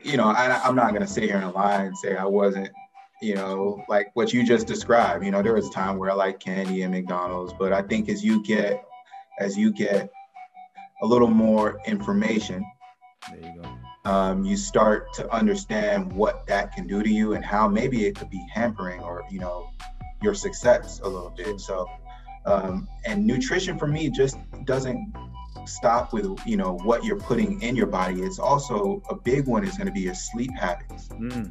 you 0.02 0.16
know, 0.16 0.24
I, 0.24 0.60
I'm 0.64 0.74
not 0.74 0.90
going 0.90 1.02
to 1.02 1.06
sit 1.06 1.22
here 1.22 1.36
and 1.36 1.54
lie 1.54 1.84
and 1.84 1.96
say 1.96 2.16
I 2.16 2.24
wasn't 2.24 2.70
you 3.22 3.36
know, 3.36 3.84
like 3.88 4.10
what 4.14 4.32
you 4.32 4.44
just 4.44 4.66
described. 4.66 5.24
You 5.24 5.30
know, 5.30 5.42
there 5.42 5.54
was 5.54 5.68
a 5.68 5.72
time 5.72 5.96
where 5.96 6.10
I 6.10 6.14
like 6.14 6.40
candy 6.40 6.82
and 6.82 6.92
McDonald's, 6.92 7.54
but 7.56 7.72
I 7.72 7.82
think 7.82 8.08
as 8.08 8.24
you 8.24 8.42
get 8.42 8.84
as 9.38 9.56
you 9.56 9.70
get 9.70 10.10
a 11.02 11.06
little 11.06 11.28
more 11.28 11.80
information, 11.86 12.64
there 13.30 13.52
you 13.52 13.62
go. 13.62 14.10
Um, 14.10 14.44
you 14.44 14.56
start 14.56 15.12
to 15.14 15.32
understand 15.32 16.12
what 16.12 16.46
that 16.46 16.72
can 16.72 16.86
do 16.86 17.02
to 17.02 17.08
you 17.08 17.32
and 17.34 17.44
how 17.44 17.66
maybe 17.68 18.04
it 18.04 18.16
could 18.16 18.28
be 18.28 18.46
hampering 18.52 19.00
or 19.00 19.24
you 19.30 19.40
know 19.40 19.70
your 20.22 20.34
success 20.34 21.00
a 21.02 21.08
little 21.08 21.30
bit. 21.30 21.58
So, 21.58 21.88
um, 22.44 22.86
and 23.06 23.26
nutrition 23.26 23.78
for 23.78 23.86
me 23.86 24.10
just 24.10 24.36
doesn't 24.64 25.14
stop 25.66 26.12
with 26.12 26.38
you 26.46 26.56
know 26.58 26.76
what 26.84 27.04
you're 27.04 27.18
putting 27.18 27.62
in 27.62 27.76
your 27.76 27.86
body. 27.86 28.22
It's 28.22 28.38
also 28.38 29.02
a 29.08 29.14
big 29.14 29.46
one 29.46 29.64
is 29.64 29.76
going 29.76 29.86
to 29.86 29.92
be 29.92 30.02
your 30.02 30.14
sleep 30.14 30.52
habits. 30.54 31.08
Mm. 31.08 31.50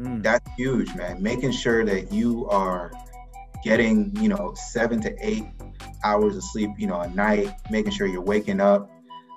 Mm. 0.00 0.22
That's 0.22 0.48
huge, 0.56 0.94
man. 0.94 1.22
Making 1.22 1.52
sure 1.52 1.84
that 1.84 2.12
you 2.12 2.46
are 2.48 2.92
getting, 3.62 4.14
you 4.16 4.28
know, 4.28 4.54
seven 4.54 5.00
to 5.02 5.14
eight 5.20 5.44
hours 6.04 6.36
of 6.36 6.44
sleep, 6.44 6.70
you 6.78 6.86
know, 6.86 7.00
a 7.00 7.08
night, 7.08 7.52
making 7.70 7.92
sure 7.92 8.06
you're 8.06 8.22
waking 8.22 8.60
up, 8.60 8.90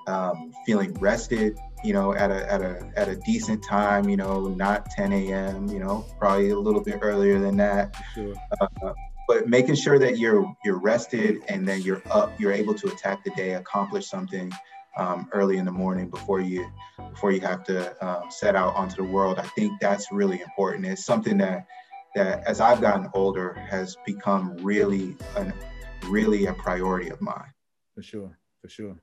um, 0.08 0.52
feeling 0.66 0.94
rested, 0.96 1.58
you 1.84 1.94
know, 1.94 2.14
at 2.14 2.32
a 2.32 2.52
at 2.52 2.62
a 2.62 2.92
at 2.96 3.08
a 3.08 3.16
decent 3.18 3.64
time, 3.64 4.10
you 4.10 4.18
know, 4.18 4.48
not 4.48 4.90
10 4.92 5.14
a.m., 5.14 5.68
you 5.68 5.80
know, 5.80 6.06
probably 6.18 6.50
a 6.50 6.60
little 6.60 6.82
bit 6.82 7.00
earlier 7.02 7.40
than 7.40 7.58
that. 7.58 7.96
Sure. 8.14 8.34
Uh, 8.60 8.94
but 9.28 9.48
making 9.48 9.76
sure 9.76 10.00
that 10.00 10.18
you're 10.18 10.46
you're 10.66 10.80
rested 10.80 11.42
and 11.48 11.68
then 11.68 11.82
you're 11.82 12.02
up, 12.10 12.38
you're 12.40 12.52
able 12.52 12.74
to 12.74 12.88
attack 12.88 13.24
the 13.24 13.32
day, 13.32 13.54
accomplish 13.54 14.08
something, 14.08 14.52
um, 14.98 15.30
early 15.34 15.58
in 15.58 15.66
the 15.66 15.72
morning 15.72 16.10
before 16.10 16.42
you 16.42 16.70
before 17.12 17.32
you 17.32 17.40
have 17.42 17.64
to 17.64 18.06
um, 18.06 18.30
set 18.30 18.56
out 18.56 18.76
onto 18.76 18.96
the 18.98 19.04
world. 19.04 19.40
I 19.40 19.48
think 19.50 19.80
that's 19.80 20.12
really 20.12 20.42
important. 20.42 20.86
It's 20.86 21.06
something 21.06 21.38
that 21.38 21.66
that 22.16 22.46
as 22.46 22.60
I've 22.60 22.82
gotten 22.82 23.10
older 23.14 23.54
has 23.54 23.98
become 24.06 24.58
really 24.58 25.16
an 25.36 25.54
really 26.08 26.48
a 26.48 26.54
priority 26.54 27.10
of 27.10 27.22
mine. 27.22 27.54
For 27.96 28.02
sure, 28.02 28.38
for 28.62 28.70
sure. 28.70 28.96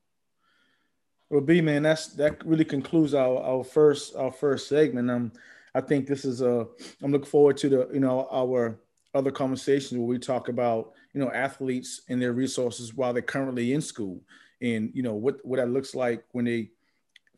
Well, 1.31 1.41
B 1.41 1.61
man, 1.61 1.83
that's 1.83 2.09
that 2.15 2.45
really 2.45 2.65
concludes 2.65 3.15
our 3.15 3.39
our 3.39 3.65
first 3.65 4.15
our 4.17 4.33
first 4.33 4.69
segment. 4.69 5.11
Um, 5.11 5.33
I 5.75 5.81
think 5.81 6.07
this 6.07 6.25
is 6.25 6.41
a. 6.41 6.67
I'm 7.03 7.13
looking 7.13 7.27
forward 7.27 7.57
to 7.59 7.69
the 7.69 7.89
you 7.93 8.01
know 8.01 8.29
our 8.31 8.79
other 9.15 9.31
conversations 9.31 9.99
where 9.99 10.07
we 10.07 10.19
talk 10.19 10.49
about 10.49 10.93
you 11.13 11.21
know 11.21 11.31
athletes 11.33 12.03
and 12.09 12.21
their 12.21 12.33
resources 12.33 12.95
while 12.95 13.13
they're 13.13 13.23
currently 13.23 13.73
in 13.73 13.81
school 13.81 14.21
and 14.61 14.91
you 14.95 15.03
know 15.03 15.15
what 15.15 15.45
what 15.45 15.57
that 15.57 15.71
looks 15.71 15.95
like 15.95 16.25
when 16.33 16.45
they 16.45 16.71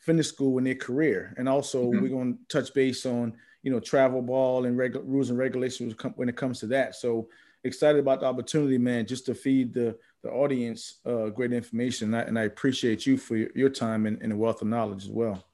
finish 0.01 0.27
school 0.27 0.59
in 0.59 0.65
their 0.65 0.75
career 0.75 1.35
and 1.39 1.49
also 1.49 1.85
mm-hmm. 1.85 2.03
we're 2.03 2.09
going 2.09 2.37
to 2.37 2.39
touch 2.49 2.73
base 2.75 3.07
on 3.07 3.33
you 3.69 3.75
know 3.75 3.81
travel 3.81 4.23
ball 4.23 4.65
and 4.65 4.79
reg- 4.79 4.97
rules 5.05 5.29
and 5.29 5.39
regulations 5.39 5.95
when 6.17 6.29
it 6.29 6.37
comes 6.37 6.59
to 6.61 6.67
that 6.67 6.95
so 6.95 7.29
excited 7.65 7.99
about 7.99 8.21
the 8.21 8.27
opportunity 8.27 8.79
man 8.79 9.07
just 9.07 9.27
to 9.27 9.35
feed 9.35 9.75
the 9.75 9.95
the 10.23 10.31
audience 10.31 11.01
uh, 11.05 11.27
great 11.27 11.53
information 11.53 12.15
and 12.15 12.17
I, 12.17 12.27
and 12.27 12.39
I 12.39 12.45
appreciate 12.45 13.05
you 13.05 13.19
for 13.19 13.37
your, 13.37 13.51
your 13.55 13.69
time 13.69 14.07
and, 14.07 14.21
and 14.23 14.33
the 14.33 14.37
wealth 14.37 14.63
of 14.63 14.69
knowledge 14.69 15.05
as 15.05 15.11
well 15.11 15.45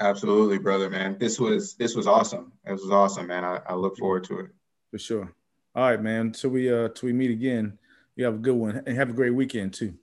absolutely 0.00 0.58
brother 0.58 0.90
man 0.90 1.16
this 1.18 1.40
was 1.40 1.74
this 1.74 1.94
was 1.94 2.06
awesome 2.06 2.52
this 2.66 2.82
was 2.82 2.90
awesome 2.90 3.28
man 3.28 3.44
i, 3.44 3.60
I 3.66 3.74
look 3.74 3.96
forward 3.96 4.24
to 4.24 4.40
it 4.40 4.50
for 4.90 4.98
sure 4.98 5.32
all 5.74 5.90
right 5.90 6.02
man 6.02 6.32
till 6.32 6.50
we 6.50 6.70
uh 6.70 6.88
till 6.88 7.06
we 7.06 7.14
meet 7.14 7.30
again 7.30 7.78
you 8.14 8.26
have 8.26 8.34
a 8.34 8.38
good 8.38 8.56
one 8.56 8.82
and 8.84 8.96
have 8.96 9.08
a 9.08 9.14
great 9.14 9.34
weekend 9.34 9.72
too 9.72 9.94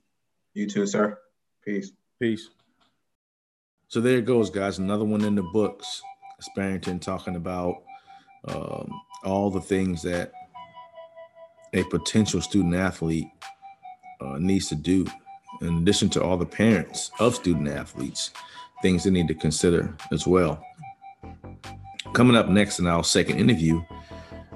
you 0.56 0.66
too, 0.66 0.86
sir. 0.86 1.18
Peace. 1.62 1.92
Peace. 2.18 2.48
So 3.88 4.00
there 4.00 4.16
it 4.16 4.24
goes, 4.24 4.48
guys. 4.48 4.78
Another 4.78 5.04
one 5.04 5.22
in 5.22 5.34
the 5.34 5.42
books. 5.42 6.00
Sparrington 6.40 7.00
talking 7.00 7.36
about 7.36 7.82
um, 8.48 8.90
all 9.24 9.50
the 9.50 9.60
things 9.60 10.02
that 10.02 10.32
a 11.72 11.82
potential 11.84 12.40
student 12.40 12.74
athlete 12.74 13.28
uh, 14.20 14.38
needs 14.38 14.68
to 14.68 14.74
do, 14.74 15.06
in 15.60 15.78
addition 15.78 16.08
to 16.10 16.22
all 16.22 16.36
the 16.36 16.46
parents 16.46 17.10
of 17.18 17.34
student 17.34 17.68
athletes, 17.68 18.30
things 18.82 19.04
they 19.04 19.10
need 19.10 19.28
to 19.28 19.34
consider 19.34 19.94
as 20.12 20.26
well. 20.26 20.62
Coming 22.12 22.36
up 22.36 22.48
next 22.48 22.78
in 22.78 22.86
our 22.86 23.04
second 23.04 23.38
interview, 23.38 23.82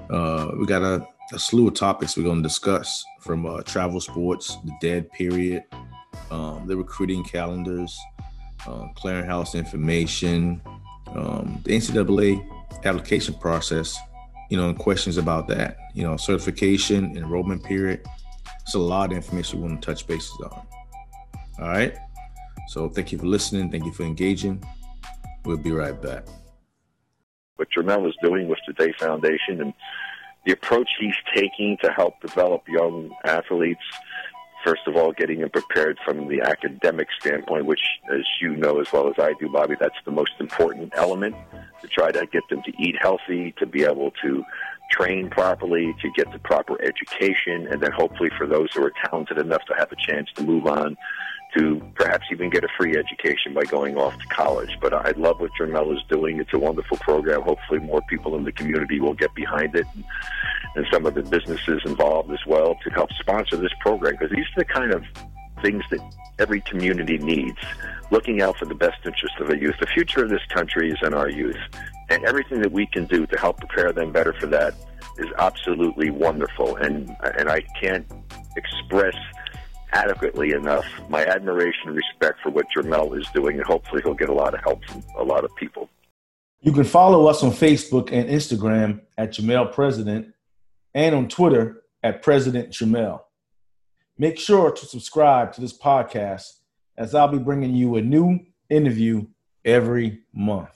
uh, 0.09 0.51
we 0.57 0.65
got 0.65 0.81
a, 0.81 1.05
a, 1.33 1.39
slew 1.39 1.67
of 1.67 1.73
topics 1.73 2.17
we're 2.17 2.23
going 2.23 2.41
to 2.41 2.47
discuss 2.47 3.03
from 3.19 3.45
uh, 3.45 3.61
travel 3.61 4.01
sports, 4.01 4.57
the 4.65 4.73
dead 4.81 5.11
period, 5.11 5.63
um, 6.31 6.65
the 6.67 6.75
recruiting 6.75 7.23
calendars, 7.23 7.97
uh, 8.65 8.87
clearinghouse 8.97 9.55
information, 9.55 10.61
um, 11.15 11.61
the 11.63 11.75
NCAA 11.75 12.45
application 12.85 13.33
process, 13.35 13.97
you 14.49 14.57
know, 14.57 14.69
and 14.69 14.77
questions 14.77 15.17
about 15.17 15.47
that, 15.47 15.77
you 15.93 16.03
know, 16.03 16.17
certification, 16.17 17.15
enrollment 17.17 17.63
period. 17.63 18.05
It's 18.61 18.75
a 18.75 18.79
lot 18.79 19.11
of 19.11 19.17
information 19.17 19.61
we 19.61 19.67
want 19.67 19.81
to 19.81 19.85
touch 19.85 20.07
bases 20.07 20.31
on. 20.43 20.65
All 21.59 21.67
right. 21.67 21.95
So 22.69 22.89
thank 22.89 23.11
you 23.11 23.17
for 23.17 23.25
listening. 23.25 23.69
Thank 23.69 23.85
you 23.85 23.91
for 23.91 24.03
engaging. 24.03 24.63
We'll 25.45 25.57
be 25.57 25.71
right 25.71 25.99
back. 25.99 26.25
What 27.55 27.69
Jermel 27.71 28.07
is 28.07 28.15
doing 28.21 28.47
with 28.47 28.59
the 28.65 28.73
Day 28.73 28.93
Foundation 28.99 29.61
and 29.61 29.73
the 30.45 30.53
approach 30.53 30.89
he's 30.99 31.15
taking 31.35 31.77
to 31.83 31.91
help 31.91 32.19
develop 32.21 32.63
young 32.67 33.13
athletes 33.25 33.81
first 34.63 34.87
of 34.87 34.95
all, 34.95 35.11
getting 35.11 35.41
them 35.41 35.49
prepared 35.49 35.97
from 36.03 36.27
the 36.27 36.41
academic 36.41 37.07
standpoint, 37.19 37.65
which, 37.65 37.81
as 38.11 38.21
you 38.41 38.55
know 38.55 38.79
as 38.79 38.91
well 38.91 39.09
as 39.09 39.15
I 39.19 39.33
do, 39.39 39.49
Bobby, 39.49 39.75
that's 39.79 39.95
the 40.05 40.11
most 40.11 40.33
important 40.39 40.93
element 40.95 41.35
to 41.81 41.87
try 41.87 42.11
to 42.11 42.25
get 42.27 42.43
them 42.49 42.61
to 42.63 42.71
eat 42.81 42.95
healthy, 42.99 43.53
to 43.57 43.65
be 43.65 43.83
able 43.83 44.11
to 44.23 44.43
train 44.91 45.29
properly, 45.29 45.95
to 46.01 46.09
get 46.15 46.31
the 46.31 46.39
proper 46.39 46.81
education, 46.81 47.67
and 47.67 47.81
then 47.81 47.91
hopefully 47.91 48.29
for 48.37 48.45
those 48.45 48.73
who 48.73 48.83
are 48.83 48.93
talented 49.05 49.37
enough 49.37 49.63
to 49.65 49.73
have 49.77 49.91
a 49.91 49.95
chance 49.95 50.29
to 50.35 50.43
move 50.43 50.67
on 50.67 50.97
to 51.57 51.81
perhaps 51.95 52.25
even 52.31 52.49
get 52.49 52.63
a 52.63 52.67
free 52.77 52.97
education 52.97 53.53
by 53.53 53.63
going 53.63 53.97
off 53.97 54.17
to 54.17 54.27
college. 54.27 54.77
But 54.81 54.93
I 54.93 55.11
love 55.17 55.39
what 55.39 55.51
Jermel 55.59 55.93
is 55.95 56.01
doing. 56.09 56.39
It's 56.39 56.53
a 56.53 56.59
wonderful 56.59 56.97
program. 56.97 57.41
Hopefully, 57.41 57.79
more 57.79 58.01
people 58.09 58.35
in 58.35 58.43
the 58.43 58.51
community 58.51 58.99
will 58.99 59.13
get 59.13 59.33
behind 59.35 59.75
it, 59.75 59.85
and, 59.95 60.03
and 60.75 60.85
some 60.91 61.05
of 61.05 61.13
the 61.13 61.23
businesses 61.23 61.81
involved 61.85 62.31
as 62.31 62.39
well 62.47 62.75
to 62.83 62.89
help 62.91 63.11
sponsor 63.19 63.57
this 63.57 63.73
program 63.81 64.13
because 64.13 64.31
these 64.31 64.45
are 64.55 64.59
the 64.59 64.65
kind 64.65 64.93
of 64.93 65.03
things 65.61 65.83
that 65.91 65.99
every 66.39 66.61
community 66.61 67.17
needs. 67.17 67.57
Looking 68.11 68.41
out 68.41 68.57
for 68.57 68.65
the 68.65 68.75
best 68.75 69.05
interest 69.05 69.35
of 69.39 69.47
the 69.47 69.57
youth. 69.57 69.75
The 69.79 69.87
future 69.87 70.23
of 70.23 70.29
this 70.29 70.45
country 70.49 70.91
is 70.91 70.97
in 71.01 71.13
our 71.13 71.29
youth, 71.29 71.59
and 72.09 72.23
everything 72.25 72.61
that 72.61 72.71
we 72.71 72.85
can 72.87 73.05
do 73.05 73.25
to 73.25 73.37
help 73.37 73.57
prepare 73.57 73.91
them 73.91 74.11
better 74.11 74.33
for 74.33 74.47
that 74.47 74.73
is 75.17 75.27
absolutely 75.37 76.09
wonderful. 76.09 76.77
And 76.77 77.15
and 77.37 77.49
I 77.49 77.61
can't 77.81 78.05
express 78.55 79.15
adequately 79.91 80.51
enough 80.51 80.85
my 81.09 81.25
admiration 81.25 81.89
and 81.89 81.95
respect 81.95 82.39
for 82.41 82.49
what 82.49 82.65
Jermel 82.75 83.17
is 83.19 83.27
doing, 83.33 83.57
and 83.57 83.65
hopefully 83.65 84.01
he'll 84.03 84.13
get 84.13 84.29
a 84.29 84.33
lot 84.33 84.53
of 84.53 84.61
help 84.61 84.83
from 84.85 85.03
a 85.17 85.23
lot 85.23 85.43
of 85.43 85.55
people. 85.55 85.89
You 86.61 86.71
can 86.71 86.83
follow 86.83 87.27
us 87.27 87.43
on 87.43 87.51
Facebook 87.51 88.11
and 88.11 88.29
Instagram 88.29 89.01
at 89.17 89.31
Jermel 89.31 89.73
President 89.73 90.33
and 90.93 91.15
on 91.15 91.27
Twitter 91.27 91.83
at 92.03 92.21
President 92.21 92.69
Jermel. 92.69 93.21
Make 94.17 94.37
sure 94.37 94.71
to 94.71 94.85
subscribe 94.85 95.53
to 95.53 95.61
this 95.61 95.77
podcast 95.77 96.59
as 96.97 97.15
I'll 97.15 97.27
be 97.27 97.39
bringing 97.39 97.75
you 97.75 97.95
a 97.95 98.01
new 98.01 98.39
interview 98.69 99.25
every 99.65 100.19
month. 100.33 100.69